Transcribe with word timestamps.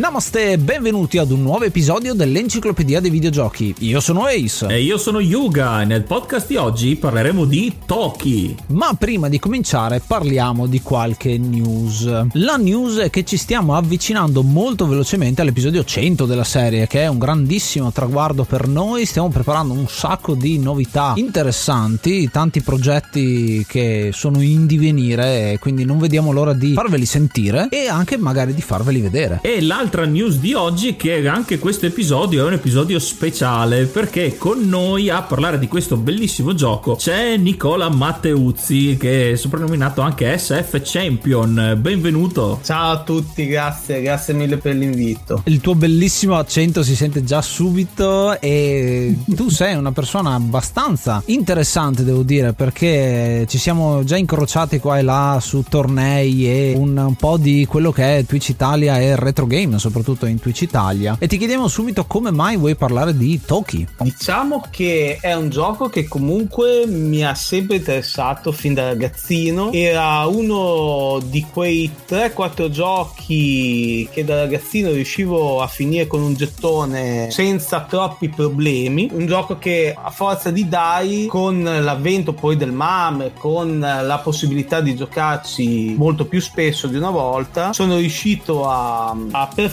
Namaste 0.00 0.52
e 0.52 0.58
benvenuti 0.58 1.18
ad 1.18 1.30
un 1.30 1.42
nuovo 1.42 1.64
episodio 1.64 2.14
dell'Enciclopedia 2.14 3.00
dei 3.00 3.10
Videogiochi. 3.10 3.74
Io 3.80 4.00
sono 4.00 4.24
Ace. 4.24 4.66
E 4.68 4.80
io 4.80 4.96
sono 4.96 5.20
Yuga 5.20 5.82
e 5.82 5.84
nel 5.84 6.04
podcast 6.04 6.46
di 6.46 6.56
oggi 6.56 6.96
parleremo 6.96 7.44
di 7.44 7.70
Toki. 7.84 8.56
Ma 8.68 8.94
prima 8.98 9.28
di 9.28 9.38
cominciare 9.38 10.00
parliamo 10.00 10.66
di 10.66 10.80
qualche 10.80 11.36
news. 11.36 12.06
La 12.32 12.56
news 12.56 12.96
è 12.96 13.10
che 13.10 13.26
ci 13.26 13.36
stiamo 13.36 13.76
avvicinando 13.76 14.42
molto 14.42 14.86
velocemente 14.86 15.42
all'episodio 15.42 15.84
100 15.84 16.24
della 16.24 16.44
serie, 16.44 16.86
che 16.86 17.02
è 17.02 17.06
un 17.06 17.18
grandissimo 17.18 17.92
traguardo 17.92 18.44
per 18.44 18.68
noi. 18.68 19.04
Stiamo 19.04 19.28
preparando 19.28 19.74
un 19.74 19.86
sacco 19.86 20.32
di 20.32 20.58
novità 20.58 21.12
interessanti, 21.16 22.30
tanti 22.30 22.62
progetti 22.62 23.66
che 23.68 24.12
sono 24.14 24.40
in 24.40 24.64
divenire, 24.64 25.58
quindi 25.60 25.84
non 25.84 25.98
vediamo 25.98 26.32
l'ora 26.32 26.54
di 26.54 26.72
farveli 26.72 27.04
sentire 27.04 27.68
e 27.70 27.86
anche 27.88 28.16
magari 28.16 28.54
di 28.54 28.62
farveli 28.62 29.02
vedere. 29.02 29.40
E 29.42 29.60
la 29.60 29.88
l'altra 29.90 30.04
news 30.04 30.36
di 30.36 30.52
oggi 30.54 30.94
che 30.94 31.26
anche 31.26 31.58
questo 31.58 31.86
episodio 31.86 32.44
è 32.44 32.46
un 32.46 32.52
episodio 32.52 32.98
speciale 32.98 33.86
perché 33.86 34.36
con 34.36 34.68
noi 34.68 35.08
a 35.08 35.22
parlare 35.22 35.58
di 35.58 35.66
questo 35.66 35.96
bellissimo 35.96 36.54
gioco 36.54 36.94
c'è 36.94 37.36
Nicola 37.36 37.88
Matteuzzi 37.88 38.96
che 38.96 39.32
è 39.32 39.36
soprannominato 39.36 40.00
anche 40.00 40.36
SF 40.38 40.80
Champion. 40.84 41.76
Benvenuto. 41.80 42.60
Ciao 42.62 42.92
a 42.92 43.02
tutti, 43.02 43.46
grazie, 43.46 44.00
grazie 44.02 44.34
mille 44.34 44.58
per 44.58 44.76
l'invito. 44.76 45.42
Il 45.46 45.60
tuo 45.60 45.74
bellissimo 45.74 46.36
accento 46.36 46.84
si 46.84 46.94
sente 46.94 47.24
già 47.24 47.42
subito 47.42 48.38
e 48.40 49.16
tu 49.34 49.48
sei 49.48 49.74
una 49.74 49.92
persona 49.92 50.34
abbastanza 50.34 51.20
interessante 51.26 52.04
devo 52.04 52.22
dire 52.22 52.52
perché 52.52 53.44
ci 53.48 53.58
siamo 53.58 54.04
già 54.04 54.16
incrociati 54.16 54.78
qua 54.78 54.98
e 54.98 55.02
là 55.02 55.38
su 55.40 55.64
tornei 55.68 56.46
e 56.46 56.74
un, 56.76 56.96
un 56.96 57.14
po' 57.16 57.38
di 57.38 57.66
quello 57.66 57.90
che 57.90 58.18
è 58.18 58.24
Twitch 58.24 58.50
Italia 58.50 59.00
e 59.00 59.16
Retro 59.16 59.46
Game 59.46 59.70
game, 59.70 59.78
soprattutto 59.80 60.26
in 60.26 60.38
Twitch 60.38 60.60
Italia. 60.62 61.16
E 61.18 61.26
ti 61.26 61.36
chiediamo 61.36 61.66
subito 61.66 62.04
come 62.04 62.30
mai 62.30 62.56
vuoi 62.56 62.76
parlare 62.76 63.16
di 63.16 63.40
Toki. 63.44 63.86
Diciamo 63.98 64.62
che 64.70 65.18
è 65.20 65.34
un 65.34 65.48
gioco 65.48 65.88
che 65.88 66.06
comunque 66.06 66.86
mi 66.86 67.24
ha 67.24 67.34
sempre 67.34 67.76
interessato 67.76 68.52
fin 68.52 68.74
da 68.74 68.86
ragazzino. 68.86 69.72
Era 69.72 70.26
uno 70.26 71.18
di 71.24 71.44
quei 71.50 71.90
3-4 72.08 72.68
giochi 72.68 74.08
che 74.12 74.24
da 74.24 74.36
ragazzino 74.36 74.90
riuscivo 74.90 75.62
a 75.62 75.66
finire 75.66 76.06
con 76.06 76.22
un 76.22 76.34
gettone 76.34 77.28
senza 77.30 77.80
troppi 77.82 78.28
problemi. 78.28 79.08
Un 79.12 79.26
gioco 79.26 79.58
che 79.58 79.96
a 79.96 80.10
forza 80.10 80.50
di 80.50 80.68
dai, 80.68 81.26
con 81.28 81.62
l'avvento 81.62 82.32
poi 82.32 82.56
del 82.56 82.72
MAM, 82.72 83.32
con 83.38 83.78
la 83.80 84.20
possibilità 84.22 84.80
di 84.80 84.94
giocarci 84.94 85.94
molto 85.96 86.26
più 86.26 86.40
spesso 86.40 86.86
di 86.86 86.96
una 86.96 87.10
volta, 87.10 87.72
sono 87.72 87.96
riuscito 87.96 88.68
a, 88.68 89.16
a 89.30 89.48
perfezionare, 89.52 89.69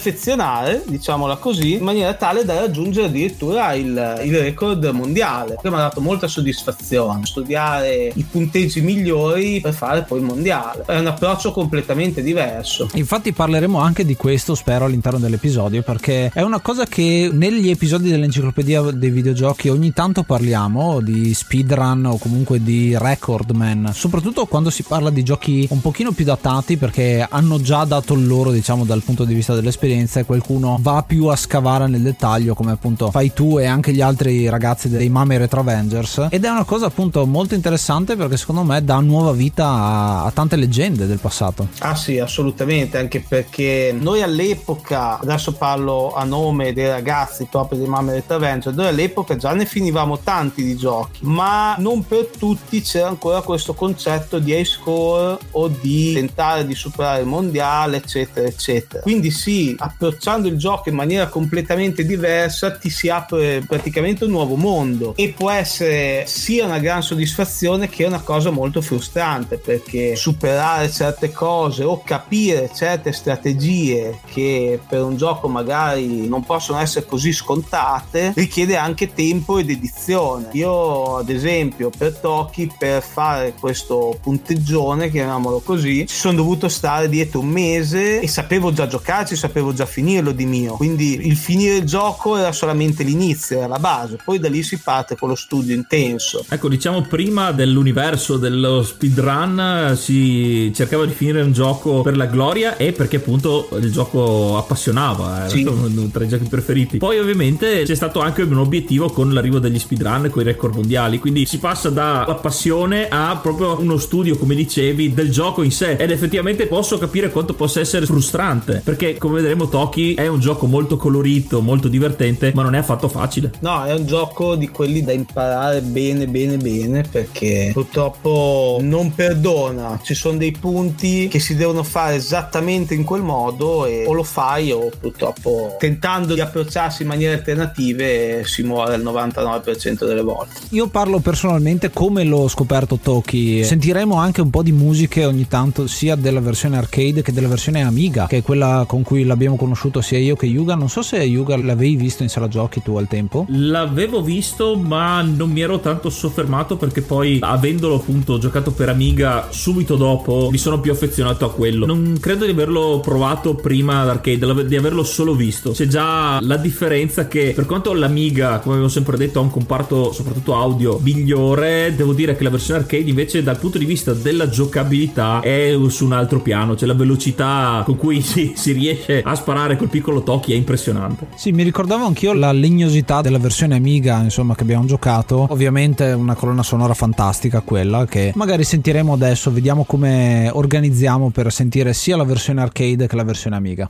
diciamola 0.86 1.36
così, 1.38 1.74
in 1.74 1.84
maniera 1.84 2.14
tale 2.14 2.46
da 2.46 2.60
raggiungere 2.60 3.08
addirittura 3.08 3.74
il, 3.74 4.22
il 4.24 4.38
record 4.38 4.84
mondiale, 4.86 5.58
che 5.62 5.70
mi 5.70 5.76
ha 5.76 5.80
dato 5.80 6.02
molta 6.02 6.28
soddisfazione. 6.28 7.26
Studiare 7.26 8.12
i 8.14 8.24
punteggi 8.24 8.82
migliori 8.82 9.60
per 9.62 9.74
fare 9.74 10.04
poi 10.04 10.20
il 10.20 10.26
mondiale. 10.26 10.84
È 10.86 10.98
un 10.98 11.08
approccio 11.08 11.52
completamente 11.52 12.22
diverso. 12.22 12.90
Infatti 12.94 13.34
parleremo 13.34 13.80
anche 13.80 14.06
di 14.06 14.16
questo, 14.16 14.56
spero, 14.56 14.86
all'interno 14.86 15.20
dell'episodio, 15.20 15.82
perché 15.82 16.32
è 16.34 16.42
una 16.42 16.60
cosa 16.60 16.86
che 16.86 17.30
negli 17.32 17.70
episodi 17.70 18.10
dell'enciclopedia 18.10 18.82
dei 18.92 19.10
videogiochi 19.10 19.70
ogni 19.70 19.94
tanto 19.94 20.24
parliamo 20.24 21.02
di 21.02 21.34
speedrun 21.34 22.06
o 22.06 22.18
comunque 22.18 22.62
di 22.62 22.96
recordman, 22.98 23.92
soprattutto 23.94 24.46
quando 24.46 24.70
si 24.70 24.84
parla 24.84 25.10
di 25.10 25.24
giochi 25.24 25.68
un 25.72 25.82
pochino 25.82 26.12
più 26.12 26.26
datati 26.26 26.78
perché 26.78 27.26
hanno 27.28 27.60
già 27.62 27.84
dato 27.84 28.14
il 28.14 28.28
loro, 28.28 28.52
diciamo, 28.52 28.86
dal 28.86 29.04
punto 29.04 29.26
di 29.26 29.34
vista 29.34 29.54
dell'esperienza 29.54 29.86
esperienza 29.88 30.20
e 30.20 30.26
qualcuno 30.26 30.78
va 30.82 31.04
più 31.08 31.28
a 31.28 31.36
scavare 31.36 31.88
nel 31.88 32.02
dettaglio 32.02 32.54
come 32.54 32.72
appunto 32.72 33.10
fai 33.10 33.32
tu 33.34 33.58
e 33.58 33.66
anche 33.66 33.94
gli 33.94 34.02
altri 34.02 34.50
ragazzi 34.50 34.90
dei 34.90 35.10
Mame 35.10 35.38
Retro 35.38 35.62
Avengers 35.62 36.28
ed 36.30 36.44
è 36.44 36.50
una 36.50 36.66
cosa 36.66 36.88
appunto 36.88 37.26
molto 37.26 37.56
interessante 37.56 38.16
perché 38.16 38.36
secondo 38.36 38.64
me 38.64 38.84
dà 38.84 39.00
nuova 39.00 39.32
vita 39.32 39.66
a, 39.66 40.26
a 40.26 40.32
tante 40.32 40.56
leggende 40.58 41.08
del 41.08 41.20
passato. 41.20 41.70
Ah 41.80 41.96
sì, 41.96 42.20
assolutamente, 42.20 42.98
anche 42.98 43.24
perché 43.26 43.96
noi 43.98 44.22
all'epoca, 44.22 45.20
adesso 45.20 45.54
parlo 45.54 46.14
a 46.14 46.24
nome 46.24 46.74
dei 46.74 46.88
ragazzi 46.88 47.48
proprio 47.50 47.80
dei 47.80 47.88
Mame 47.88 48.14
Retro 48.14 48.36
Avengers, 48.36 48.76
noi 48.76 48.88
all'epoca 48.88 49.36
già 49.36 49.54
ne 49.54 49.66
finivamo 49.66 50.20
tanti 50.20 50.64
di 50.64 50.76
giochi, 50.76 51.20
ma 51.22 51.76
non 51.78 52.06
per 52.06 52.30
tutti 52.38 52.82
c'era 52.82 53.08
ancora 53.08 53.42
questo 53.42 53.74
concetto 53.74 54.40
di 54.40 54.52
high 54.52 54.66
score 54.66 55.38
o 55.52 55.68
di 55.68 56.14
tentare 56.14 56.66
di 56.66 56.76
superare 56.76 57.22
il 57.22 57.28
mondiale, 57.28 57.98
eccetera, 57.98 58.48
eccetera. 58.48 59.02
Quindi 59.02 59.32
sì, 59.32 59.76
approcciando 59.78 60.48
il 60.48 60.58
gioco 60.58 60.90
in 60.90 60.96
maniera 60.96 61.28
completamente 61.28 62.06
diversa 62.06 62.72
ti 62.78 62.90
si 62.90 63.10
apre 63.10 63.64
praticamente 63.68 64.26
un 64.26 64.32
nuovo 64.32 64.56
mondo 64.56 65.14
e 65.16 65.34
può 65.36 65.50
essere 65.52 66.26
sia 66.28 66.66
una 66.66 66.80
gran 66.80 67.02
soddisfazione 67.02 67.90
che 67.90 68.06
una 68.06 68.22
cosa 68.22 68.50
molto 68.50 68.82
frustrante 68.82 69.58
perché 69.58 70.16
superare 70.16 70.90
certe 70.90 71.32
cose 71.32 71.84
o 71.84 72.02
capire 72.04 72.70
certe 72.74 73.12
strategie 73.12 74.20
che 74.32 74.80
per 74.88 75.02
un 75.04 75.18
gioco 75.18 75.48
magari 75.48 76.28
non 76.28 76.44
possono 76.44 76.80
essere 76.80 77.06
così 77.06 77.32
scontate 77.32 78.34
richiede 78.36 78.76
anche 78.76 79.14
tempo 79.14 79.58
ed 79.58 79.70
edizione. 79.70 80.50
Io 80.54 81.18
ad 81.18 81.30
esempio 81.30 81.90
per 81.96 82.16
Toki 82.18 82.72
per 82.78 83.02
fare 83.02 83.54
questo 83.60 84.18
punteggione, 84.22 85.10
chiamiamolo 85.10 85.60
così, 85.60 86.06
ci 86.08 86.16
sono 86.16 86.36
dovuto 86.36 86.70
stare 86.70 87.10
dietro 87.10 87.40
un 87.40 87.48
mese 87.48 88.20
e 88.20 88.28
sapevo 88.28 88.72
già 88.72 88.88
giocarci, 88.88 89.36
sapevo 89.36 89.57
sapevo 89.58 89.74
già 89.74 89.86
finirlo 89.86 90.32
di 90.32 90.46
mio, 90.46 90.74
quindi 90.74 91.28
il 91.28 91.36
finire 91.36 91.78
il 91.78 91.84
gioco 91.84 92.38
era 92.38 92.52
solamente 92.52 93.04
l'inizio, 93.04 93.58
era 93.58 93.68
la 93.68 93.80
base, 93.80 94.18
poi 94.24 94.40
da 94.40 94.50
lì 94.50 94.62
si 94.62 94.78
parte 94.78 95.16
con 95.16 95.30
lo 95.30 95.36
studio 95.36 95.74
intenso. 95.74 96.46
Ecco, 96.48 96.70
diciamo 96.70 97.02
prima 97.02 97.52
dell'universo 97.52 98.38
dello 98.38 98.84
speedrun 98.84 99.96
si 100.00 100.72
cercava 100.76 101.06
di 101.06 101.14
finire 101.14 101.42
un 101.42 101.54
gioco 101.54 102.02
per 102.02 102.16
la 102.16 102.28
gloria 102.28 102.78
e 102.78 102.92
perché 102.92 103.16
appunto 103.18 103.70
il 103.80 103.92
gioco 103.92 104.58
appassionava, 104.58 105.46
era 105.46 105.50
sì. 105.50 105.64
uno 105.64 106.08
tra 106.12 106.24
i 106.24 106.28
giochi 106.28 106.46
preferiti. 106.46 106.98
Poi 106.98 107.18
ovviamente 107.18 107.84
c'è 107.84 107.96
stato 107.96 108.20
anche 108.20 108.44
un 108.44 108.58
obiettivo 108.58 109.10
con 109.10 109.34
l'arrivo 109.34 109.58
degli 109.58 109.80
speedrun 109.80 110.30
con 110.30 110.44
i 110.44 110.46
record 110.46 110.76
mondiali, 110.76 111.18
quindi 111.18 111.46
si 111.48 111.58
passa 111.58 111.90
dalla 111.90 112.36
passione 112.36 113.08
a 113.10 113.40
proprio 113.42 113.80
uno 113.80 113.98
studio, 113.98 114.38
come 114.38 114.54
dicevi, 114.54 115.14
del 115.14 115.32
gioco 115.32 115.64
in 115.64 115.72
sé 115.72 115.94
ed 115.94 116.12
effettivamente 116.12 116.68
posso 116.68 117.00
capire 117.00 117.32
quanto 117.32 117.56
possa 117.56 117.80
essere 117.80 118.06
frustrante, 118.06 118.82
perché 118.84 119.18
come 119.18 119.42
vedremo 119.48 119.70
Toki 119.70 120.16
è 120.16 120.28
un 120.28 120.42
gioco 120.42 120.66
molto 120.68 120.98
colorito, 120.98 121.62
molto 121.62 121.88
divertente, 121.88 122.52
ma 122.54 122.64
non 122.64 122.76
è 122.76 122.80
affatto 122.80 123.08
facile. 123.08 123.54
No, 123.62 123.86
è 123.86 123.94
un 123.94 124.06
gioco 124.06 124.56
di 124.56 124.68
quelli 124.68 125.04
da 125.04 125.14
imparare 125.14 125.80
bene, 125.80 126.28
bene, 126.28 126.58
bene, 126.58 127.04
perché 127.10 127.70
purtroppo 127.72 128.80
non 128.82 129.16
perdona. 129.16 130.00
Ci 130.04 130.14
sono 130.14 130.38
dei 130.38 130.52
punti 130.52 131.30
che 131.30 131.40
si 131.40 131.56
devono 131.56 131.84
fare 131.84 132.16
esattamente 132.16 132.94
in 132.94 133.06
quel 133.06 133.22
modo 133.22 133.86
e 133.86 134.04
o 134.06 134.12
lo 134.12 134.24
fai 134.24 134.72
o 134.72 134.92
purtroppo 135.00 135.76
tentando 135.80 136.34
di 136.34 136.42
approcciarsi 136.42 137.04
in 137.04 137.08
maniere 137.08 137.36
alternative 137.36 138.44
si 138.44 138.64
muore 138.64 138.96
il 138.96 139.04
99% 139.04 140.06
delle 140.06 140.22
volte. 140.22 140.60
Io 140.72 140.88
parlo 140.88 141.20
personalmente 141.20 141.90
come 141.92 142.26
l'ho 142.26 142.50
scoperto 142.50 143.00
Toki. 143.02 143.64
Sentiremo 143.64 144.16
anche 144.16 144.42
un 144.42 144.50
po' 144.50 144.64
di 144.64 144.74
musiche 144.74 145.24
ogni 145.24 145.48
tanto 145.48 145.88
sia 145.88 146.16
della 146.16 146.42
versione 146.42 146.78
arcade 146.78 147.22
che 147.22 147.32
della 147.32 147.48
versione 147.48 147.82
Amiga, 147.82 148.28
che 148.28 148.38
è 148.38 148.42
quella 148.42 148.84
con 148.86 149.04
cui 149.04 149.24
l'abbiamo 149.38 149.56
conosciuto 149.56 150.02
sia 150.02 150.18
io 150.18 150.36
che 150.36 150.48
Yuga. 150.48 150.74
Non 150.74 150.90
so 150.90 151.04
se 151.04 151.18
Yuga 151.18 151.56
l'avevi 151.58 151.96
visto 151.96 152.24
in 152.24 152.30
sala 152.30 152.48
giochi 152.48 152.82
tu 152.82 152.98
al 152.98 153.08
tempo. 153.08 153.46
L'avevo 153.50 154.24
visto, 154.24 154.76
ma 154.76 155.22
non 155.22 155.52
mi 155.52 155.62
ero 155.62 155.80
tanto 155.80 156.10
soffermato 156.10 156.76
perché 156.76 157.04
poi 157.04 157.38
avendolo 157.42 157.96
appunto 157.96 158.40
giocato 158.40 158.72
per 158.72 158.90
Amiga 158.90 159.50
subito 159.52 159.96
dopo 159.96 160.50
mi 160.52 160.58
sono 160.58 160.80
più 160.80 160.92
affezionato 160.92 161.46
a 161.46 161.52
quello. 161.52 161.86
Non 161.86 162.18
credo 162.20 162.46
di 162.46 162.52
averlo 162.52 163.00
provato 163.00 163.54
prima 163.54 164.04
d'arcade, 164.04 164.66
di 164.66 164.76
averlo 164.76 165.04
solo 165.04 165.36
visto. 165.36 165.70
C'è 165.72 165.86
già 165.86 166.40
la 166.42 166.58
differenza 166.58 167.28
che 167.28 167.54
per 167.56 167.68
quanto 167.68 167.94
l'Amiga, 167.94 168.58
come 168.58 168.74
avevo 168.74 168.90
sempre 168.90 169.18
detto, 169.18 169.38
ha 169.38 169.44
un 169.44 169.52
comparto 169.52 170.12
soprattutto 170.14 170.56
audio 170.56 170.98
migliore, 171.04 171.94
devo 171.96 172.14
dire 172.14 172.36
che 172.36 172.44
la 172.44 172.50
versione 172.50 172.80
arcade 172.80 173.08
invece 173.08 173.44
dal 173.44 173.60
punto 173.60 173.78
di 173.78 173.86
vista 173.86 174.14
della 174.14 174.50
giocabilità 174.50 175.42
è 175.42 175.76
su 175.90 176.06
un 176.06 176.14
altro 176.14 176.42
piano, 176.42 176.76
cioè 176.76 176.88
la 176.88 176.96
velocità 176.96 177.84
con 177.86 177.98
cui 177.98 178.22
si, 178.26 178.54
si 178.56 178.72
riesce 178.72 179.26
a 179.32 179.36
sparare 179.36 179.76
col 179.76 179.90
piccolo 179.90 180.24
Toki 180.24 180.54
è 180.54 180.56
impressionante. 180.56 181.28
Sì, 181.36 181.52
mi 181.52 181.64
ricordavo 181.64 182.06
anch'io 182.06 182.34
la 182.34 182.52
legnosità 182.52 183.22
della 183.22 183.40
versione 183.40 183.76
Amiga, 183.76 184.22
insomma, 184.22 184.56
che 184.56 184.64
abbiamo 184.64 184.86
giocato. 184.86 185.48
Ovviamente 185.50 186.12
una 186.12 186.36
colonna 186.36 186.64
sonora 186.64 186.94
fantastica 186.94 187.62
quella 187.62 188.06
che 188.06 188.32
magari 188.36 188.64
sentiremo 188.64 189.14
adesso, 189.14 189.52
vediamo 189.52 189.84
come 189.84 190.50
organizziamo 190.52 191.30
per 191.30 191.52
sentire 191.52 191.94
sia 191.94 192.16
la 192.18 192.24
versione 192.24 192.62
arcade 192.62 193.08
che 193.08 193.16
la 193.16 193.24
versione 193.24 193.56
Amiga. 193.56 193.90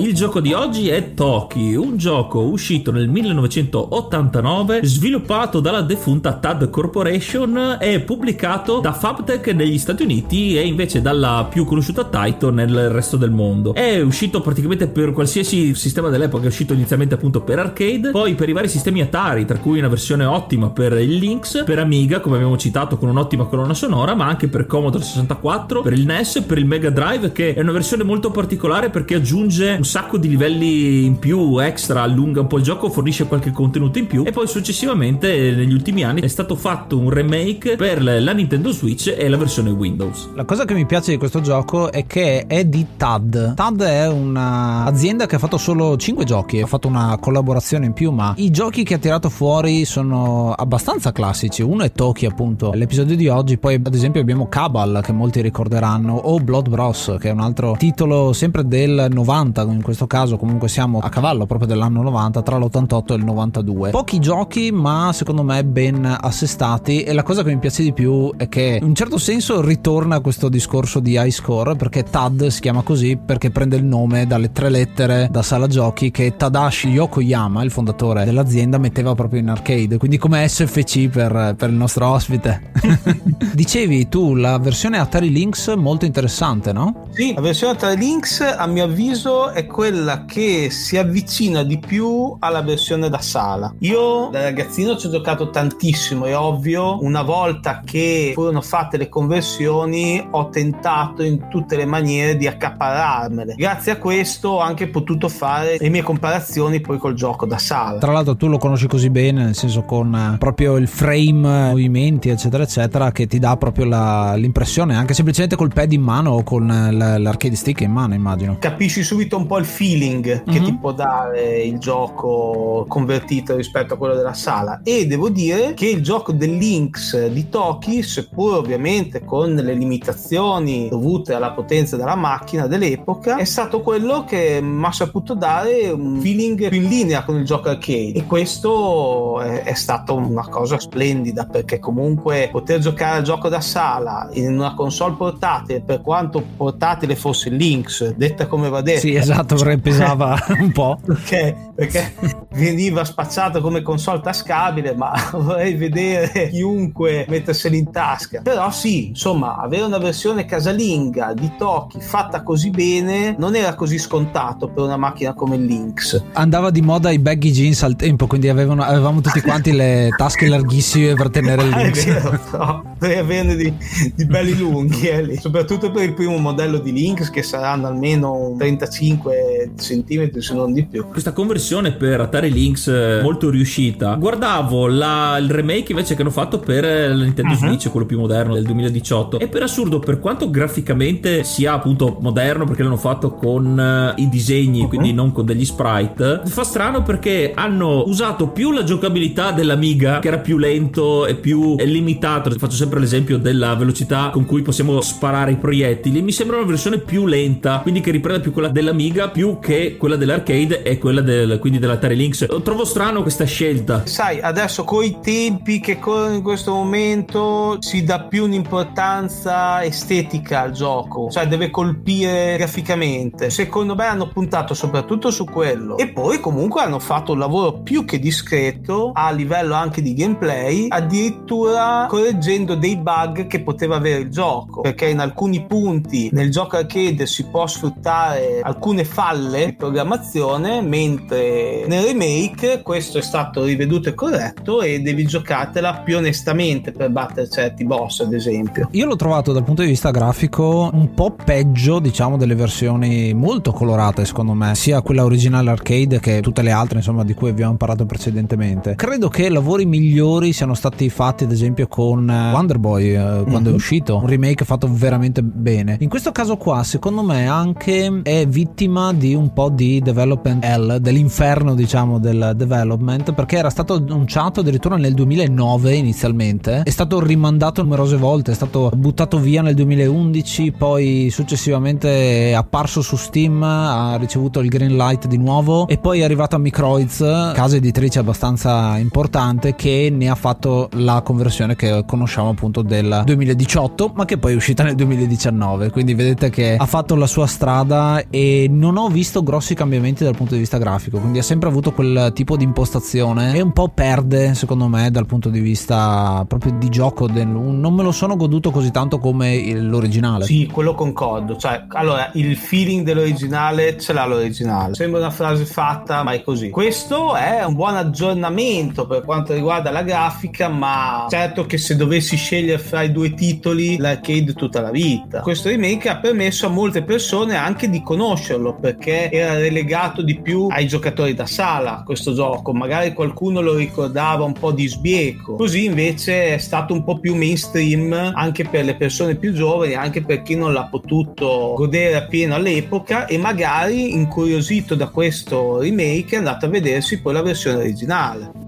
Il 0.00 0.14
gioco 0.14 0.38
di 0.40 0.52
oggi 0.52 0.88
è 0.90 1.12
Toki, 1.12 1.74
un 1.74 1.96
gioco 1.96 2.42
uscito 2.42 2.92
nel 2.92 3.08
1989, 3.08 4.78
sviluppato 4.84 5.58
dalla 5.58 5.80
defunta 5.80 6.34
TAD 6.34 6.70
Corporation 6.70 7.78
e 7.80 7.98
pubblicato 7.98 8.78
da 8.78 8.92
Fabtech 8.92 9.48
negli 9.48 9.76
Stati 9.76 10.04
Uniti 10.04 10.56
e 10.56 10.64
invece 10.64 11.02
dalla 11.02 11.48
più 11.50 11.64
conosciuta 11.64 12.04
Taito 12.04 12.52
nel 12.52 12.90
resto 12.90 13.16
del 13.16 13.32
mondo. 13.32 13.74
È 13.74 14.00
uscito 14.00 14.40
praticamente 14.40 14.86
per 14.86 15.10
qualsiasi 15.10 15.74
sistema 15.74 16.10
dell'epoca, 16.10 16.44
è 16.44 16.46
uscito 16.46 16.74
inizialmente 16.74 17.14
appunto 17.14 17.40
per 17.40 17.58
arcade, 17.58 18.12
poi 18.12 18.36
per 18.36 18.48
i 18.48 18.52
vari 18.52 18.68
sistemi 18.68 19.00
Atari, 19.00 19.46
tra 19.46 19.58
cui 19.58 19.80
una 19.80 19.88
versione 19.88 20.24
ottima 20.24 20.70
per 20.70 20.92
il 20.92 21.16
Lynx, 21.16 21.64
per 21.64 21.80
Amiga, 21.80 22.20
come 22.20 22.36
abbiamo 22.36 22.56
citato 22.56 22.98
con 22.98 23.08
un'ottima 23.08 23.46
colonna 23.46 23.74
sonora, 23.74 24.14
ma 24.14 24.26
anche 24.26 24.46
per 24.46 24.64
Commodore 24.66 25.02
64, 25.02 25.82
per 25.82 25.92
il 25.92 26.06
NES, 26.06 26.44
per 26.46 26.58
il 26.58 26.66
Mega 26.66 26.90
Drive, 26.90 27.32
che 27.32 27.54
è 27.54 27.60
una 27.60 27.72
versione 27.72 28.04
molto 28.04 28.30
particolare 28.30 28.90
perché 28.90 29.16
aggiunge 29.16 29.74
un 29.76 29.86
sacco 29.88 30.18
di 30.18 30.28
livelli 30.28 31.06
in 31.06 31.18
più, 31.18 31.58
extra, 31.58 32.02
allunga 32.02 32.42
un 32.42 32.46
po' 32.46 32.58
il 32.58 32.62
gioco, 32.62 32.90
fornisce 32.90 33.26
qualche 33.26 33.50
contenuto 33.50 33.98
in 33.98 34.06
più 34.06 34.24
e 34.26 34.32
poi 34.32 34.46
successivamente 34.46 35.52
negli 35.52 35.72
ultimi 35.72 36.04
anni 36.04 36.20
è 36.20 36.28
stato 36.28 36.56
fatto 36.56 36.98
un 36.98 37.08
remake 37.08 37.76
per 37.76 38.02
la 38.02 38.32
Nintendo 38.32 38.70
Switch 38.70 39.14
e 39.16 39.28
la 39.28 39.38
versione 39.38 39.70
Windows. 39.70 40.28
La 40.34 40.44
cosa 40.44 40.66
che 40.66 40.74
mi 40.74 40.84
piace 40.84 41.12
di 41.12 41.16
questo 41.16 41.40
gioco 41.40 41.90
è 41.90 42.06
che 42.06 42.46
è 42.46 42.66
di 42.66 42.86
TAD. 42.98 43.54
TAD 43.54 43.82
è 43.82 44.08
un'azienda 44.08 45.24
che 45.24 45.36
ha 45.36 45.38
fatto 45.38 45.56
solo 45.56 45.96
5 45.96 46.24
giochi, 46.24 46.60
ha 46.60 46.66
fatto 46.66 46.86
una 46.86 47.16
collaborazione 47.18 47.86
in 47.86 47.94
più, 47.94 48.10
ma 48.10 48.34
i 48.36 48.50
giochi 48.50 48.84
che 48.84 48.94
ha 48.94 48.98
tirato 48.98 49.30
fuori 49.30 49.86
sono 49.86 50.52
abbastanza 50.52 51.12
classici. 51.12 51.62
Uno 51.62 51.84
è 51.84 51.92
Toki, 51.92 52.26
appunto, 52.26 52.72
l'episodio 52.74 53.16
di 53.16 53.28
oggi, 53.28 53.56
poi 53.56 53.80
ad 53.82 53.94
esempio 53.94 54.20
abbiamo 54.20 54.48
Cabal 54.48 55.00
che 55.02 55.12
molti 55.12 55.40
ricorderanno 55.40 56.14
o 56.14 56.38
Blood 56.38 56.68
Bros 56.68 57.16
che 57.18 57.28
è 57.28 57.32
un 57.32 57.40
altro 57.40 57.74
titolo 57.78 58.32
sempre 58.32 58.66
del 58.66 59.08
90 59.10 59.64
in 59.78 59.84
questo 59.84 60.06
caso 60.06 60.36
comunque 60.36 60.68
siamo 60.68 60.98
a 60.98 61.08
cavallo 61.08 61.46
proprio 61.46 61.68
dell'anno 61.68 62.02
90 62.02 62.42
tra 62.42 62.58
l'88 62.58 63.12
e 63.12 63.14
il 63.14 63.24
92 63.24 63.90
pochi 63.90 64.18
giochi 64.18 64.70
ma 64.72 65.10
secondo 65.12 65.42
me 65.42 65.64
ben 65.64 66.04
assestati 66.20 67.02
e 67.02 67.12
la 67.12 67.22
cosa 67.22 67.42
che 67.42 67.50
mi 67.50 67.58
piace 67.58 67.82
di 67.82 67.92
più 67.92 68.32
è 68.36 68.48
che 68.48 68.78
in 68.80 68.88
un 68.88 68.94
certo 68.94 69.18
senso 69.18 69.60
ritorna 69.60 70.20
questo 70.20 70.48
discorso 70.48 71.00
di 71.00 71.12
high 71.12 71.30
score 71.30 71.76
perché 71.76 72.02
TAD 72.02 72.48
si 72.48 72.60
chiama 72.60 72.82
così 72.82 73.16
perché 73.16 73.50
prende 73.50 73.76
il 73.76 73.84
nome 73.84 74.26
dalle 74.26 74.52
tre 74.52 74.68
lettere 74.68 75.28
da 75.30 75.42
sala 75.42 75.66
giochi 75.66 76.10
che 76.10 76.36
Tadashi 76.36 76.88
Yokoyama 76.88 77.62
il 77.62 77.70
fondatore 77.70 78.24
dell'azienda 78.24 78.78
metteva 78.78 79.14
proprio 79.14 79.40
in 79.40 79.48
arcade. 79.48 79.98
Quindi 79.98 80.18
come 80.18 80.46
SFC 80.48 81.08
per, 81.08 81.54
per 81.56 81.70
il 81.70 81.76
nostro 81.76 82.08
ospite. 82.08 82.72
Dicevi 83.52 84.08
tu 84.08 84.34
la 84.34 84.58
versione 84.58 84.98
Atari 84.98 85.30
Lynx 85.30 85.74
molto 85.76 86.04
interessante 86.04 86.72
no? 86.72 87.08
Sì, 87.10 87.34
la 87.34 87.40
versione 87.40 87.74
Atari 87.74 87.96
Lynx 87.96 88.40
a 88.40 88.66
mio 88.66 88.84
avviso 88.84 89.50
è 89.50 89.66
quella 89.68 90.24
che 90.24 90.70
si 90.70 90.96
avvicina 90.96 91.62
di 91.62 91.78
più 91.78 92.34
alla 92.40 92.62
versione 92.62 93.08
da 93.08 93.20
sala. 93.20 93.72
Io 93.80 94.28
da 94.32 94.42
ragazzino 94.42 94.96
ci 94.96 95.06
ho 95.06 95.10
giocato 95.10 95.50
tantissimo, 95.50 96.24
è 96.24 96.36
ovvio, 96.36 96.98
una 97.02 97.22
volta 97.22 97.82
che 97.84 98.32
furono 98.34 98.60
fatte 98.60 98.96
le 98.96 99.08
conversioni 99.08 100.26
ho 100.28 100.48
tentato 100.48 101.22
in 101.22 101.46
tutte 101.48 101.76
le 101.76 101.84
maniere 101.84 102.36
di 102.36 102.48
accapararmele. 102.48 103.54
Grazie 103.54 103.92
a 103.92 103.96
questo 103.98 104.48
ho 104.48 104.60
anche 104.60 104.88
potuto 104.88 105.28
fare 105.28 105.76
le 105.78 105.88
mie 105.88 106.02
comparazioni 106.02 106.80
poi 106.80 106.98
col 106.98 107.14
gioco 107.14 107.46
da 107.46 107.58
sala. 107.58 107.98
Tra 107.98 108.10
l'altro 108.10 108.36
tu 108.36 108.48
lo 108.48 108.58
conosci 108.58 108.88
così 108.88 109.10
bene, 109.10 109.44
nel 109.44 109.54
senso 109.54 109.82
con 109.82 110.14
eh, 110.14 110.38
proprio 110.38 110.76
il 110.76 110.88
frame, 110.88 111.68
movimenti 111.68 112.30
eccetera 112.30 112.64
eccetera 112.64 113.12
che 113.12 113.26
ti 113.26 113.38
dà 113.38 113.56
proprio 113.56 113.84
la, 113.84 114.34
l'impressione 114.34 114.96
anche 114.96 115.14
semplicemente 115.14 115.56
col 115.56 115.72
pad 115.72 115.92
in 115.92 116.02
mano 116.02 116.30
o 116.30 116.42
con 116.42 116.70
eh, 116.70 117.18
l'arcade 117.18 117.54
stick 117.54 117.82
in 117.82 117.92
mano 117.92 118.14
immagino. 118.14 118.56
Capisci 118.58 119.02
subito 119.02 119.36
un 119.36 119.46
po' 119.46 119.57
il 119.58 119.64
feeling 119.64 120.26
mm-hmm. 120.26 120.44
che 120.44 120.60
ti 120.60 120.76
può 120.76 120.92
dare 120.92 121.62
il 121.62 121.78
gioco 121.78 122.84
convertito 122.88 123.56
rispetto 123.56 123.94
a 123.94 123.96
quello 123.96 124.14
della 124.14 124.34
sala. 124.34 124.80
E 124.82 125.06
devo 125.06 125.28
dire 125.28 125.74
che 125.74 125.86
il 125.86 126.02
gioco 126.02 126.32
del 126.32 126.56
Lynx 126.56 127.26
di 127.28 127.48
Toki 127.48 128.02
seppur 128.02 128.54
ovviamente 128.54 129.24
con 129.24 129.54
le 129.54 129.74
limitazioni 129.74 130.88
dovute 130.88 131.34
alla 131.34 131.52
potenza 131.52 131.96
della 131.96 132.14
macchina 132.14 132.66
dell'epoca 132.66 133.36
è 133.36 133.44
stato 133.44 133.80
quello 133.80 134.24
che 134.24 134.60
mi 134.62 134.84
ha 134.84 134.92
saputo 134.92 135.34
dare 135.34 135.90
un 135.90 136.18
feeling 136.20 136.68
più 136.68 136.80
in 136.80 136.88
linea 136.88 137.24
con 137.24 137.36
il 137.36 137.44
gioco 137.44 137.68
arcade. 137.68 138.12
E 138.12 138.26
questo 138.26 139.40
è, 139.40 139.62
è 139.62 139.74
stato 139.74 140.14
una 140.14 140.48
cosa 140.48 140.78
splendida 140.78 141.46
perché 141.46 141.78
comunque 141.78 142.48
poter 142.50 142.80
giocare 142.80 143.18
al 143.18 143.22
gioco 143.22 143.48
da 143.48 143.60
sala 143.60 144.28
in 144.32 144.52
una 144.52 144.74
console 144.74 145.14
portatile 145.16 145.80
per 145.80 146.00
quanto 146.00 146.44
portatile 146.56 147.16
fosse 147.16 147.48
il 147.48 147.56
Lynx 147.56 148.14
detta 148.14 148.46
come 148.46 148.68
va 148.68 148.80
detto 148.80 149.00
sì, 149.00 149.14
esatto 149.14 149.37
Esatto, 149.38 149.54
perché 149.54 149.78
pesava 149.78 150.36
un 150.58 150.72
po'. 150.72 150.98
Perché, 151.04 151.54
perché 151.72 152.12
veniva 152.54 153.04
spacciato 153.04 153.60
come 153.60 153.82
console 153.82 154.20
tascabile, 154.20 154.96
ma 154.96 155.12
vorrei 155.32 155.74
vedere 155.74 156.48
chiunque 156.50 157.24
metterseli 157.28 157.78
in 157.78 157.92
tasca. 157.92 158.40
Però 158.42 158.68
sì, 158.72 159.08
insomma, 159.08 159.58
avere 159.58 159.84
una 159.84 159.98
versione 159.98 160.44
casalinga 160.44 161.34
di 161.34 161.52
Toki 161.56 162.00
fatta 162.00 162.42
così 162.42 162.70
bene 162.70 163.36
non 163.38 163.54
era 163.54 163.76
così 163.76 163.98
scontato 163.98 164.68
per 164.68 164.82
una 164.82 164.96
macchina 164.96 165.34
come 165.34 165.54
il 165.54 165.66
Lynx. 165.66 166.20
Andava 166.32 166.70
di 166.70 166.80
moda 166.80 167.10
i 167.10 167.20
baggy 167.20 167.52
jeans 167.52 167.84
al 167.84 167.94
tempo, 167.94 168.26
quindi 168.26 168.48
avevano, 168.48 168.82
avevamo 168.82 169.20
tutti 169.20 169.40
quanti 169.40 169.70
le 169.70 170.08
tasche 170.16 170.48
larghissime 170.48 171.14
per 171.14 171.30
tenere 171.30 171.62
il 171.62 171.68
Lynx. 171.68 172.06
Ah, 172.18 172.18
è 172.18 172.30
vero, 172.30 172.40
no, 172.52 172.94
devi 172.98 173.14
averne 173.14 173.56
di, 173.56 173.72
di, 174.14 174.24
belli 174.24 174.56
lunghi, 174.56 175.08
eh, 175.08 175.38
soprattutto 175.38 175.90
per 175.90 176.02
il 176.02 176.14
primo 176.14 176.36
modello 176.38 176.78
di 176.78 176.92
Lynx 176.92 177.30
che 177.30 177.42
saranno 177.42 177.86
almeno 177.86 178.54
35 178.56 179.27
cm 179.76 180.38
se 180.38 180.54
non 180.54 180.72
di 180.72 180.84
più. 180.84 181.06
Questa 181.08 181.32
conversione 181.32 181.92
per 181.92 182.20
Atari 182.20 182.50
Lynx 182.50 182.88
eh, 182.88 183.20
molto 183.22 183.50
riuscita. 183.50 184.14
Guardavo 184.14 184.86
la, 184.86 185.36
il 185.38 185.50
remake 185.50 185.92
invece 185.92 186.14
che 186.14 186.22
hanno 186.22 186.30
fatto 186.30 186.58
per 186.58 186.84
la 186.84 187.24
Nintendo 187.24 187.52
uh-huh. 187.52 187.58
Switch, 187.58 187.90
quello 187.90 188.06
più 188.06 188.18
moderno 188.18 188.54
del 188.54 188.64
2018 188.64 189.38
e 189.38 189.48
per 189.48 189.62
assurdo 189.62 189.98
per 189.98 190.18
quanto 190.18 190.50
graficamente 190.50 191.44
sia 191.44 191.72
appunto 191.72 192.18
moderno 192.20 192.64
perché 192.64 192.82
l'hanno 192.82 192.96
fatto 192.96 193.32
con 193.34 194.14
uh, 194.16 194.20
i 194.20 194.28
disegni, 194.28 194.82
uh-huh. 194.82 194.88
quindi 194.88 195.12
non 195.12 195.32
con 195.32 195.44
degli 195.44 195.64
sprite, 195.64 196.42
fa 196.44 196.64
strano 196.64 197.02
perché 197.02 197.52
hanno 197.54 198.04
usato 198.06 198.48
più 198.48 198.72
la 198.72 198.84
giocabilità 198.84 199.52
dell'Amiga 199.52 200.18
che 200.20 200.28
era 200.28 200.38
più 200.38 200.58
lento 200.58 201.26
e 201.26 201.34
più 201.34 201.76
limitato. 201.76 202.50
Faccio 202.50 202.76
sempre 202.76 203.00
l'esempio 203.00 203.38
della 203.38 203.74
velocità 203.74 204.30
con 204.32 204.44
cui 204.44 204.62
possiamo 204.62 205.00
sparare 205.00 205.52
i 205.52 205.56
proiettili. 205.56 206.22
Mi 206.22 206.32
sembra 206.32 206.56
una 206.56 206.66
versione 206.66 206.98
più 206.98 207.26
lenta, 207.26 207.80
quindi 207.80 208.00
che 208.00 208.10
riprende 208.10 208.40
più 208.40 208.52
quella 208.52 208.68
dell'Amiga 208.68 209.17
più 209.26 209.58
che 209.58 209.96
quella 209.96 210.14
dell'arcade 210.14 210.82
e 210.82 210.98
quella 210.98 211.20
del, 211.20 211.58
quindi 211.58 211.80
dell'Atari 211.80 212.14
Lynx. 212.14 212.46
Trovo 212.62 212.84
strano 212.84 213.22
questa 213.22 213.44
scelta. 213.44 214.06
Sai, 214.06 214.40
adesso 214.40 214.84
con 214.84 215.02
i 215.02 215.18
tempi 215.20 215.80
che 215.80 215.98
corrono 215.98 216.34
in 216.34 216.42
questo 216.42 216.72
momento 216.72 217.78
si 217.80 218.04
dà 218.04 218.20
più 218.20 218.44
un'importanza 218.44 219.82
estetica 219.82 220.60
al 220.60 220.70
gioco, 220.70 221.28
cioè 221.30 221.48
deve 221.48 221.70
colpire 221.70 222.56
graficamente. 222.56 223.50
Secondo 223.50 223.96
me 223.96 224.04
hanno 224.04 224.28
puntato 224.28 224.74
soprattutto 224.74 225.30
su 225.30 225.44
quello 225.44 225.96
e 225.96 226.08
poi 226.12 226.38
comunque 226.38 226.82
hanno 226.82 227.00
fatto 227.00 227.32
un 227.32 227.38
lavoro 227.38 227.80
più 227.80 228.04
che 228.04 228.18
discreto 228.18 229.10
a 229.14 229.30
livello 229.30 229.74
anche 229.74 230.02
di 230.02 230.14
gameplay, 230.14 230.86
addirittura 230.88 232.06
correggendo 232.08 232.74
dei 232.74 232.96
bug 232.96 233.46
che 233.46 233.62
poteva 233.62 233.96
avere 233.96 234.20
il 234.20 234.28
gioco, 234.28 234.82
perché 234.82 235.08
in 235.08 235.18
alcuni 235.18 235.64
punti 235.66 236.28
nel 236.32 236.50
gioco 236.50 236.76
arcade 236.76 237.26
si 237.26 237.46
può 237.46 237.66
sfruttare 237.66 238.60
alcune 238.62 239.04
falle 239.08 239.66
di 239.66 239.72
programmazione, 239.74 240.82
mentre 240.82 241.84
nel 241.86 242.04
remake 242.04 242.82
questo 242.82 243.18
è 243.18 243.22
stato 243.22 243.64
riveduto 243.64 244.10
e 244.10 244.14
corretto 244.14 244.82
e 244.82 245.00
devi 245.00 245.24
giocartela 245.24 246.02
più 246.04 246.18
onestamente 246.18 246.92
per 246.92 247.10
battere 247.10 247.48
certi 247.48 247.84
boss, 247.84 248.20
ad 248.20 248.32
esempio. 248.32 248.88
Io 248.92 249.06
l'ho 249.06 249.16
trovato 249.16 249.52
dal 249.52 249.64
punto 249.64 249.82
di 249.82 249.88
vista 249.88 250.10
grafico 250.10 250.90
un 250.92 251.14
po' 251.14 251.32
peggio, 251.32 251.98
diciamo, 251.98 252.36
delle 252.36 252.54
versioni 252.54 253.32
molto 253.34 253.72
colorate, 253.72 254.24
secondo 254.24 254.52
me, 254.52 254.74
sia 254.74 255.00
quella 255.00 255.24
originale 255.24 255.70
arcade 255.70 256.20
che 256.20 256.40
tutte 256.40 256.62
le 256.62 256.70
altre, 256.70 256.98
insomma, 256.98 257.24
di 257.24 257.34
cui 257.34 257.48
abbiamo 257.48 257.76
parlato 257.76 258.04
precedentemente. 258.04 258.94
Credo 258.94 259.28
che 259.28 259.48
lavori 259.48 259.86
migliori 259.86 260.52
siano 260.52 260.74
stati 260.74 261.08
fatti, 261.08 261.44
ad 261.44 261.52
esempio, 261.52 261.88
con 261.88 262.28
eh, 262.28 262.52
Wonder 262.52 262.78
Boy 262.78 263.14
eh, 263.14 263.16
quando 263.16 263.46
mm-hmm. 263.50 263.64
è 263.64 263.68
mhm. 263.68 263.74
uscito, 263.74 264.16
un 264.16 264.26
remake 264.26 264.64
fatto 264.64 264.88
veramente 264.90 265.42
bene. 265.42 265.96
In 266.00 266.08
questo 266.08 266.32
caso 266.32 266.56
qua, 266.56 266.82
secondo 266.82 267.22
me, 267.22 267.48
anche 267.48 268.20
è 268.22 268.46
vittima 268.46 268.97
di 269.12 269.34
un 269.34 269.52
po' 269.52 269.68
di 269.70 270.00
development 270.00 270.64
hell, 270.64 270.96
dell'inferno, 270.96 271.74
diciamo, 271.74 272.18
del 272.18 272.52
development, 272.56 273.32
perché 273.32 273.56
era 273.56 273.70
stato 273.70 273.94
annunciato 273.94 274.60
addirittura 274.60 274.96
nel 274.96 275.14
2009 275.14 275.94
inizialmente, 275.94 276.82
è 276.82 276.90
stato 276.90 277.20
rimandato 277.20 277.82
numerose 277.82 278.16
volte, 278.16 278.52
è 278.52 278.54
stato 278.54 278.90
buttato 278.94 279.38
via 279.38 279.62
nel 279.62 279.74
2011, 279.74 280.72
poi 280.72 281.28
successivamente 281.30 282.50
è 282.50 282.52
apparso 282.52 283.02
su 283.02 283.16
Steam, 283.16 283.62
ha 283.62 284.16
ricevuto 284.16 284.60
il 284.60 284.68
green 284.68 284.96
light 284.96 285.26
di 285.26 285.38
nuovo 285.38 285.86
e 285.86 285.98
poi 285.98 286.20
è 286.20 286.24
arrivato 286.24 286.56
a 286.56 286.58
Microids, 286.58 287.18
casa 287.54 287.76
editrice 287.76 288.18
abbastanza 288.18 288.98
importante 288.98 289.74
che 289.74 290.12
ne 290.12 290.28
ha 290.28 290.34
fatto 290.34 290.88
la 290.92 291.22
conversione 291.22 291.76
che 291.76 292.04
conosciamo 292.06 292.50
appunto 292.50 292.82
del 292.82 293.22
2018, 293.24 294.12
ma 294.14 294.24
che 294.24 294.38
poi 294.38 294.52
è 294.52 294.56
uscita 294.56 294.82
nel 294.82 294.94
2019, 294.94 295.90
quindi 295.90 296.14
vedete 296.14 296.50
che 296.50 296.76
ha 296.76 296.86
fatto 296.86 297.14
la 297.14 297.26
sua 297.26 297.46
strada 297.46 298.24
e 298.30 298.66
non 298.70 298.87
ho 298.96 299.08
visto 299.08 299.42
grossi 299.42 299.74
cambiamenti 299.74 300.24
dal 300.24 300.36
punto 300.36 300.54
di 300.54 300.60
vista 300.60 300.78
grafico, 300.78 301.18
quindi 301.18 301.38
ha 301.38 301.42
sempre 301.42 301.68
avuto 301.68 301.92
quel 301.92 302.30
tipo 302.34 302.56
di 302.56 302.64
impostazione 302.64 303.54
e 303.54 303.60
un 303.60 303.72
po' 303.72 303.88
perde 303.88 304.54
secondo 304.54 304.88
me 304.88 305.10
dal 305.10 305.26
punto 305.26 305.48
di 305.48 305.60
vista 305.60 306.44
proprio 306.48 306.72
di 306.78 306.88
gioco 306.88 307.26
non 307.28 307.94
me 307.94 308.02
lo 308.02 308.12
sono 308.12 308.36
goduto 308.36 308.70
così 308.70 308.90
tanto 308.90 309.18
come 309.18 309.74
l'originale. 309.74 310.44
Sì, 310.44 310.66
quello 310.72 310.94
concordo, 310.94 311.56
cioè 311.56 311.84
allora 311.88 312.30
il 312.34 312.56
feeling 312.56 313.04
dell'originale 313.04 313.98
ce 313.98 314.12
l'ha 314.12 314.26
l'originale. 314.26 314.94
Sembra 314.94 315.20
una 315.20 315.30
frase 315.30 315.64
fatta, 315.64 316.22
ma 316.22 316.32
è 316.32 316.42
così. 316.42 316.70
Questo 316.70 317.34
è 317.34 317.64
un 317.64 317.74
buon 317.74 317.96
aggiornamento 317.96 319.06
per 319.06 319.24
quanto 319.24 319.52
riguarda 319.52 319.90
la 319.90 320.02
grafica, 320.02 320.68
ma 320.68 321.26
certo 321.28 321.66
che 321.66 321.78
se 321.78 321.96
dovessi 321.96 322.36
scegliere 322.36 322.78
fra 322.78 323.02
i 323.02 323.12
due 323.12 323.34
titoli 323.34 323.98
l'arcade 323.98 324.52
tutta 324.54 324.80
la 324.80 324.90
vita. 324.90 325.40
Questo 325.40 325.68
remake 325.68 326.08
ha 326.08 326.18
permesso 326.18 326.66
a 326.66 326.70
molte 326.70 327.02
persone 327.02 327.56
anche 327.56 327.88
di 327.88 328.02
conoscerlo 328.02 328.74
perché 328.80 329.30
era 329.30 329.54
relegato 329.54 330.22
di 330.22 330.40
più 330.40 330.68
ai 330.70 330.86
giocatori 330.86 331.34
da 331.34 331.46
sala 331.46 332.02
questo 332.04 332.34
gioco, 332.34 332.72
magari 332.72 333.12
qualcuno 333.12 333.60
lo 333.60 333.74
ricordava 333.74 334.44
un 334.44 334.52
po' 334.52 334.72
di 334.72 334.86
sbieco. 334.86 335.56
Così 335.56 335.84
invece 335.84 336.54
è 336.54 336.58
stato 336.58 336.92
un 336.94 337.04
po' 337.04 337.18
più 337.18 337.34
mainstream 337.34 338.12
anche 338.12 338.64
per 338.64 338.84
le 338.84 338.96
persone 338.96 339.36
più 339.36 339.52
giovani, 339.52 339.94
anche 339.94 340.22
per 340.22 340.42
chi 340.42 340.54
non 340.54 340.72
l'ha 340.72 340.86
potuto 340.86 341.74
godere 341.76 342.16
appieno 342.16 342.54
all'epoca 342.54 343.26
e 343.26 343.38
magari 343.38 344.14
incuriosito 344.14 344.94
da 344.94 345.08
questo 345.08 345.80
remake 345.80 346.34
è 346.34 346.38
andato 346.38 346.66
a 346.66 346.68
vedersi 346.68 347.20
poi 347.20 347.32
la 347.32 347.42
versione 347.42 347.78
originale. 347.78 348.67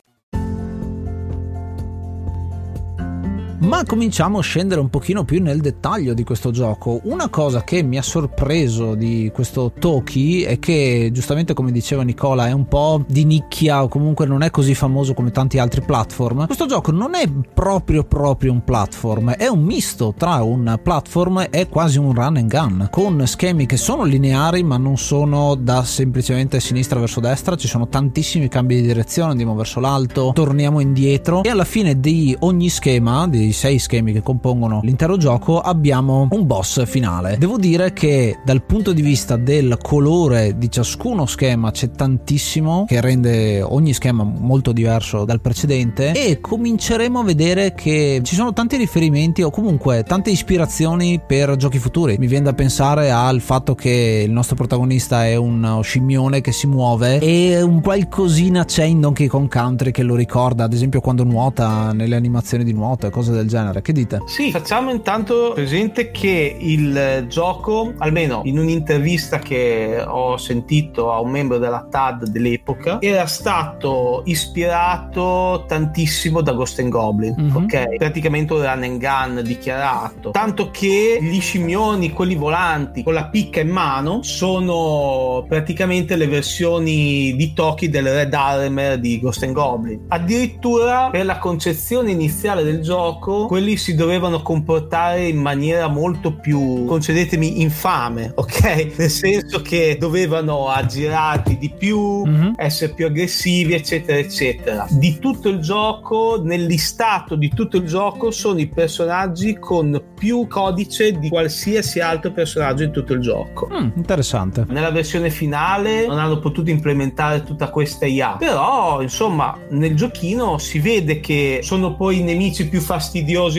Ma 3.61 3.83
cominciamo 3.85 4.39
a 4.39 4.41
scendere 4.41 4.81
un 4.81 4.89
pochino 4.89 5.23
più 5.23 5.39
nel 5.39 5.61
dettaglio 5.61 6.15
di 6.15 6.23
questo 6.23 6.49
gioco. 6.49 6.99
Una 7.03 7.29
cosa 7.29 7.63
che 7.63 7.83
mi 7.83 7.99
ha 7.99 8.01
sorpreso 8.01 8.95
di 8.95 9.29
questo 9.31 9.71
Toki 9.77 10.41
è 10.41 10.57
che, 10.57 11.11
giustamente 11.13 11.53
come 11.53 11.71
diceva 11.71 12.01
Nicola, 12.01 12.47
è 12.47 12.53
un 12.53 12.65
po' 12.65 13.03
di 13.07 13.23
nicchia 13.23 13.83
o 13.83 13.87
comunque 13.87 14.25
non 14.25 14.41
è 14.41 14.49
così 14.49 14.73
famoso 14.73 15.13
come 15.13 15.29
tanti 15.29 15.59
altri 15.59 15.81
platform. 15.81 16.47
Questo 16.47 16.65
gioco 16.65 16.89
non 16.89 17.13
è 17.13 17.29
proprio 17.29 18.03
proprio 18.03 18.51
un 18.51 18.63
platform, 18.63 19.33
è 19.33 19.45
un 19.45 19.61
misto 19.61 20.15
tra 20.17 20.41
un 20.41 20.79
platform 20.81 21.47
e 21.51 21.69
quasi 21.69 21.99
un 21.99 22.13
run 22.13 22.37
and 22.37 22.49
gun, 22.49 22.87
con 22.89 23.27
schemi 23.27 23.67
che 23.67 23.77
sono 23.77 24.03
lineari 24.03 24.63
ma 24.63 24.77
non 24.77 24.97
sono 24.97 25.53
da 25.53 25.83
semplicemente 25.83 26.59
sinistra 26.59 26.99
verso 26.99 27.19
destra, 27.19 27.55
ci 27.55 27.67
sono 27.67 27.87
tantissimi 27.87 28.47
cambi 28.47 28.77
di 28.77 28.81
direzione, 28.81 29.31
andiamo 29.31 29.53
verso 29.53 29.79
l'alto, 29.79 30.31
torniamo 30.33 30.79
indietro 30.79 31.43
e 31.43 31.49
alla 31.49 31.63
fine 31.63 31.99
di 31.99 32.35
ogni 32.39 32.69
schema, 32.69 33.27
di 33.27 33.49
dei 33.51 33.53
sei 33.53 33.79
schemi 33.79 34.13
che 34.13 34.21
compongono 34.21 34.79
l'intero 34.83 35.17
gioco 35.17 35.59
abbiamo 35.59 36.27
un 36.31 36.47
boss 36.47 36.85
finale. 36.85 37.37
Devo 37.37 37.57
dire 37.57 37.93
che 37.93 38.39
dal 38.43 38.63
punto 38.63 38.93
di 38.93 39.01
vista 39.01 39.35
del 39.35 39.77
colore 39.81 40.57
di 40.57 40.71
ciascuno 40.71 41.25
schema 41.25 41.71
c'è 41.71 41.91
tantissimo 41.91 42.85
che 42.87 43.01
rende 43.01 43.61
ogni 43.61 43.93
schema 43.93 44.23
molto 44.23 44.71
diverso 44.71 45.25
dal 45.25 45.41
precedente 45.41 46.13
e 46.13 46.39
cominceremo 46.39 47.19
a 47.19 47.23
vedere 47.23 47.73
che 47.73 48.21
ci 48.23 48.35
sono 48.35 48.53
tanti 48.53 48.77
riferimenti 48.77 49.41
o 49.43 49.49
comunque 49.49 50.03
tante 50.03 50.29
ispirazioni 50.29 51.21
per 51.25 51.55
giochi 51.57 51.77
futuri. 51.77 52.15
Mi 52.17 52.27
viene 52.27 52.45
da 52.45 52.53
pensare 52.53 53.11
al 53.11 53.41
fatto 53.41 53.75
che 53.75 54.23
il 54.25 54.31
nostro 54.31 54.55
protagonista 54.55 55.25
è 55.25 55.35
un 55.35 55.79
scimmione 55.83 56.41
che 56.41 56.51
si 56.51 56.67
muove 56.67 57.19
e 57.19 57.61
un 57.61 57.81
qualcosina 57.81 58.65
c'è 58.65 58.85
in 58.85 59.01
Donkey 59.01 59.27
Kong 59.27 59.49
Country 59.49 59.91
che 59.91 60.03
lo 60.03 60.15
ricorda, 60.15 60.63
ad 60.63 60.73
esempio 60.73 61.01
quando 61.01 61.23
nuota 61.23 61.91
nelle 61.91 62.15
animazioni 62.15 62.63
di 62.63 62.73
nuoto 62.73 63.07
e 63.07 63.09
cose 63.09 63.31
del 63.33 63.40
genere. 63.47 63.81
Che 63.81 63.93
dite? 63.93 64.19
Sì, 64.25 64.51
facciamo 64.51 64.91
intanto 64.91 65.51
presente 65.53 66.11
che 66.11 66.55
il 66.59 67.25
gioco, 67.27 67.93
almeno 67.97 68.41
in 68.45 68.57
un'intervista 68.57 69.39
che 69.39 70.03
ho 70.05 70.37
sentito 70.37 71.11
a 71.11 71.19
un 71.19 71.29
membro 71.31 71.57
della 71.57 71.87
TAD 71.89 72.27
dell'epoca, 72.27 72.99
era 73.01 73.25
stato 73.25 74.23
ispirato 74.25 75.65
tantissimo 75.67 76.41
da 76.41 76.53
Ghost 76.53 76.79
and 76.79 76.89
Goblin, 76.89 77.35
mm-hmm. 77.39 77.55
ok? 77.55 77.95
Praticamente 77.97 78.53
un 78.53 78.61
run 78.61 78.83
and 78.83 78.99
gun 78.99 79.41
dichiarato. 79.43 80.31
Tanto 80.31 80.69
che 80.71 81.19
gli 81.21 81.39
scimmioni, 81.39 82.11
quelli 82.11 82.35
volanti, 82.35 83.03
con 83.03 83.13
la 83.13 83.25
picca 83.25 83.59
in 83.61 83.69
mano, 83.69 84.23
sono 84.23 85.45
praticamente 85.47 86.15
le 86.15 86.27
versioni 86.27 87.35
di 87.35 87.53
Toki 87.53 87.89
del 87.89 88.05
Red 88.05 88.33
Armor 88.33 88.97
di 88.97 89.19
Ghost 89.19 89.43
and 89.43 89.53
Goblin. 89.53 90.05
Addirittura 90.07 91.09
per 91.11 91.25
la 91.25 91.37
concezione 91.37 92.11
iniziale 92.11 92.63
del 92.63 92.81
gioco, 92.81 93.30
quelli 93.47 93.77
si 93.77 93.95
dovevano 93.95 94.41
comportare 94.41 95.27
in 95.27 95.37
maniera 95.37 95.87
molto 95.87 96.33
più, 96.33 96.85
concedetemi, 96.85 97.61
infame, 97.61 98.31
ok? 98.35 98.93
Nel 98.97 99.09
senso 99.09 99.61
che 99.61 99.97
dovevano 99.99 100.69
aggirarti 100.69 101.57
di 101.57 101.69
più, 101.69 102.25
mm-hmm. 102.25 102.53
essere 102.55 102.93
più 102.93 103.05
aggressivi, 103.05 103.73
eccetera, 103.73 104.17
eccetera. 104.17 104.87
Di 104.89 105.19
tutto 105.19 105.49
il 105.49 105.59
gioco, 105.59 106.41
nel 106.43 106.65
listato 106.65 107.35
di 107.35 107.49
tutto 107.49 107.77
il 107.77 107.85
gioco, 107.85 108.31
sono 108.31 108.59
i 108.59 108.67
personaggi 108.67 109.57
con 109.59 110.01
più 110.15 110.47
codice 110.47 111.17
di 111.17 111.29
qualsiasi 111.29 111.99
altro 111.99 112.31
personaggio 112.31 112.83
in 112.83 112.91
tutto 112.91 113.13
il 113.13 113.21
gioco. 113.21 113.69
Mm, 113.71 113.89
interessante. 113.95 114.65
Nella 114.67 114.91
versione 114.91 115.29
finale 115.29 116.05
non 116.07 116.19
hanno 116.19 116.39
potuto 116.39 116.69
implementare 116.69 117.43
tutta 117.43 117.69
questa 117.69 118.05
IA, 118.05 118.35
però 118.37 119.01
insomma 119.01 119.57
nel 119.69 119.95
giochino 119.95 120.57
si 120.57 120.79
vede 120.79 121.19
che 121.19 121.59
sono 121.63 121.95
poi 121.95 122.19
i 122.19 122.23
nemici 122.23 122.67
più 122.67 122.79
fastidiosi 122.79 123.10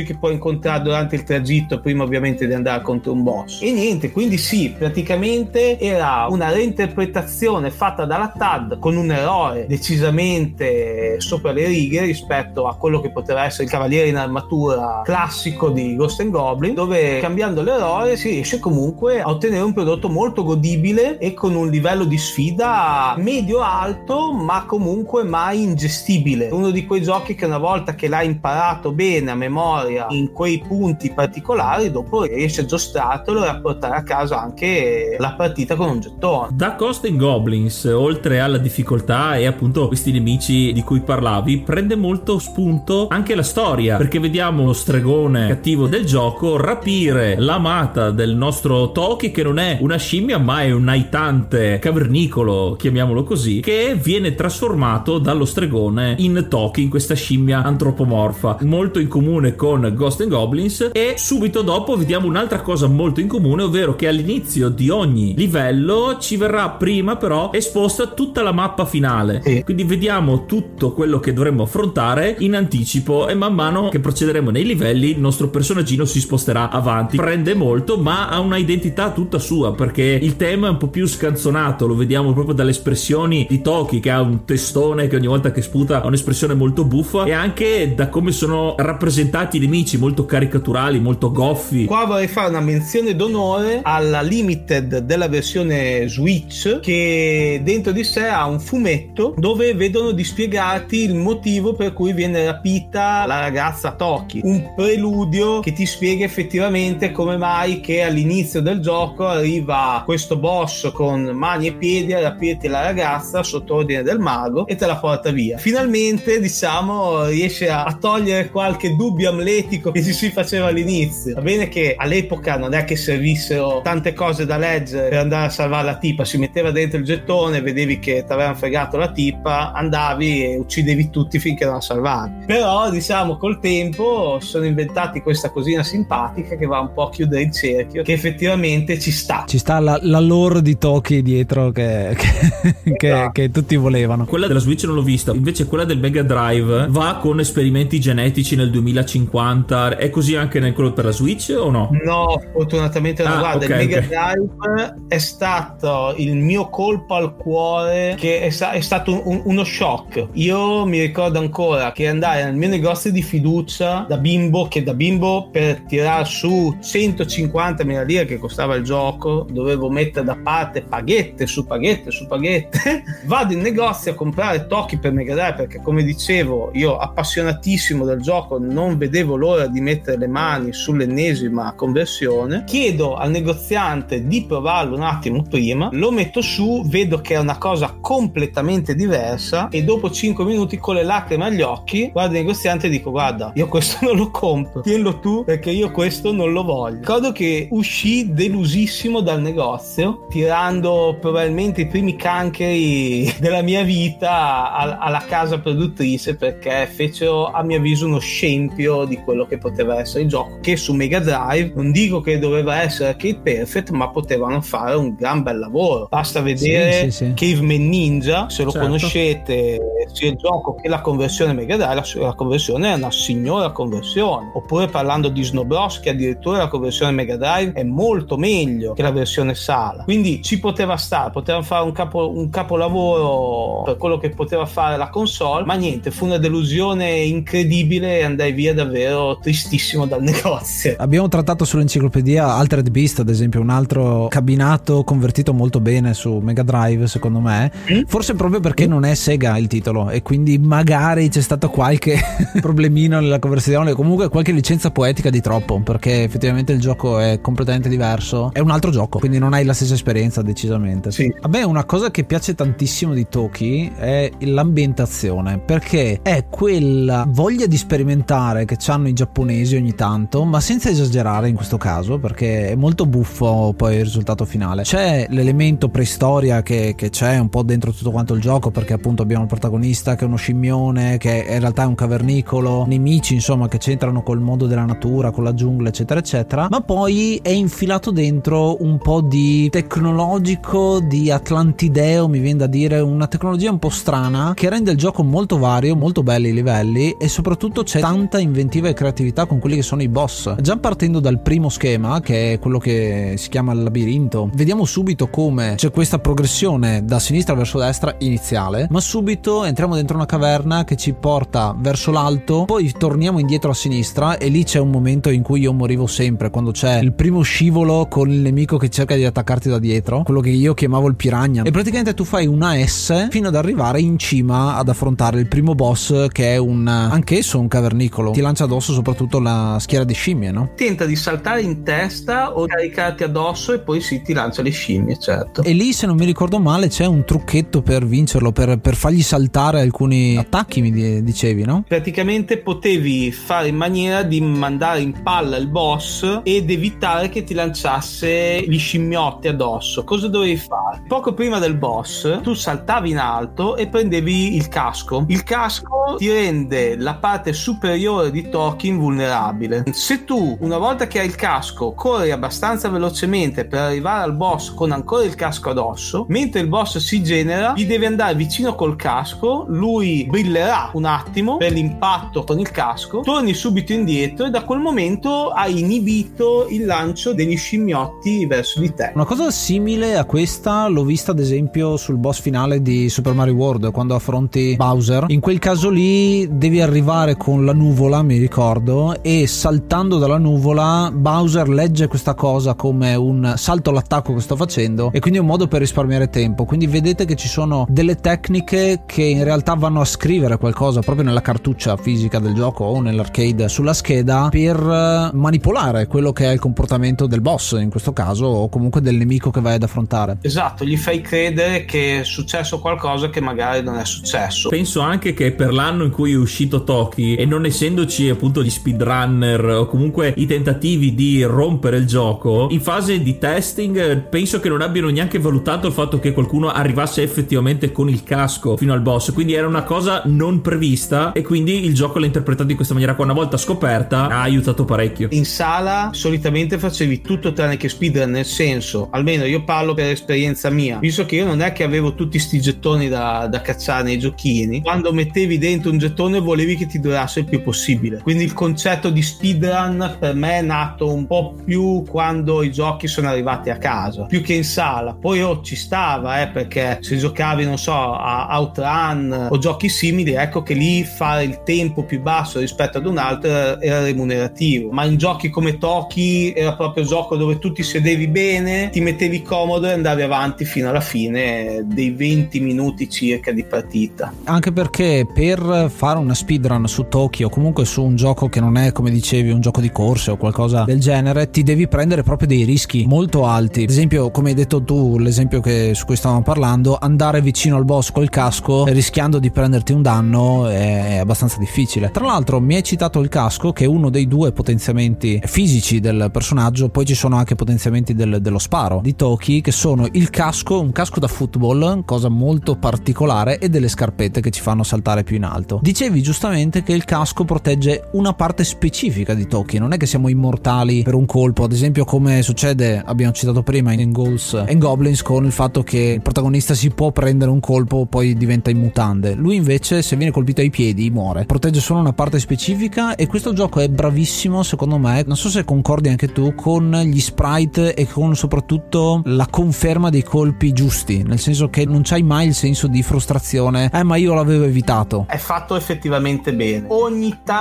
che 0.04 0.16
puoi 0.18 0.35
incontrare 0.35 0.82
durante 0.82 1.16
il 1.16 1.25
tragitto, 1.25 1.80
prima 1.80 2.04
ovviamente 2.04 2.47
di 2.47 2.52
andare 2.52 2.82
contro 2.82 3.12
un 3.12 3.23
boss. 3.23 3.61
E 3.62 3.73
niente, 3.73 4.11
quindi 4.11 4.38
sì, 4.38 4.75
praticamente 4.76 5.78
era 5.78 6.26
una 6.28 6.50
reinterpretazione 6.50 7.71
fatta 7.71 8.04
dalla 8.04 8.32
TAD 8.37 8.78
con 8.78 8.97
un 8.97 9.11
eroe 9.11 9.66
decisamente 9.66 11.21
sopra 11.21 11.52
le 11.52 11.66
righe 11.66 12.02
rispetto 12.02 12.66
a 12.66 12.76
quello 12.76 13.00
che 13.00 13.11
poteva 13.11 13.44
essere 13.44 13.64
il 13.64 13.71
cavaliere 13.71 14.09
in 14.09 14.16
armatura 14.16 15.02
classico 15.04 15.71
di 15.71 15.97
Ghost 15.97 16.21
and 16.21 16.30
Goblin, 16.30 16.75
dove 16.75 17.18
cambiando 17.21 17.62
l'eroe 17.62 18.16
si 18.16 18.30
riesce 18.30 18.59
comunque 18.59 19.21
a 19.21 19.28
ottenere 19.28 19.62
un 19.62 19.73
prodotto 19.73 20.09
molto 20.09 20.44
godibile 20.44 21.18
e 21.18 21.35
con 21.35 21.54
un 21.54 21.68
livello 21.68 22.04
di 22.04 22.18
sfida 22.18 23.14
medio-alto, 23.16 24.32
ma 24.32 24.64
comunque 24.66 25.23
mai 25.23 25.62
ingestibile. 25.62 26.49
Uno 26.50 26.71
di 26.71 26.87
quei 26.87 27.02
giochi 27.02 27.35
che 27.35 27.44
una 27.44 27.59
volta 27.59 27.94
che 27.94 28.09
l'hai 28.09 28.26
imparato 28.26 28.92
bene 28.92 29.30
a 29.30 29.35
memoria 29.42 30.06
in 30.11 30.32
quei 30.32 30.62
punti 30.66 31.12
particolari, 31.12 31.90
dopo 31.90 32.22
riesci 32.22 32.61
a 32.61 32.64
giostrartelo 32.64 33.44
e 33.44 33.49
a 33.49 33.61
portare 33.61 33.96
a 33.96 34.02
casa 34.02 34.40
anche 34.40 35.16
la 35.18 35.34
partita 35.34 35.75
con 35.75 35.88
un 35.88 36.00
gettone. 36.00 36.49
Da 36.52 36.75
Ghost 36.78 37.04
and 37.06 37.18
Goblins, 37.18 37.84
oltre 37.84 38.40
alla 38.40 38.58
difficoltà 38.58 39.37
e 39.37 39.46
appunto 39.46 39.88
questi 39.88 40.12
nemici 40.12 40.72
di 40.72 40.82
cui 40.82 41.00
parlavi, 41.00 41.58
prende 41.58 41.96
molto 41.96 42.38
spunto 42.38 43.08
anche 43.08 43.34
la 43.34 43.42
storia, 43.42 43.96
perché 43.96 44.20
vediamo 44.20 44.64
lo 44.64 44.72
stregone 44.72 45.49
cattivo 45.49 45.87
del 45.87 46.04
gioco 46.04 46.56
rapire 46.56 47.37
l'amata 47.38 48.11
del 48.11 48.34
nostro 48.37 48.92
Toki, 48.92 49.30
che 49.30 49.42
non 49.42 49.58
è 49.58 49.78
una 49.80 49.96
scimmia, 49.96 50.38
ma 50.38 50.62
è 50.62 50.70
un 50.70 50.88
aitante 50.88 51.78
cavernicolo, 51.80 52.76
chiamiamolo 52.78 53.25
così, 53.25 53.61
che 53.61 53.99
viene 54.00 54.34
trasformato 54.34 55.18
dallo 55.18 55.44
stregone 55.44 56.14
in 56.18 56.46
Toki, 56.49 56.82
in 56.82 56.90
questa 56.90 57.14
scimmia 57.14 57.62
antropomorfa, 57.62 58.58
molto 58.62 58.99
in 58.99 59.08
comune 59.08 59.30
con 59.56 59.92
Ghost 59.94 60.20
and 60.20 60.30
Goblins. 60.30 60.90
E 60.92 61.14
subito 61.16 61.62
dopo 61.62 61.96
vediamo 61.96 62.26
un'altra 62.26 62.60
cosa 62.60 62.86
molto 62.86 63.20
in 63.20 63.28
comune, 63.28 63.62
ovvero 63.62 63.96
che 63.96 64.08
all'inizio 64.08 64.68
di 64.68 64.90
ogni 64.90 65.34
livello 65.36 66.18
ci 66.20 66.36
verrà 66.36 66.68
prima 66.70 67.16
però 67.16 67.50
esposta 67.52 68.08
tutta 68.08 68.42
la 68.42 68.52
mappa 68.52 68.84
finale. 68.84 69.40
Sì. 69.44 69.62
Quindi 69.64 69.84
vediamo 69.84 70.44
tutto 70.46 70.92
quello 70.92 71.20
che 71.20 71.32
dovremmo 71.32 71.62
affrontare 71.62 72.36
in 72.40 72.54
anticipo 72.54 73.28
e 73.28 73.34
man 73.34 73.54
mano 73.54 73.88
che 73.88 74.00
procederemo 74.00 74.50
nei 74.50 74.64
livelli 74.64 75.10
il 75.10 75.20
nostro 75.20 75.48
personaggino 75.48 76.04
si 76.04 76.20
sposterà 76.20 76.70
avanti. 76.70 77.16
Prende 77.16 77.54
molto 77.54 77.96
ma 77.96 78.28
ha 78.28 78.38
una 78.40 78.56
identità 78.56 79.12
tutta 79.12 79.38
sua 79.38 79.74
perché 79.74 80.18
il 80.20 80.36
tema 80.36 80.66
è 80.66 80.70
un 80.70 80.76
po' 80.76 80.88
più 80.88 81.06
scanzonato, 81.06 81.86
lo 81.86 81.94
vediamo 81.94 82.32
proprio 82.32 82.54
dalle 82.54 82.70
espressioni 82.70 83.46
di 83.48 83.60
Toki 83.62 84.00
che 84.00 84.10
ha 84.10 84.20
un 84.20 84.44
testone 84.44 85.06
che 85.06 85.16
ogni 85.16 85.26
volta 85.26 85.52
che 85.52 85.62
sputa 85.62 86.02
ha 86.02 86.06
un'espressione 86.06 86.54
molto 86.54 86.84
buffa 86.84 87.25
e 87.25 87.32
anche 87.32 87.95
da 87.95 88.08
come 88.08 88.32
sono 88.32 88.75
rappresentati 88.76 89.22
i 89.52 89.58
nemici, 89.58 89.99
molto 89.99 90.25
caricaturali, 90.25 91.00
molto 91.00 91.30
goffi. 91.30 91.85
Qua 91.85 92.04
vorrei 92.04 92.28
fare 92.28 92.49
una 92.49 92.61
menzione 92.61 93.15
d'onore 93.15 93.80
alla 93.82 94.21
limited 94.21 94.99
della 94.99 95.28
versione 95.28 96.08
Switch 96.08 96.80
che 96.80 97.61
dentro 97.63 97.93
di 97.93 98.04
sé 98.04 98.26
ha 98.26 98.47
un 98.47 98.61
fumetto 98.61 99.35
dove 99.37 99.75
vedono 99.75 100.13
di 100.13 100.25
spiegarti 100.25 101.02
il 101.02 101.15
motivo 101.15 101.75
per 101.75 101.93
cui 101.93 102.13
viene 102.13 102.45
rapita 102.45 103.26
la 103.26 103.41
ragazza 103.41 103.93
Toki, 103.93 104.41
un 104.43 104.73
preludio 104.75 105.61
che 105.61 105.73
ti 105.73 105.87
spiega 105.87 106.25
effettivamente 106.25 107.13
come 107.13 107.37
mai 107.37 107.80
che 107.80 108.02
all'inizio 108.02 108.61
del 108.61 108.80
gioco 108.80 109.26
arriva 109.26 110.02
questo 110.04 110.37
boss 110.37 110.91
con 110.93 111.23
mani 111.25 111.69
e 111.69 111.73
piedi 111.75 112.13
a 112.13 112.21
rapirti 112.21 112.69
la 112.69 112.82
ragazza 112.82 113.43
sotto 113.43 113.76
ordine 113.76 114.02
del 114.02 114.19
mago 114.19 114.67
e 114.67 114.76
te 114.76 114.87
la 114.87 114.97
porta 114.97 115.30
via. 115.30 115.58
Finalmente, 115.58 116.41
diciamo, 116.41 117.26
riesce 117.26 117.69
a 117.69 117.97
togliere 118.00 118.50
qualche 118.50 118.95
dubbio 118.95 119.11
amletico 119.25 119.90
che 119.90 120.02
ci 120.02 120.12
si 120.12 120.30
faceva 120.30 120.66
all'inizio. 120.66 121.34
Va 121.34 121.40
bene 121.40 121.68
che 121.68 121.94
all'epoca 121.96 122.56
non 122.56 122.75
è 122.75 122.84
che 122.84 122.96
servissero 122.96 123.80
tante 123.82 124.12
cose 124.12 124.46
da 124.46 124.56
leggere 124.56 125.08
per 125.08 125.18
andare 125.18 125.46
a 125.46 125.50
salvare 125.50 125.84
la 125.84 125.96
tipa, 125.96 126.25
si 126.25 126.38
metteva 126.38 126.70
dentro 126.70 126.98
il 126.98 127.04
gettone, 127.04 127.60
vedevi 127.60 127.98
che 127.98 128.25
ti 128.26 128.32
avevano 128.32 128.54
fregato 128.54 128.96
la 128.96 129.10
tipa, 129.10 129.72
andavi 129.72 130.44
e 130.44 130.56
uccidevi 130.56 131.10
tutti 131.10 131.38
finché 131.38 131.64
non 131.64 131.75
la 131.75 131.80
salvavi. 131.80 132.44
Però, 132.46 132.90
diciamo, 132.90 133.36
col 133.36 133.60
tempo 133.60 134.38
sono 134.40 134.64
inventati 134.64 135.20
questa 135.20 135.50
cosina 135.50 135.82
simpatica 135.82 136.56
che 136.56 136.66
va 136.66 136.80
un 136.80 136.92
po' 136.92 137.08
a 137.08 137.10
chiudere 137.10 137.42
il 137.42 137.52
cerchio, 137.52 138.02
che 138.02 138.12
effettivamente 138.12 138.98
ci 138.98 139.10
sta. 139.10 139.44
Ci 139.46 139.58
sta 139.58 139.78
la, 139.78 139.98
la 140.02 140.20
lore 140.20 140.62
di 140.62 140.78
Toki 140.78 141.22
dietro 141.22 141.70
che, 141.70 142.16
che, 142.16 142.94
che, 142.96 143.08
esatto. 143.08 143.30
che, 143.32 143.50
tutti 143.50 143.76
volevano. 143.76 144.25
Quella 144.25 144.46
della 144.46 144.60
Switch 144.60 144.84
non 144.84 144.94
l'ho 144.94 145.02
vista, 145.02 145.32
invece 145.32 145.66
quella 145.66 145.84
del 145.84 145.98
Mega 145.98 146.22
Drive 146.22 146.86
va 146.88 147.18
con 147.20 147.40
esperimenti 147.40 148.00
genetici 148.00 148.56
nel 148.56 148.70
2050. 149.02 149.97
È 149.97 150.10
così 150.10 150.36
anche 150.36 150.60
nel 150.60 150.73
quello 150.73 150.93
per 150.93 151.04
la 151.04 151.10
Switch 151.10 151.54
o 151.56 151.71
no? 151.71 151.91
No, 152.04 152.41
fortunatamente 152.52 153.23
no. 153.23 153.34
Ah, 153.34 153.38
Guarda, 153.38 153.65
okay, 153.65 153.82
il 153.82 153.88
Mega 153.88 153.99
okay. 153.99 154.34
Drive 154.34 155.04
è 155.08 155.19
stato 155.19 156.15
il 156.17 156.36
mio 156.36 156.69
colpo 156.69 157.15
al 157.15 157.36
cuore, 157.36 158.15
che 158.19 158.41
è, 158.41 158.47
è 158.47 158.80
stato 158.80 159.28
un, 159.28 159.43
uno 159.45 159.65
shock. 159.65 160.28
Io 160.32 160.86
mi 160.86 161.00
ricordo 161.00 161.38
ancora 161.38 161.93
che 161.93 162.08
andare 162.08 162.45
nel 162.45 162.54
mio 162.54 162.69
negozio 162.69 163.10
di 163.10 163.23
fiducia 163.23 164.06
da 164.08 164.17
bimbo, 164.17 164.69
che 164.69 164.82
da 164.82 164.95
bimbo 164.95 165.49
per 165.50 165.82
tirare 165.82 166.25
su 166.25 166.76
150.000 166.80 168.04
lire 168.04 168.25
che 168.25 168.38
costava 168.38 168.75
il 168.76 168.84
gioco, 168.84 169.47
dovevo 169.50 169.91
mettere 169.91 170.25
da 170.25 170.36
parte 170.36 170.82
paghette 170.82 171.47
su 171.47 171.67
paghette 171.67 172.10
su 172.10 172.26
paghette. 172.26 173.02
Vado 173.26 173.52
in 173.52 173.60
negozio 173.60 174.12
a 174.12 174.15
comprare 174.15 174.67
tocchi 174.67 174.99
per 174.99 175.12
Mega 175.12 175.34
Drive 175.34 175.54
perché, 175.54 175.80
come 175.82 176.02
dicevo, 176.02 176.71
io 176.75 176.97
appassionatissimo 176.97 178.04
del 178.04 178.21
gioco, 178.21 178.58
non 178.58 178.92
vedevo 178.97 179.37
l'ora 179.37 179.67
di 179.67 179.81
mettere 179.81 180.17
le 180.17 180.26
mani 180.26 180.73
sull'ennesima 180.73 181.75
conversione. 181.75 182.65
Chiedo 182.67 183.17
al 183.17 183.31
negoziante 183.31 184.26
di 184.26 184.45
provarlo 184.45 184.97
un 184.97 185.02
attimo 185.02 185.43
prima, 185.43 185.89
lo 185.93 186.11
metto 186.11 186.41
su, 186.41 186.83
vedo 186.87 187.21
che 187.21 187.35
è 187.35 187.39
una 187.39 187.59
cosa 187.59 187.97
completamente 188.00 188.95
diversa 188.95 189.69
e 189.69 189.83
dopo 189.85 190.11
5 190.11 190.45
minuti 190.45 190.78
con 190.78 190.95
le 190.95 191.05
lacrime 191.05 191.47
agli 191.47 191.63
occhi 191.63 192.11
guardo 192.11 192.35
il 192.35 192.41
negoziante 192.41 192.87
e 192.87 192.91
dico 192.91 193.11
guarda, 193.11 193.52
io 193.55 193.69
questo 193.69 193.99
non 194.07 194.17
lo 194.17 194.31
compro, 194.31 194.81
tienilo 194.81 195.19
tu 195.19 195.45
perché 195.45 195.71
io 195.71 195.91
questo 195.91 196.33
non 196.33 196.52
lo 196.52 196.65
voglio. 196.65 196.99
Ricordo 196.99 197.33
che 197.33 197.69
uscì 197.71 198.33
delusissimo 198.33 199.21
dal 199.21 199.41
negozio, 199.41 200.26
tirando 200.28 201.17
probabilmente 201.21 201.83
i 201.83 201.87
primi 201.87 202.17
cancheri 202.17 203.35
della 203.41 203.63
mia 203.63 203.83
vita 203.83 204.73
alla 204.73 205.25
casa 205.26 205.59
produttrice 205.59 206.37
perché 206.37 206.89
fecero 206.93 207.50
a 207.50 207.63
mio 207.63 207.78
avviso 207.78 208.07
uno 208.07 208.19
scempio 208.19 208.81
esempio 208.82 209.04
di 209.04 209.16
quello 209.18 209.47
che 209.47 209.58
poteva 209.58 209.99
essere 209.99 210.25
il 210.25 210.28
gioco, 210.28 210.58
che 210.60 210.76
su 210.76 210.92
Mega 210.92 211.21
Drive 211.21 211.73
non 211.75 211.92
dico 211.92 212.21
che 212.21 212.38
doveva 212.38 212.82
essere 212.82 213.10
arcade 213.10 213.40
perfect, 213.42 213.90
ma 213.90 214.10
potevano 214.10 214.60
fare 214.60 214.97
un 214.97 215.14
gran 215.14 215.42
bel 215.42 215.58
lavoro. 215.58 216.08
Basta 216.10 216.40
vedere 216.40 217.10
sì, 217.10 217.10
sì, 217.10 217.25
sì. 217.25 217.32
Caveman 217.34 217.88
Ninja, 217.88 218.49
se 218.49 218.64
lo 218.64 218.71
certo. 218.71 218.86
conoscete, 218.86 219.80
sia 220.12 220.30
il 220.30 220.36
gioco 220.36 220.75
che 220.75 220.88
la 220.88 221.00
conversione 221.00 221.52
Mega 221.52 221.76
Drive, 221.76 221.95
la, 221.95 222.26
la, 222.26 222.34
conversione 222.34 222.92
è 222.92 222.95
una 222.95 223.10
signora 223.10 223.71
conversione. 223.71 224.50
Oppure 224.54 224.88
parlando 224.88 225.28
di 225.28 225.42
Snow 225.42 225.64
Bros, 225.64 226.00
che 226.00 226.10
addirittura 226.10 226.58
la 226.58 226.68
conversione 226.68 227.12
Mega 227.12 227.36
Drive 227.36 227.73
è 227.73 227.82
molto 227.82 228.36
meglio 228.36 228.92
che 228.95 229.02
la 229.02 229.12
versione 229.12 229.54
sala. 229.54 230.04
Quindi 230.04 230.42
ci 230.42 230.58
poteva 230.58 230.97
stare, 230.97 231.30
poteva 231.30 231.62
fare 231.62 231.84
un, 231.84 231.92
capo, 231.92 232.30
un 232.30 232.49
capolavoro 232.50 233.82
per 233.82 233.97
quello 233.97 234.18
che 234.18 234.30
poteva 234.30 234.66
fare 234.66 234.97
la 234.97 235.08
console, 235.08 235.64
ma 235.64 235.75
niente, 235.75 236.10
fu 236.10 236.25
una 236.25 236.38
delusione 236.38 237.10
incredibile 237.21 238.18
e 238.18 238.23
andai 238.23 238.52
via 238.52 238.61
davvero 238.70 239.38
tristissimo 239.40 240.06
dal 240.06 240.22
negozio. 240.22 240.94
Abbiamo 240.98 241.28
trattato 241.28 241.64
sull'enciclopedia 241.64 242.54
Altered 242.54 242.90
Beast, 242.90 243.18
ad 243.20 243.28
esempio, 243.28 243.60
un 243.60 243.70
altro 243.70 244.28
cabinato 244.28 245.02
convertito 245.04 245.52
molto 245.52 245.80
bene 245.80 246.14
su 246.14 246.38
Mega 246.38 246.62
Drive, 246.62 247.06
secondo 247.06 247.40
me. 247.40 247.70
Mm? 247.90 248.02
Forse 248.06 248.34
proprio 248.34 248.60
perché 248.60 248.86
mm? 248.86 248.90
non 248.90 249.04
è 249.04 249.14
Sega 249.14 249.58
il 249.58 249.66
titolo 249.66 250.10
e 250.10 250.22
quindi 250.22 250.58
magari 250.58 251.28
c'è 251.28 251.40
stato 251.40 251.68
qualche 251.68 252.20
problemino 252.60 253.18
nella 253.18 253.38
conversione, 253.38 253.94
comunque 253.94 254.28
qualche 254.28 254.52
licenza 254.52 254.90
poetica 254.90 255.30
di 255.30 255.40
troppo, 255.40 255.80
perché 255.80 256.22
effettivamente 256.22 256.72
il 256.72 256.80
gioco 256.80 257.18
è 257.18 257.40
completamente 257.40 257.88
diverso. 257.88 258.50
È 258.52 258.60
un 258.60 258.70
altro 258.70 258.90
gioco, 258.90 259.18
quindi 259.18 259.38
non 259.38 259.52
hai 259.54 259.64
la 259.64 259.72
stessa 259.72 259.94
esperienza 259.94 260.42
decisamente. 260.42 261.10
Sì. 261.10 261.32
A 261.40 261.48
me 261.48 261.62
una 261.62 261.84
cosa 261.84 262.10
che 262.10 262.25
piace 262.25 262.54
tantissimo 262.54 263.14
di 263.14 263.26
Toki 263.28 263.90
è 263.96 264.30
l'ambientazione, 264.40 265.58
perché 265.58 266.20
è 266.22 266.46
quella 266.48 267.25
voglia 267.28 267.66
di 267.66 267.76
sperimentare 267.76 268.51
che 268.65 268.76
hanno 268.86 269.08
i 269.08 269.12
giapponesi 269.12 269.76
ogni 269.76 269.95
tanto, 269.95 270.45
ma 270.45 270.60
senza 270.60 270.88
esagerare 270.91 271.49
in 271.49 271.54
questo 271.54 271.76
caso, 271.78 272.19
perché 272.19 272.71
è 272.71 272.75
molto 272.75 273.06
buffo 273.06 273.75
poi 273.76 273.97
il 273.97 274.04
risultato 274.04 274.45
finale. 274.45 274.82
C'è 274.82 275.26
l'elemento 275.30 275.88
preistoria 275.88 276.62
che, 276.62 276.95
che 276.97 277.10
c'è 277.10 277.38
un 277.38 277.49
po' 277.49 277.62
dentro 277.62 277.93
tutto 277.93 278.10
quanto 278.10 278.34
il 278.34 278.41
gioco, 278.41 278.71
perché 278.71 278.93
appunto 278.93 279.23
abbiamo 279.23 279.43
il 279.43 279.49
protagonista 279.49 280.15
che 280.15 280.25
è 280.25 280.26
uno 280.26 280.36
scimmione, 280.36 281.19
che 281.19 281.45
in 281.49 281.60
realtà 281.60 281.82
è 281.82 281.86
un 281.86 281.95
cavernicolo, 281.95 282.84
nemici 282.86 283.34
insomma 283.34 283.69
che 283.69 283.78
c'entrano 283.78 284.23
col 284.23 284.41
mondo 284.41 284.67
della 284.67 284.84
natura, 284.84 285.30
con 285.30 285.45
la 285.45 285.54
giungla, 285.54 285.88
eccetera, 285.88 286.21
eccetera. 286.21 286.67
Ma 286.71 286.80
poi 286.80 287.41
è 287.43 287.50
infilato 287.50 288.10
dentro 288.10 288.82
un 288.82 288.99
po' 288.99 289.21
di 289.21 289.69
tecnologico, 289.71 291.00
di 291.00 291.30
atlantideo, 291.30 292.28
mi 292.28 292.38
viene 292.38 292.58
da 292.58 292.67
dire, 292.67 293.00
una 293.00 293.26
tecnologia 293.26 293.71
un 293.71 293.78
po' 293.78 293.91
strana 293.91 294.52
che 294.54 294.69
rende 294.69 294.91
il 294.91 294.99
gioco 294.99 295.23
molto 295.23 295.58
vario, 295.58 295.97
molto 295.97 296.23
belli 296.23 296.49
i 296.49 296.52
livelli 296.52 297.17
e 297.19 297.28
soprattutto 297.28 297.82
c'è 297.82 298.00
tanta 298.00 298.38
inventiva 298.43 298.89
e 298.89 298.93
creatività 298.93 299.47
con 299.47 299.59
quelli 299.59 299.76
che 299.76 299.83
sono 299.83 300.02
i 300.02 300.09
boss. 300.09 300.55
Già 300.61 300.76
partendo 300.76 301.21
dal 301.21 301.41
primo 301.41 301.69
schema, 301.69 302.21
che 302.21 302.52
è 302.52 302.59
quello 302.59 302.78
che 302.78 303.35
si 303.37 303.49
chiama 303.49 303.73
il 303.73 303.83
labirinto, 303.83 304.50
vediamo 304.55 304.85
subito 304.85 305.28
come 305.28 305.75
c'è 305.76 305.91
questa 305.91 306.19
progressione 306.19 307.05
da 307.05 307.19
sinistra 307.19 307.55
verso 307.55 307.78
destra 307.78 308.15
iniziale, 308.19 308.87
ma 308.91 309.00
subito 309.00 309.65
entriamo 309.65 309.95
dentro 309.95 310.17
una 310.17 310.26
caverna 310.26 310.85
che 310.85 310.97
ci 310.97 311.13
porta 311.13 311.75
verso 311.78 312.11
l'alto, 312.11 312.65
poi 312.65 312.93
torniamo 312.97 313.39
indietro 313.39 313.71
a 313.71 313.75
sinistra 313.75 314.37
e 314.37 314.49
lì 314.49 314.65
c'è 314.65 314.78
un 314.78 314.91
momento 314.91 315.31
in 315.31 315.43
cui 315.43 315.61
io 315.61 315.73
morivo 315.73 316.07
sempre, 316.07 316.50
quando 316.50 316.71
c'è 316.71 316.99
il 316.99 317.13
primo 317.13 317.43
scivolo 317.43 318.07
con 318.09 318.31
il 318.31 318.41
nemico 318.41 318.76
che 318.76 318.89
cerca 318.89 319.15
di 319.15 319.25
attaccarti 319.25 319.69
da 319.69 319.78
dietro, 319.78 320.23
quello 320.23 320.41
che 320.41 320.50
io 320.50 320.75
chiamavo 320.75 321.09
il 321.09 321.15
piranha. 321.15 321.63
E 321.63 321.71
praticamente 321.71 322.15
tu 322.15 322.25
fai 322.25 322.47
una 322.47 322.75
S 322.85 323.28
fino 323.31 323.49
ad 323.49 323.55
arrivare 323.55 324.00
in 324.00 324.19
cima 324.19 324.76
ad 324.76 324.89
affrontare 324.89 325.39
il 325.39 325.47
primo 325.47 325.75
boss 325.75 326.28
che 326.28 326.55
è 326.55 326.57
un 326.57 326.87
anch'esso 326.87 327.59
un 327.59 327.69
cavernicolo. 327.69 328.31
Ti 328.32 328.40
lancia 328.40 328.64
addosso 328.64 328.92
soprattutto 328.92 329.38
la 329.38 329.76
schiera 329.80 330.04
di 330.04 330.14
scimmie, 330.14 330.50
no? 330.50 330.71
Tenta 330.75 331.04
di 331.04 331.16
saltare 331.16 331.62
in 331.62 331.82
testa 331.82 332.56
o 332.56 332.66
caricarti 332.66 333.25
addosso 333.25 333.73
e 333.73 333.80
poi 333.80 334.00
sì, 334.00 334.23
ti 334.23 334.32
lancia 334.32 334.62
le 334.62 334.71
scimmie, 334.71 335.18
certo. 335.18 335.62
E 335.62 335.73
lì, 335.73 335.92
se 335.92 336.06
non 336.06 336.16
mi 336.16 336.25
ricordo 336.25 336.58
male, 336.58 336.88
c'è 336.88 337.06
un 337.06 337.25
trucchetto 337.25 337.82
per 337.82 338.06
vincerlo, 338.06 338.52
per, 338.52 338.78
per 338.78 338.95
fargli 338.95 339.23
saltare 339.23 339.80
alcuni 339.80 340.36
attacchi, 340.36 340.80
mi 340.80 341.23
dicevi, 341.23 341.64
no? 341.64 341.84
Praticamente 341.86 342.58
potevi 342.58 343.30
fare 343.32 343.68
in 343.68 343.76
maniera 343.76 344.23
di 344.23 344.40
mandare 344.40 345.00
in 345.00 345.23
palla 345.23 345.56
il 345.56 345.68
boss 345.68 346.40
ed 346.42 346.71
evitare 346.71 347.28
che 347.28 347.45
ti 347.45 347.54
lanciasse 347.54 348.64
gli 348.66 348.78
scimmiotti 348.78 349.49
addosso. 349.49 350.04
Cosa 350.04 350.28
dovevi 350.28 350.56
fare? 350.56 351.02
Poco 351.06 351.34
prima 351.34 351.58
del 351.58 351.76
boss, 351.76 352.40
tu 352.42 352.54
saltavi 352.54 353.10
in 353.10 353.18
alto 353.18 353.76
e 353.76 353.88
prendevi 353.88 354.54
il 354.56 354.68
casco. 354.68 355.25
Il 355.28 355.42
casco 355.42 356.16
ti 356.16 356.30
rende 356.30 356.97
la 356.97 357.14
parte 357.14 357.52
superiore 357.52 358.22
di 358.30 358.49
Toki 358.49 358.89
invulnerabile. 358.89 359.85
Se 359.93 360.25
tu, 360.25 360.56
una 360.61 360.78
volta 360.78 361.06
che 361.06 361.21
hai 361.21 361.26
il 361.26 361.35
casco, 361.35 361.93
corri 361.93 362.30
abbastanza 362.30 362.89
velocemente 362.89 363.65
per 363.65 363.80
arrivare 363.80 364.23
al 364.23 364.35
boss 364.35 364.75
con 364.75 364.93
ancora 364.93 365.25
il 365.25 365.35
casco 365.35 365.71
addosso, 365.71 366.26
mentre 366.28 366.61
il 366.61 366.69
boss 366.69 366.99
si 366.99 367.23
genera, 367.23 367.73
gli 367.76 367.87
devi 367.87 368.06
andare 368.06 368.35
vicino 368.35 368.75
col 368.75 368.97
casco, 368.97 369.65
lui 369.69 370.26
brillerà 370.28 370.91
un 370.95 371.04
attimo 371.04 371.56
per 371.56 371.73
l'impatto 371.73 372.45
con 372.45 372.58
il 372.58 372.71
casco, 372.71 373.21
torni 373.21 373.54
subito 373.54 373.93
indietro 373.93 374.47
e 374.47 374.50
da 374.50 374.63
quel 374.63 374.80
momento 374.80 375.49
hai 375.49 375.78
inibito 375.80 376.67
il 376.69 376.85
lancio 376.85 377.32
degli 377.32 377.56
scimmiotti 377.56 378.47
verso 378.47 378.80
di 378.80 378.93
te. 378.95 379.13
Una 379.15 379.25
cosa 379.25 379.50
simile 379.50 380.17
a 380.17 380.25
questa 380.25 380.89
l'ho 380.89 381.04
vista 381.04 381.32
ad 381.32 381.39
esempio 381.39 381.97
sul 381.97 382.17
boss 382.17 382.41
finale 382.41 382.82
di 382.82 383.08
Super 383.08 383.32
Mario 383.32 383.54
World 383.54 383.91
quando 383.91 384.15
affronti 384.15 384.75
Bowser. 384.76 385.25
In 385.28 385.41
quel 385.41 385.58
caso 385.58 385.91
lì 385.91 386.49
devi 386.50 386.80
arrivare 386.80 387.37
con 387.37 387.65
la 387.65 387.73
nuvola, 387.73 388.11
mi 388.20 388.36
ricordo, 388.36 389.22
e 389.22 389.46
saltando 389.46 390.18
dalla 390.18 390.36
nuvola 390.36 391.10
Bowser 391.10 391.68
legge 391.70 392.08
questa 392.08 392.34
cosa 392.34 392.75
come 392.75 393.14
un 393.14 393.54
salto 393.56 393.88
all'attacco 393.88 394.34
che 394.34 394.40
sto 394.40 394.56
facendo 394.56 395.10
e 395.12 395.20
quindi 395.20 395.38
è 395.38 395.42
un 395.42 395.48
modo 395.48 395.68
per 395.68 395.80
risparmiare 395.80 396.28
tempo. 396.28 396.66
Quindi 396.66 396.86
vedete 396.86 397.25
che 397.25 397.36
ci 397.36 397.48
sono 397.48 397.86
delle 397.88 398.16
tecniche 398.16 399.04
che 399.06 399.22
in 399.22 399.44
realtà 399.44 399.75
vanno 399.75 400.00
a 400.00 400.04
scrivere 400.04 400.58
qualcosa 400.58 401.00
proprio 401.00 401.25
nella 401.25 401.40
cartuccia 401.40 401.96
fisica 401.96 402.38
del 402.38 402.52
gioco 402.52 402.84
o 402.84 403.00
nell'arcade 403.00 403.68
sulla 403.68 403.94
scheda 403.94 404.48
per 404.50 404.76
eh, 404.76 405.30
manipolare 405.32 406.06
quello 406.06 406.32
che 406.32 406.46
è 406.46 406.52
il 406.52 406.58
comportamento 406.58 407.26
del 407.26 407.40
boss 407.40 407.78
in 407.80 407.88
questo 407.88 408.12
caso 408.12 408.44
o 408.46 408.68
comunque 408.68 409.00
del 409.00 409.16
nemico 409.16 409.50
che 409.50 409.60
vai 409.60 409.75
ad 409.75 409.84
affrontare. 409.84 410.38
Esatto, 410.42 410.84
gli 410.84 410.96
fai 410.96 411.20
credere 411.22 411.84
che 411.84 412.20
è 412.20 412.25
successo 412.25 412.80
qualcosa 412.80 413.30
che 413.30 413.40
magari 413.40 413.82
non 413.82 413.96
è 413.96 414.04
successo. 414.04 414.68
Penso 414.68 415.00
anche 415.00 415.32
che 415.32 415.52
per 415.52 415.72
l'anno 415.72 416.04
in 416.04 416.10
cui 416.10 416.32
è 416.32 416.36
uscito 416.36 416.82
Toki 416.82 417.36
e 417.36 417.46
non 417.46 417.64
essendoci 418.02 418.28
appunto 418.28 418.62
gli 418.62 418.71
speedrunner 418.71 419.65
o 419.65 419.86
comunque 419.86 420.34
i 420.36 420.47
tentativi 420.47 421.15
di 421.15 421.43
rompere 421.43 421.99
il 421.99 422.06
gioco, 422.06 422.69
in 422.71 422.80
fase 422.80 423.23
di 423.23 423.38
testing 423.38 424.28
penso 424.28 424.60
che 424.60 424.69
non 424.69 424.80
abbiano 424.80 425.08
neanche 425.08 425.38
valutato 425.38 425.86
il 425.86 425.93
fatto 425.93 426.19
che 426.19 426.32
qualcuno 426.32 426.71
arrivasse 426.71 427.23
effettivamente 427.23 427.93
con 427.93 428.08
il 428.08 428.23
casco 428.25 428.76
fino 428.76 428.93
al 428.93 429.00
boss, 429.00 429.32
quindi 429.32 429.54
era 429.54 429.67
una 429.67 429.84
cosa 429.84 430.23
non 430.26 430.60
prevista 430.60 431.32
e 431.32 431.43
quindi 431.43 431.84
il 431.84 431.95
gioco 431.95 432.19
l'ha 432.19 432.26
interpretato 432.26 432.71
in 432.71 432.76
questa 432.76 432.95
maniera 432.95 433.15
qua 433.15 433.25
una 433.25 433.34
volta 433.34 433.56
scoperta 433.56 434.28
ha 434.28 434.43
aiutato 434.43 434.84
parecchio. 434.84 435.28
In 435.30 435.45
sala 435.45 436.10
solitamente 436.12 436.78
facevi 436.78 437.21
tutto 437.21 437.52
tranne 437.52 437.76
che 437.76 437.88
speedrun, 437.88 438.30
nel 438.30 438.45
senso, 438.45 439.08
almeno 439.10 439.45
io 439.45 439.65
parlo 439.65 439.95
per 439.95 440.10
esperienza 440.10 440.71
mia, 440.71 440.99
visto 440.99 441.25
che 441.25 441.36
io 441.36 441.47
non 441.47 441.60
è 441.60 441.73
che 441.73 441.84
avevo 441.84 442.15
tutti 442.15 442.38
sti 442.38 442.60
gettoni 442.60 443.08
da, 443.08 443.47
da 443.49 443.60
cacciare 443.60 444.02
nei 444.02 444.19
giochini, 444.19 444.82
quando 444.82 445.12
mettevi 445.12 445.58
dentro 445.58 445.91
un 445.91 445.99
gettone 445.99 446.41
volevi 446.41 446.76
che 446.76 446.86
ti 446.86 446.99
durasse 446.99 447.41
il 447.41 447.47
più 447.47 447.62
possibile. 447.62 447.91
Quindi 448.23 448.45
il 448.45 448.52
concetto 448.52 449.11
di 449.11 449.23
speedrun 449.23 450.17
per 450.19 450.35
me 450.35 450.59
è 450.59 450.63
nato 450.63 451.13
un 451.13 451.26
po' 451.26 451.55
più 451.65 452.05
quando 452.09 452.63
i 452.63 452.73
giochi 452.73 453.07
sono 453.07 453.28
arrivati 453.28 453.71
a 453.71 453.76
casa, 453.76 454.25
più 454.25 454.43
che 454.43 454.55
in 454.55 454.65
sala. 454.65 455.15
Poi 455.15 455.43
oh, 455.43 455.63
ci 455.63 455.76
stava, 455.76 456.43
eh, 456.43 456.49
perché 456.49 456.99
se 457.00 457.17
giocavi, 457.17 457.65
non 457.65 457.78
so, 457.78 457.93
a 457.93 458.49
Outrun 458.59 459.49
o 459.50 459.59
giochi 459.59 459.89
simili, 459.89 460.33
ecco 460.33 460.63
che 460.63 460.75
lì 460.75 461.05
fare 461.05 461.45
il 461.45 461.63
tempo 461.65 462.05
più 462.05 462.21
basso 462.21 462.59
rispetto 462.59 462.99
ad 462.99 463.07
un 463.07 463.19
altro 463.19 463.81
era 463.81 464.02
remunerativo. 464.02 464.91
Ma 464.91 465.05
in 465.05 465.17
giochi 465.17 465.50
come 465.50 465.78
Toki 465.78 466.52
era 466.52 466.75
proprio 466.75 467.05
gioco 467.05 467.37
dove 467.37 467.59
tu 467.59 467.73
ti 467.73 467.83
sedevi 467.83 468.28
bene, 468.28 468.91
ti 468.91 469.00
mettevi 469.00 469.43
comodo 469.43 469.87
e 469.87 469.93
andavi 469.93 470.23
avanti 470.23 470.65
fino 470.65 470.89
alla 470.89 471.00
fine 471.00 471.83
dei 471.85 472.11
20 472.11 472.61
minuti 472.61 473.09
circa 473.09 473.52
di 473.52 473.65
partita. 473.65 474.33
Anche 474.45 474.73
perché 474.73 475.26
per 475.33 475.91
fare 475.95 476.19
una 476.19 476.35
speedrun 476.35 476.87
su 476.87 477.07
Tokyo 477.09 477.47
o 477.47 477.50
comunque 477.82 477.84
su 477.84 478.02
un 478.02 478.16
gioco 478.16 478.49
che 478.49 478.60
non 478.60 478.76
è 478.76 478.92
come 478.92 479.10
dicevi 479.10 479.50
un 479.50 479.60
gioco 479.60 479.80
di 479.80 479.90
corse 479.90 480.30
o 480.30 480.36
qualcosa 480.36 480.84
del 480.84 481.00
genere 481.00 481.50
ti 481.50 481.62
devi 481.62 481.88
prendere 481.88 482.23
proprio 482.23 482.49
dei 482.49 482.64
rischi 482.64 483.04
molto 483.06 483.47
alti 483.47 483.82
ad 483.82 483.90
esempio 483.90 484.30
come 484.30 484.50
hai 484.50 484.54
detto 484.54 484.82
tu 484.82 485.18
l'esempio 485.18 485.60
che, 485.60 485.92
su 485.95 486.04
cui 486.04 486.16
stavamo 486.16 486.42
parlando 486.42 486.97
andare 487.00 487.40
vicino 487.40 487.76
al 487.76 487.84
boss 487.84 488.10
col 488.10 488.28
casco 488.28 488.84
rischiando 488.86 489.38
di 489.38 489.50
prenderti 489.50 489.92
un 489.92 490.02
danno 490.02 490.68
è 490.68 491.18
abbastanza 491.18 491.58
difficile 491.58 492.10
tra 492.10 492.25
l'altro 492.25 492.60
mi 492.60 492.76
hai 492.76 492.82
citato 492.82 493.21
il 493.21 493.28
casco 493.28 493.73
che 493.73 493.84
è 493.84 493.88
uno 493.88 494.10
dei 494.10 494.26
due 494.26 494.52
potenziamenti 494.52 495.40
fisici 495.45 496.00
del 496.00 496.30
personaggio 496.32 496.88
poi 496.88 497.04
ci 497.04 497.14
sono 497.14 497.36
anche 497.36 497.54
potenziamenti 497.54 498.14
del, 498.14 498.38
dello 498.40 498.58
sparo 498.58 499.00
di 499.02 499.14
Toki 499.14 499.60
che 499.60 499.73
sono 499.73 500.06
il 500.12 500.30
casco, 500.30 500.80
un 500.80 500.92
casco 500.92 501.21
da 501.21 501.28
football, 501.28 502.04
cosa 502.04 502.28
molto 502.28 502.76
particolare, 502.76 503.58
e 503.58 503.68
delle 503.68 503.88
scarpette 503.88 504.40
che 504.40 504.50
ci 504.50 504.60
fanno 504.60 504.82
saltare 504.82 505.25
più 505.25 505.36
in 505.36 505.45
alto. 505.45 505.78
Dicevi 505.82 506.23
giustamente 506.23 506.82
che 506.82 506.92
il 506.92 507.04
casco 507.04 507.45
protegge 507.62 508.08
una 508.12 508.32
parte 508.32 508.64
specifica 508.64 509.34
di 509.34 509.46
Toki, 509.46 509.78
non 509.78 509.92
è 509.92 509.96
che 509.96 510.06
siamo 510.06 510.28
immortali 510.28 511.04
per 511.04 511.14
un 511.14 511.26
colpo, 511.26 511.62
ad 511.62 511.70
esempio 511.70 512.04
come 512.04 512.42
succede, 512.42 513.00
abbiamo 513.04 513.32
citato 513.32 513.62
prima 513.62 513.92
in 513.92 514.10
Ghouls 514.10 514.54
and 514.54 514.78
Goblins 514.78 515.22
con 515.22 515.44
il 515.44 515.52
fatto 515.52 515.84
che 515.84 516.14
il 516.16 516.22
protagonista 516.22 516.75
si 516.75 516.90
può 516.90 517.12
prendere 517.12 517.52
un 517.52 517.60
colpo 517.60 518.06
poi 518.06 518.34
diventa 518.34 518.70
in 518.70 518.78
mutande. 518.78 519.34
Lui 519.34 519.54
invece 519.54 520.02
se 520.02 520.16
viene 520.16 520.32
colpito 520.32 520.60
ai 520.60 520.70
piedi 520.70 521.08
muore. 521.10 521.44
Protegge 521.44 521.78
solo 521.78 522.00
una 522.00 522.12
parte 522.12 522.40
specifica 522.40 523.14
e 523.14 523.28
questo 523.28 523.52
gioco 523.52 523.78
è 523.78 523.88
bravissimo 523.88 524.64
secondo 524.64 524.98
me, 524.98 525.22
non 525.25 525.36
so 525.36 525.48
se 525.48 525.64
concordi 525.64 526.08
anche 526.08 526.32
tu, 526.32 526.56
con 526.56 526.90
gli 527.04 527.20
sprite 527.20 527.94
e 527.94 528.08
con 528.08 528.34
soprattutto 528.34 529.22
la 529.26 529.46
conferma 529.48 530.10
dei 530.10 530.25
colpi 530.25 530.72
giusti, 530.72 531.22
nel 531.22 531.38
senso 531.38 531.70
che 531.70 531.84
non 531.84 532.02
c'hai 532.02 532.25
mai 532.25 532.48
il 532.48 532.54
senso 532.54 532.88
di 532.88 533.04
frustrazione, 533.04 533.88
eh 533.92 534.02
ma 534.02 534.16
io 534.16 534.34
l'avevo 534.34 534.64
evitato. 534.64 535.26
È 535.28 535.36
fatto 535.36 535.76
effettivamente 535.76 536.52
bene. 536.52 536.86
Ogni 536.88 537.38
tanto 537.44 537.51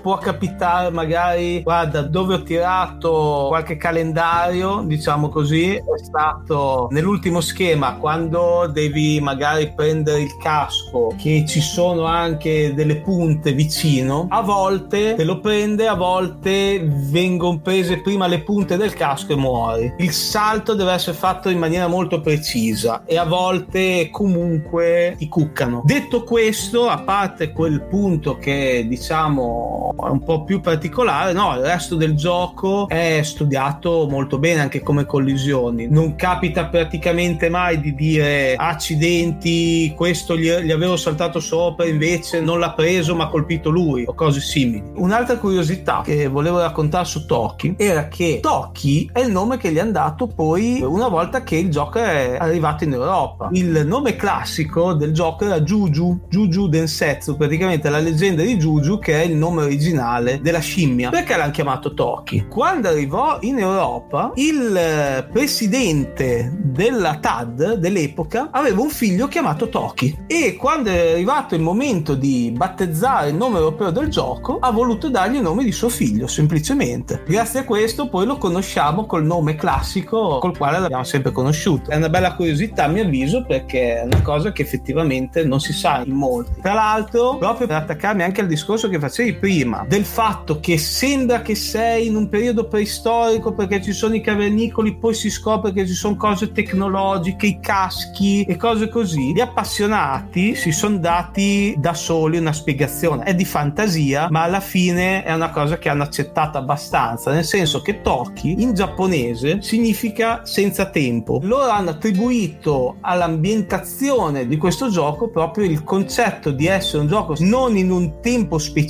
può 0.00 0.18
capitare 0.18 0.90
magari, 0.90 1.62
guarda, 1.62 2.02
dove 2.02 2.34
ho 2.34 2.42
tirato 2.42 3.46
qualche 3.48 3.76
calendario, 3.76 4.82
diciamo 4.84 5.28
così, 5.28 5.74
è 5.74 5.82
stato 6.02 6.88
nell'ultimo 6.90 7.40
schema 7.40 7.94
quando 7.94 8.68
devi 8.72 9.20
magari 9.20 9.72
prendere 9.72 10.22
il 10.22 10.36
casco 10.36 11.14
che 11.16 11.44
ci 11.46 11.60
sono 11.60 12.04
anche 12.04 12.74
delle 12.74 12.96
punte 12.96 13.52
vicino, 13.52 14.26
a 14.30 14.40
volte 14.40 15.14
te 15.14 15.24
lo 15.24 15.38
prende, 15.38 15.86
a 15.86 15.94
volte 15.94 16.82
vengono 16.82 17.60
prese 17.60 18.00
prima 18.00 18.26
le 18.26 18.40
punte 18.40 18.76
del 18.76 18.94
casco 18.94 19.32
e 19.32 19.36
muori. 19.36 19.94
Il 19.98 20.12
salto 20.12 20.74
deve 20.74 20.92
essere 20.92 21.16
fatto 21.16 21.48
in 21.50 21.58
maniera 21.58 21.86
molto 21.86 22.20
precisa 22.20 23.02
e 23.04 23.16
a 23.16 23.24
volte 23.24 24.08
comunque 24.10 25.14
ti 25.18 25.28
cuccano. 25.28 25.82
Detto 25.84 26.24
questo, 26.24 26.88
a 26.88 26.98
parte 26.98 27.52
quel 27.52 27.82
punto 27.82 28.36
che 28.36 28.84
diciamo 28.88 29.19
è 29.26 30.08
un 30.08 30.22
po' 30.24 30.44
più 30.44 30.60
particolare, 30.60 31.32
no, 31.32 31.54
il 31.56 31.62
resto 31.62 31.96
del 31.96 32.14
gioco 32.14 32.88
è 32.88 33.20
studiato 33.22 34.06
molto 34.08 34.38
bene 34.38 34.60
anche 34.60 34.80
come 34.80 35.04
collisioni. 35.04 35.88
Non 35.88 36.16
capita 36.16 36.66
praticamente 36.66 37.48
mai 37.48 37.80
di 37.80 37.94
dire 37.94 38.54
accidenti, 38.56 39.92
questo 39.96 40.36
gli, 40.36 40.50
gli 40.50 40.70
avevo 40.70 40.96
saltato 40.96 41.40
sopra, 41.40 41.86
invece 41.86 42.40
non 42.40 42.58
l'ha 42.58 42.72
preso 42.72 43.14
ma 43.14 43.24
ha 43.24 43.28
colpito 43.28 43.70
lui 43.70 44.04
o 44.06 44.14
cose 44.14 44.40
simili. 44.40 44.82
Un'altra 44.94 45.36
curiosità 45.36 46.02
che 46.04 46.28
volevo 46.28 46.60
raccontare 46.60 47.04
su 47.04 47.26
Toki 47.26 47.74
era 47.76 48.08
che 48.08 48.40
Toki 48.40 49.10
è 49.12 49.20
il 49.20 49.30
nome 49.30 49.56
che 49.56 49.70
gli 49.70 49.78
hanno 49.78 49.92
dato 49.92 50.26
poi 50.26 50.80
una 50.82 51.08
volta 51.08 51.42
che 51.42 51.56
il 51.56 51.70
gioco 51.70 51.98
è 51.98 52.36
arrivato 52.38 52.84
in 52.84 52.92
Europa. 52.92 53.48
Il 53.52 53.84
nome 53.86 54.16
classico 54.16 54.94
del 54.94 55.12
gioco 55.12 55.44
era 55.44 55.60
Juju, 55.60 56.20
Juju 56.28 56.68
Densetsu, 56.68 57.36
praticamente 57.36 57.88
la 57.90 57.98
leggenda 57.98 58.42
di 58.42 58.56
Juju 58.56 58.98
che 58.98 59.09
è 59.12 59.24
il 59.24 59.34
nome 59.34 59.62
originale 59.62 60.40
della 60.40 60.58
scimmia. 60.58 61.10
Perché 61.10 61.36
l'hanno 61.36 61.50
chiamato 61.50 61.94
Toki? 61.94 62.46
Quando 62.48 62.88
arrivò 62.88 63.38
in 63.40 63.58
Europa, 63.58 64.32
il 64.36 64.76
eh, 64.76 65.28
presidente 65.30 66.52
della 66.56 67.18
TAD 67.18 67.74
dell'epoca 67.74 68.48
aveva 68.50 68.80
un 68.80 68.90
figlio 68.90 69.28
chiamato 69.28 69.68
Toki 69.68 70.24
e 70.26 70.56
quando 70.56 70.90
è 70.90 71.12
arrivato 71.12 71.54
il 71.54 71.60
momento 71.60 72.14
di 72.14 72.52
battezzare 72.54 73.30
il 73.30 73.34
nome 73.34 73.58
europeo 73.58 73.90
del 73.90 74.08
gioco 74.08 74.58
ha 74.60 74.70
voluto 74.70 75.08
dargli 75.08 75.36
il 75.36 75.42
nome 75.42 75.64
di 75.64 75.72
suo 75.72 75.88
figlio 75.88 76.26
semplicemente. 76.26 77.22
Grazie 77.26 77.60
a 77.60 77.64
questo 77.64 78.08
poi 78.08 78.26
lo 78.26 78.38
conosciamo 78.38 79.06
col 79.06 79.24
nome 79.24 79.54
classico 79.56 80.38
col 80.38 80.56
quale 80.56 80.78
l'abbiamo 80.78 81.04
sempre 81.04 81.32
conosciuto. 81.32 81.90
È 81.90 81.96
una 81.96 82.08
bella 82.08 82.34
curiosità 82.34 82.84
a 82.84 82.88
mio 82.88 83.02
avviso 83.02 83.44
perché 83.44 84.00
è 84.00 84.04
una 84.04 84.22
cosa 84.22 84.52
che 84.52 84.62
effettivamente 84.62 85.44
non 85.44 85.60
si 85.60 85.72
sa 85.72 86.02
in 86.04 86.14
molti. 86.14 86.60
Tra 86.60 86.74
l'altro, 86.74 87.36
proprio 87.38 87.66
per 87.66 87.76
attaccarmi 87.76 88.22
anche 88.22 88.40
al 88.40 88.46
discorso 88.46 88.88
che 88.88 88.98
facevi 89.00 89.34
prima, 89.34 89.84
del 89.88 90.04
fatto 90.04 90.60
che 90.60 90.78
sembra 90.78 91.42
che 91.42 91.54
sei 91.54 92.06
in 92.06 92.16
un 92.16 92.28
periodo 92.28 92.66
preistorico 92.66 93.52
perché 93.52 93.82
ci 93.82 93.92
sono 93.92 94.14
i 94.14 94.20
cavernicoli, 94.20 94.96
poi 94.96 95.14
si 95.14 95.30
scopre 95.30 95.72
che 95.72 95.86
ci 95.86 95.94
sono 95.94 96.16
cose 96.16 96.52
tecnologiche, 96.52 97.46
i 97.46 97.60
caschi 97.60 98.44
e 98.44 98.56
cose 98.56 98.88
così. 98.88 99.32
Gli 99.32 99.40
appassionati 99.40 100.54
si 100.54 100.72
sono 100.72 100.98
dati 100.98 101.74
da 101.78 101.94
soli 101.94 102.38
una 102.38 102.52
spiegazione. 102.52 103.24
È 103.24 103.34
di 103.34 103.44
fantasia, 103.44 104.28
ma 104.30 104.42
alla 104.42 104.60
fine 104.60 105.22
è 105.24 105.32
una 105.32 105.50
cosa 105.50 105.78
che 105.78 105.88
hanno 105.88 106.02
accettato 106.02 106.58
abbastanza, 106.58 107.32
nel 107.32 107.44
senso 107.44 107.80
che 107.80 108.00
Toki 108.00 108.62
in 108.62 108.74
giapponese 108.74 109.62
significa 109.62 110.44
senza 110.44 110.90
tempo. 110.90 111.40
Loro 111.42 111.70
hanno 111.70 111.90
attribuito 111.90 112.96
all'ambientazione 113.00 114.46
di 114.46 114.56
questo 114.56 114.90
gioco 114.90 115.28
proprio 115.28 115.64
il 115.64 115.82
concetto 115.82 116.50
di 116.50 116.66
essere 116.66 117.02
un 117.02 117.08
gioco 117.08 117.34
non 117.38 117.76
in 117.76 117.90
un 117.90 118.20
tempo 118.20 118.58
specifico, 118.58 118.88